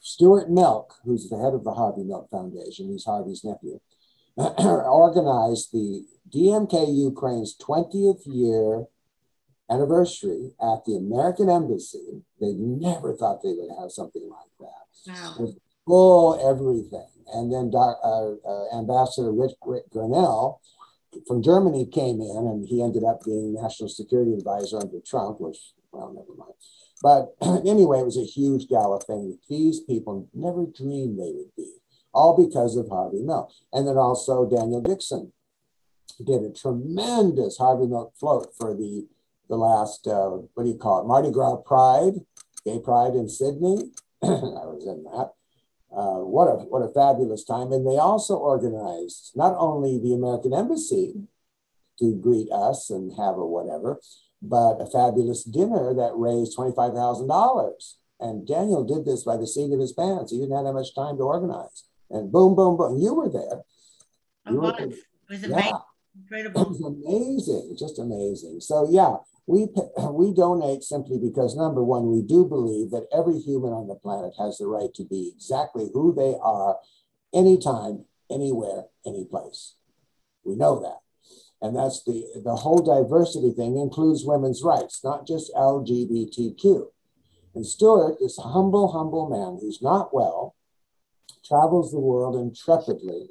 Stuart 0.00 0.50
Milk, 0.50 0.94
who's 1.04 1.28
the 1.28 1.38
head 1.38 1.54
of 1.54 1.64
the 1.64 1.72
Harvey 1.72 2.02
Milk 2.02 2.28
Foundation, 2.30 2.90
he's 2.90 3.04
Harvey's 3.04 3.44
nephew, 3.44 3.80
organized 4.36 5.72
the 5.72 6.04
DMK 6.34 6.94
Ukraine's 6.94 7.56
20th 7.56 8.22
year 8.26 8.86
anniversary 9.70 10.52
at 10.60 10.84
the 10.84 10.96
American 10.96 11.48
Embassy. 11.48 12.22
They 12.40 12.52
never 12.54 13.14
thought 13.14 13.42
they 13.42 13.54
would 13.56 13.70
have 13.80 13.90
something 13.90 14.28
like 14.28 14.50
that. 14.60 15.12
Wow. 15.12 15.52
Full 15.86 16.48
everything. 16.48 17.17
And 17.32 17.52
then 17.52 17.70
uh, 17.74 17.92
uh, 17.92 18.78
Ambassador 18.78 19.32
Rich, 19.32 19.52
Rick 19.64 19.90
Grenell 19.90 20.60
from 21.26 21.42
Germany 21.42 21.86
came 21.86 22.20
in, 22.20 22.46
and 22.46 22.66
he 22.66 22.82
ended 22.82 23.04
up 23.04 23.24
being 23.24 23.54
national 23.54 23.88
security 23.88 24.34
advisor 24.34 24.78
under 24.78 25.00
Trump, 25.00 25.40
which, 25.40 25.58
well, 25.92 26.12
never 26.12 26.34
mind. 26.36 26.54
But 27.02 27.34
anyway, 27.66 28.00
it 28.00 28.06
was 28.06 28.18
a 28.18 28.24
huge 28.24 28.68
gala 28.68 29.00
thing. 29.00 29.38
These 29.48 29.80
people 29.80 30.28
never 30.34 30.66
dreamed 30.66 31.18
they 31.18 31.32
would 31.32 31.54
be, 31.56 31.72
all 32.12 32.36
because 32.36 32.76
of 32.76 32.88
Harvey 32.88 33.22
Milk. 33.22 33.50
And 33.72 33.86
then 33.86 33.96
also 33.96 34.48
Daniel 34.48 34.80
Dixon 34.82 35.32
did 36.24 36.42
a 36.42 36.50
tremendous 36.50 37.58
Harvey 37.58 37.86
Milk 37.86 38.14
float 38.18 38.54
for 38.56 38.74
the 38.74 39.06
the 39.48 39.56
last, 39.56 40.06
uh, 40.06 40.28
what 40.54 40.64
do 40.64 40.68
you 40.68 40.76
call 40.76 41.00
it, 41.00 41.06
Mardi 41.06 41.30
Gras 41.30 41.56
Pride, 41.64 42.14
Gay 42.66 42.78
Pride 42.78 43.14
in 43.14 43.28
Sydney. 43.30 43.92
I 44.22 44.66
was 44.68 44.86
in 44.86 45.04
that. 45.04 45.32
Uh, 45.90 46.20
what 46.20 46.46
a 46.48 46.56
what 46.68 46.82
a 46.82 46.92
fabulous 46.92 47.44
time! 47.44 47.72
And 47.72 47.86
they 47.86 47.96
also 47.96 48.36
organized 48.36 49.32
not 49.34 49.54
only 49.58 49.98
the 49.98 50.14
American 50.14 50.52
Embassy 50.52 51.14
to 51.98 52.14
greet 52.14 52.48
us 52.52 52.90
and 52.90 53.10
have 53.16 53.36
a 53.36 53.46
whatever, 53.46 54.00
but 54.42 54.80
a 54.80 54.86
fabulous 54.86 55.44
dinner 55.44 55.94
that 55.94 56.12
raised 56.14 56.54
twenty 56.54 56.74
five 56.76 56.92
thousand 56.92 57.28
dollars 57.28 57.98
And 58.20 58.46
Daniel 58.46 58.84
did 58.84 59.04
this 59.04 59.22
by 59.24 59.36
the 59.36 59.46
seat 59.46 59.72
of 59.72 59.80
his 59.80 59.92
pants. 59.92 60.32
He 60.32 60.38
didn't 60.38 60.56
have 60.56 60.64
that 60.64 60.72
much 60.72 60.94
time 60.94 61.16
to 61.18 61.22
organize. 61.22 61.84
And 62.10 62.32
boom, 62.32 62.54
boom, 62.56 62.76
boom. 62.76 62.98
You 62.98 63.14
were 63.14 63.28
there. 63.28 63.62
You 64.50 64.60
were, 64.60 64.74
it 64.78 64.88
was 65.28 65.44
amazing. 65.44 65.50
Yeah. 65.50 65.78
Incredible. 66.20 66.62
It 66.62 66.68
was 66.68 66.80
amazing, 66.80 67.76
just 67.78 67.98
amazing. 67.98 68.60
So 68.60 68.88
yeah, 68.90 69.16
we 69.48 69.66
we 70.12 70.32
donate 70.32 70.84
simply 70.84 71.18
because 71.18 71.56
number 71.56 71.82
one, 71.82 72.12
we 72.12 72.22
do 72.22 72.44
believe 72.44 72.90
that 72.90 73.08
every 73.12 73.40
human 73.40 73.72
on 73.72 73.88
the 73.88 73.94
planet 73.96 74.34
has 74.38 74.58
the 74.58 74.66
right 74.66 74.92
to 74.94 75.04
be 75.04 75.32
exactly 75.34 75.90
who 75.92 76.14
they 76.14 76.36
are, 76.40 76.76
anytime, 77.34 78.04
anywhere, 78.30 78.84
any 79.06 79.24
place. 79.24 79.74
We 80.44 80.54
know 80.54 80.80
that. 80.80 80.98
And 81.60 81.74
that's 81.74 82.04
the, 82.04 82.24
the 82.44 82.54
whole 82.54 82.78
diversity 82.78 83.50
thing 83.50 83.76
includes 83.76 84.24
women's 84.24 84.62
rights, 84.62 85.02
not 85.02 85.26
just 85.26 85.52
LGBTQ. 85.54 86.86
And 87.54 87.66
Stuart, 87.66 88.18
this 88.20 88.38
humble, 88.38 88.92
humble 88.92 89.28
man 89.28 89.58
who's 89.60 89.82
not 89.82 90.14
well, 90.14 90.54
travels 91.44 91.90
the 91.90 91.98
world 91.98 92.36
intrepidly, 92.36 93.28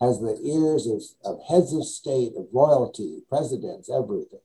has 0.00 0.20
the 0.20 0.38
ears 0.44 0.86
of, 0.86 1.02
of 1.24 1.40
heads 1.48 1.72
of 1.72 1.84
state, 1.84 2.32
of 2.36 2.46
royalty, 2.52 3.22
presidents, 3.28 3.90
everything, 3.90 4.40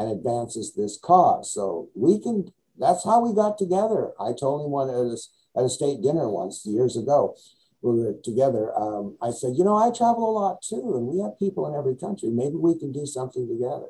and 0.00 0.10
advances 0.10 0.74
this 0.74 0.98
cause. 0.98 1.52
So 1.52 1.90
we 1.94 2.18
can, 2.18 2.52
that's 2.78 3.04
how 3.04 3.20
we 3.20 3.34
got 3.34 3.58
together. 3.58 4.12
I 4.18 4.32
told 4.32 4.64
him 4.64 4.72
one 4.72 4.88
at 4.88 4.96
a, 4.96 5.16
at 5.56 5.66
a 5.66 5.68
state 5.68 6.00
dinner 6.02 6.28
once 6.28 6.64
years 6.64 6.96
ago 6.96 7.36
we 7.82 7.98
were 8.00 8.14
together, 8.22 8.76
um, 8.78 9.16
I 9.22 9.30
said, 9.30 9.54
you 9.56 9.64
know, 9.64 9.76
I 9.76 9.90
travel 9.90 10.30
a 10.30 10.38
lot 10.38 10.62
too, 10.62 10.96
and 10.96 11.06
we 11.06 11.20
have 11.20 11.38
people 11.38 11.66
in 11.66 11.78
every 11.78 11.96
country. 11.96 12.28
Maybe 12.28 12.56
we 12.56 12.78
can 12.78 12.92
do 12.92 13.06
something 13.06 13.48
together. 13.48 13.88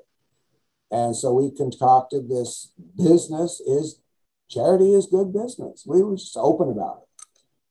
And 0.90 1.16
so 1.16 1.32
we 1.32 1.50
concocted 1.50 2.28
this 2.28 2.72
business 2.96 3.60
is 3.60 4.00
charity 4.48 4.94
is 4.94 5.06
good 5.06 5.32
business. 5.32 5.84
We 5.86 6.02
were 6.02 6.16
just 6.16 6.36
open 6.36 6.70
about 6.70 7.02
it. 7.02 7.26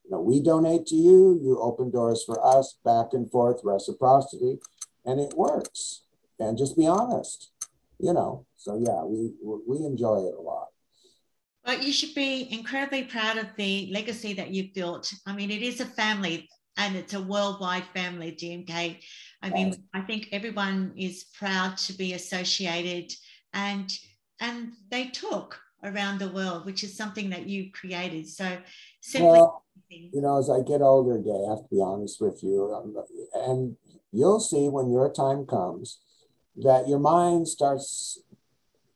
You 0.05 0.11
know, 0.11 0.21
we 0.21 0.41
donate 0.41 0.87
to 0.87 0.95
you, 0.95 1.39
you 1.41 1.59
open 1.61 1.91
doors 1.91 2.23
for 2.25 2.45
us, 2.45 2.77
back 2.83 3.07
and 3.13 3.29
forth, 3.29 3.61
reciprocity, 3.63 4.59
and 5.05 5.19
it 5.19 5.33
works. 5.35 6.03
And 6.39 6.57
just 6.57 6.77
be 6.77 6.87
honest, 6.87 7.51
you 7.99 8.13
know. 8.13 8.45
So 8.57 8.77
yeah, 8.77 9.03
we 9.03 9.33
we 9.67 9.85
enjoy 9.85 10.25
it 10.27 10.35
a 10.37 10.41
lot. 10.41 10.67
But 11.63 11.83
you 11.83 11.91
should 11.91 12.15
be 12.15 12.47
incredibly 12.51 13.03
proud 13.03 13.37
of 13.37 13.47
the 13.57 13.89
legacy 13.91 14.33
that 14.33 14.51
you've 14.51 14.73
built. 14.73 15.13
I 15.27 15.33
mean, 15.33 15.51
it 15.51 15.61
is 15.61 15.81
a 15.81 15.85
family 15.85 16.49
and 16.77 16.95
it's 16.95 17.13
a 17.13 17.21
worldwide 17.21 17.83
family, 17.93 18.31
DMK. 18.31 18.97
I 19.41 19.49
mean, 19.49 19.75
I 19.93 20.01
think 20.01 20.29
everyone 20.31 20.93
is 20.95 21.25
proud 21.37 21.77
to 21.77 21.93
be 21.93 22.13
associated 22.13 23.11
and 23.53 23.93
and 24.39 24.71
they 24.89 25.09
talk 25.09 25.59
around 25.83 26.19
the 26.19 26.29
world, 26.29 26.65
which 26.65 26.83
is 26.83 26.95
something 26.95 27.29
that 27.29 27.47
you 27.47 27.71
created. 27.71 28.27
So 28.27 28.57
simply 29.01 29.29
well, 29.29 29.65
you 29.89 30.21
know, 30.21 30.39
as 30.39 30.49
I 30.49 30.61
get 30.61 30.81
older, 30.81 31.17
Gay, 31.17 31.45
I 31.45 31.49
have 31.49 31.63
to 31.63 31.67
be 31.69 31.81
honest 31.81 32.21
with 32.21 32.41
you. 32.41 32.73
Um, 32.73 32.95
and 33.33 33.75
you'll 34.11 34.39
see 34.39 34.69
when 34.69 34.89
your 34.89 35.11
time 35.11 35.45
comes 35.45 35.99
that 36.57 36.87
your 36.87 36.99
mind 36.99 37.47
starts 37.47 38.19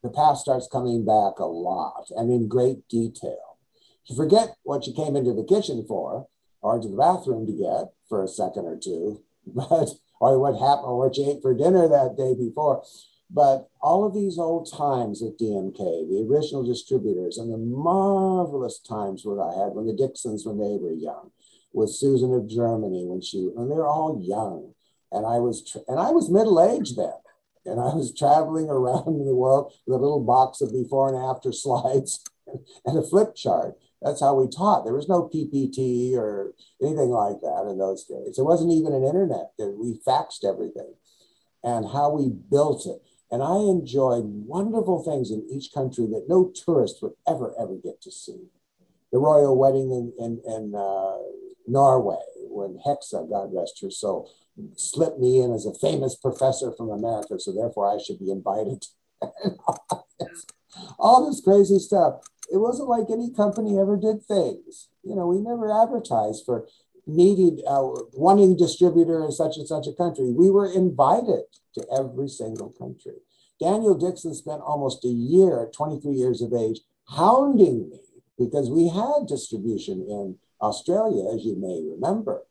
the 0.03 0.09
past 0.09 0.41
starts 0.41 0.67
coming 0.67 1.05
back 1.05 1.39
a 1.39 1.45
lot 1.45 2.07
and 2.11 2.29
in 2.29 2.47
great 2.47 2.87
detail. 2.89 3.57
You 4.05 4.15
forget 4.17 4.55
what 4.63 4.85
you 4.85 4.93
came 4.93 5.15
into 5.15 5.33
the 5.33 5.45
kitchen 5.45 5.85
for 5.87 6.27
or 6.61 6.75
into 6.75 6.89
the 6.89 6.97
bathroom 6.97 7.47
to 7.47 7.53
get 7.53 7.93
for 8.09 8.21
a 8.21 8.27
second 8.27 8.65
or 8.65 8.77
two, 8.77 9.23
but 9.47 9.89
or 10.19 10.39
what 10.39 10.59
happened 10.59 10.87
or 10.87 10.99
what 10.99 11.17
you 11.17 11.29
ate 11.29 11.41
for 11.41 11.53
dinner 11.53 11.87
that 11.87 12.15
day 12.17 12.35
before. 12.35 12.83
But 13.29 13.69
all 13.81 14.05
of 14.05 14.13
these 14.13 14.37
old 14.37 14.71
times 14.71 15.23
at 15.23 15.39
DMK, 15.39 15.77
the 15.77 16.27
original 16.29 16.63
distributors, 16.63 17.37
and 17.37 17.51
the 17.51 17.57
marvelous 17.57 18.79
times 18.79 19.23
that 19.23 19.39
I 19.41 19.57
had 19.57 19.73
when 19.73 19.87
the 19.87 19.93
Dixons, 19.93 20.45
when 20.45 20.59
they 20.59 20.77
were 20.77 20.91
young, 20.91 21.31
with 21.73 21.89
Susan 21.89 22.33
of 22.33 22.47
Germany, 22.47 23.05
when 23.07 23.21
she, 23.21 23.49
when 23.53 23.69
they 23.69 23.75
were 23.75 23.87
all 23.87 24.21
young, 24.21 24.75
and 25.11 25.25
I 25.25 25.39
was, 25.39 25.75
and 25.87 25.99
I 25.99 26.11
was 26.11 26.29
middle 26.29 26.61
aged 26.61 26.97
then 26.97 27.22
and 27.65 27.79
I 27.79 27.95
was 27.95 28.13
traveling 28.17 28.69
around 28.69 29.25
the 29.25 29.35
world 29.35 29.73
with 29.85 29.97
a 29.97 30.01
little 30.01 30.23
box 30.23 30.61
of 30.61 30.71
before 30.71 31.09
and 31.09 31.17
after 31.17 31.51
slides 31.51 32.23
and 32.85 32.97
a 32.97 33.03
flip 33.03 33.35
chart. 33.35 33.75
That's 34.01 34.19
how 34.19 34.35
we 34.35 34.49
taught. 34.49 34.83
There 34.83 34.93
was 34.93 35.07
no 35.07 35.29
PPT 35.33 36.13
or 36.17 36.53
anything 36.81 37.09
like 37.09 37.39
that 37.41 37.67
in 37.69 37.77
those 37.77 38.03
days. 38.03 38.35
There 38.35 38.43
wasn't 38.43 38.73
even 38.73 38.93
an 38.93 39.05
internet. 39.05 39.51
We 39.57 40.01
faxed 40.05 40.43
everything 40.43 40.93
and 41.63 41.85
how 41.87 42.11
we 42.11 42.29
built 42.29 42.85
it. 42.85 43.01
And 43.31 43.41
I 43.41 43.55
enjoyed 43.55 44.25
wonderful 44.25 45.03
things 45.03 45.31
in 45.31 45.47
each 45.49 45.73
country 45.73 46.05
that 46.07 46.25
no 46.27 46.51
tourist 46.53 47.01
would 47.01 47.13
ever, 47.27 47.55
ever 47.57 47.77
get 47.81 48.01
to 48.01 48.11
see. 48.11 48.49
The 49.11 49.19
royal 49.19 49.57
wedding 49.57 49.91
in, 49.91 50.13
in, 50.19 50.41
in 50.45 50.75
uh, 50.75 51.17
Norway, 51.65 52.17
when 52.49 52.77
Hexa, 52.85 53.29
God 53.29 53.51
rest 53.53 53.79
her 53.81 53.89
soul, 53.89 54.29
slipped 54.75 55.19
me 55.19 55.41
in 55.41 55.51
as 55.51 55.65
a 55.65 55.73
famous 55.73 56.15
professor 56.15 56.71
from 56.71 56.89
America, 56.89 57.39
so 57.39 57.51
therefore 57.51 57.89
I 57.89 58.01
should 58.01 58.19
be 58.19 58.31
invited. 58.31 58.85
all 60.99 61.27
this 61.27 61.41
crazy 61.41 61.79
stuff. 61.79 62.15
It 62.51 62.57
wasn't 62.57 62.89
like 62.89 63.09
any 63.11 63.31
company 63.31 63.79
ever 63.79 63.97
did 63.97 64.23
things. 64.23 64.89
You 65.03 65.15
know, 65.15 65.27
we 65.27 65.39
never 65.39 65.71
advertised 65.71 66.45
for 66.45 66.67
needed 67.05 67.61
uh, 67.67 67.83
wanting 68.13 68.55
distributor 68.55 69.23
in 69.23 69.31
such 69.31 69.57
and 69.57 69.67
such 69.67 69.87
a 69.87 69.93
country. 69.93 70.31
We 70.31 70.49
were 70.49 70.71
invited 70.71 71.43
to 71.75 71.85
every 71.97 72.29
single 72.29 72.69
country. 72.69 73.15
Daniel 73.59 73.95
Dixon 73.95 74.33
spent 74.33 74.61
almost 74.61 75.05
a 75.05 75.09
year 75.09 75.63
at 75.63 75.73
23 75.73 76.13
years 76.13 76.41
of 76.41 76.53
age 76.53 76.79
hounding 77.09 77.89
me 77.89 77.99
because 78.37 78.69
we 78.69 78.89
had 78.89 79.27
distribution 79.27 80.05
in 80.07 80.37
Australia, 80.61 81.29
as 81.33 81.45
you 81.45 81.55
may 81.55 81.83
remember, 81.85 82.43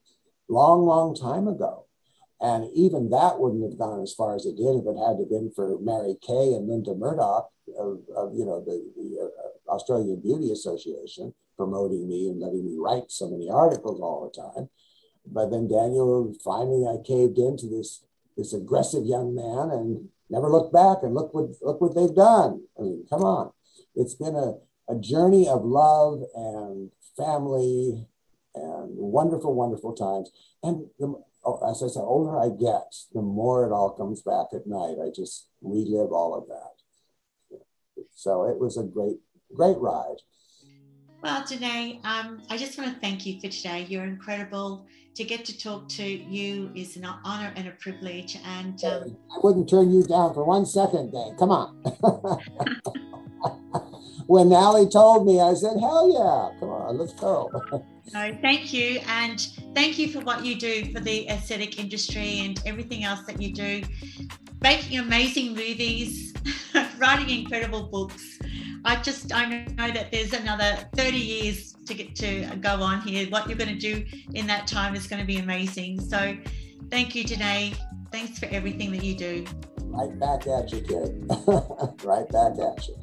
long, 0.48 0.84
long 0.84 1.14
time 1.14 1.48
ago. 1.48 1.86
And 2.42 2.68
even 2.74 3.08
that 3.10 3.38
wouldn't 3.38 3.62
have 3.62 3.78
gone 3.78 4.02
as 4.02 4.12
far 4.12 4.34
as 4.34 4.46
it 4.46 4.56
did 4.56 4.74
if 4.74 4.84
it 4.84 4.98
had 4.98 5.16
been 5.30 5.52
for 5.54 5.78
Mary 5.78 6.16
Kay 6.20 6.54
and 6.58 6.68
Linda 6.68 6.92
Murdoch 6.92 7.48
of, 7.78 8.00
of 8.16 8.34
you 8.34 8.44
know 8.44 8.60
the, 8.60 8.82
the 8.96 9.30
uh, 9.30 9.72
Australian 9.72 10.20
Beauty 10.20 10.50
Association 10.50 11.32
promoting 11.56 12.08
me 12.08 12.28
and 12.28 12.40
letting 12.40 12.66
me 12.66 12.76
write 12.78 13.10
so 13.12 13.30
many 13.30 13.48
articles 13.48 14.00
all 14.00 14.26
the 14.26 14.42
time. 14.42 14.68
But 15.24 15.50
then 15.50 15.68
Daniel 15.68 16.34
finally 16.42 16.84
I 16.84 17.00
caved 17.06 17.38
into 17.38 17.68
this 17.68 18.04
this 18.36 18.52
aggressive 18.52 19.06
young 19.06 19.36
man 19.36 19.70
and 19.70 20.08
never 20.28 20.48
looked 20.48 20.72
back 20.72 20.98
and 21.04 21.14
look 21.14 21.32
what 21.32 21.50
look 21.62 21.80
what 21.80 21.94
they've 21.94 22.16
done. 22.16 22.64
I 22.76 22.82
mean, 22.82 23.06
come 23.08 23.22
on. 23.22 23.52
It's 23.94 24.14
been 24.14 24.34
a, 24.34 24.54
a 24.88 24.98
journey 24.98 25.46
of 25.48 25.64
love 25.64 26.22
and 26.34 26.90
family 27.16 28.04
and 28.54 28.96
wonderful, 28.96 29.54
wonderful 29.54 29.94
times. 29.94 30.30
And 30.62 30.86
the, 30.98 31.22
as 31.68 31.82
I 31.82 31.88
said, 31.88 32.02
older 32.02 32.38
I 32.38 32.48
get, 32.48 32.94
the 33.12 33.22
more 33.22 33.66
it 33.66 33.72
all 33.72 33.90
comes 33.90 34.22
back 34.22 34.46
at 34.54 34.66
night. 34.66 34.96
I 35.04 35.10
just 35.14 35.48
relive 35.60 36.12
all 36.12 36.34
of 36.34 36.46
that. 36.48 37.62
So 38.14 38.44
it 38.44 38.58
was 38.58 38.76
a 38.76 38.84
great, 38.84 39.16
great 39.54 39.78
ride. 39.78 40.16
Well, 41.22 41.42
Danné, 41.42 42.04
um, 42.04 42.42
I 42.50 42.56
just 42.56 42.78
want 42.78 42.92
to 42.94 43.00
thank 43.00 43.24
you 43.26 43.40
for 43.40 43.48
today. 43.48 43.86
You're 43.88 44.04
incredible. 44.04 44.86
To 45.16 45.24
get 45.24 45.44
to 45.44 45.58
talk 45.58 45.88
to 45.90 46.04
you 46.04 46.70
is 46.74 46.96
an 46.96 47.04
honor 47.04 47.52
and 47.54 47.68
a 47.68 47.72
privilege. 47.72 48.38
And 48.44 48.82
um, 48.84 49.16
I 49.30 49.38
wouldn't 49.42 49.68
turn 49.68 49.92
you 49.92 50.02
down 50.02 50.34
for 50.34 50.44
one 50.44 50.64
second, 50.64 51.12
Dave. 51.12 51.36
Come 51.38 51.50
on. 51.50 51.78
when 54.26 54.52
Allie 54.52 54.88
told 54.88 55.26
me, 55.26 55.40
I 55.40 55.54
said, 55.54 55.78
hell 55.78 56.10
yeah, 56.10 56.58
come 56.60 56.70
on, 56.70 56.98
let's 56.98 57.12
go. 57.14 57.50
No, 58.12 58.36
thank 58.42 58.72
you. 58.72 59.00
And 59.06 59.40
thank 59.74 59.98
you 59.98 60.08
for 60.08 60.20
what 60.20 60.44
you 60.44 60.56
do 60.56 60.92
for 60.92 61.00
the 61.00 61.28
aesthetic 61.28 61.78
industry 61.78 62.40
and 62.40 62.60
everything 62.66 63.04
else 63.04 63.22
that 63.26 63.40
you 63.40 63.52
do. 63.52 63.82
Making 64.60 64.98
amazing 64.98 65.50
movies, 65.50 66.34
writing 66.98 67.30
incredible 67.30 67.84
books. 67.84 68.38
I 68.84 68.96
just 68.96 69.32
I 69.32 69.46
know 69.46 69.90
that 69.92 70.10
there's 70.10 70.32
another 70.32 70.76
30 70.94 71.16
years 71.16 71.72
to 71.86 71.94
get 71.94 72.14
to 72.16 72.56
go 72.56 72.82
on 72.82 73.00
here. 73.00 73.28
What 73.28 73.48
you're 73.48 73.58
going 73.58 73.76
to 73.76 73.78
do 73.78 74.04
in 74.34 74.46
that 74.48 74.66
time 74.66 74.94
is 74.94 75.06
going 75.06 75.20
to 75.20 75.26
be 75.26 75.38
amazing. 75.38 76.00
So 76.00 76.36
thank 76.90 77.14
you, 77.14 77.24
Danné. 77.24 77.76
Thanks 78.10 78.38
for 78.38 78.46
everything 78.46 78.90
that 78.92 79.02
you 79.02 79.16
do. 79.16 79.44
Right 79.92 80.18
back 80.18 80.46
at 80.46 80.72
you, 80.72 80.80
kid. 80.80 81.24
right 82.04 82.28
back 82.28 82.52
at 82.58 82.88
you. 82.88 82.96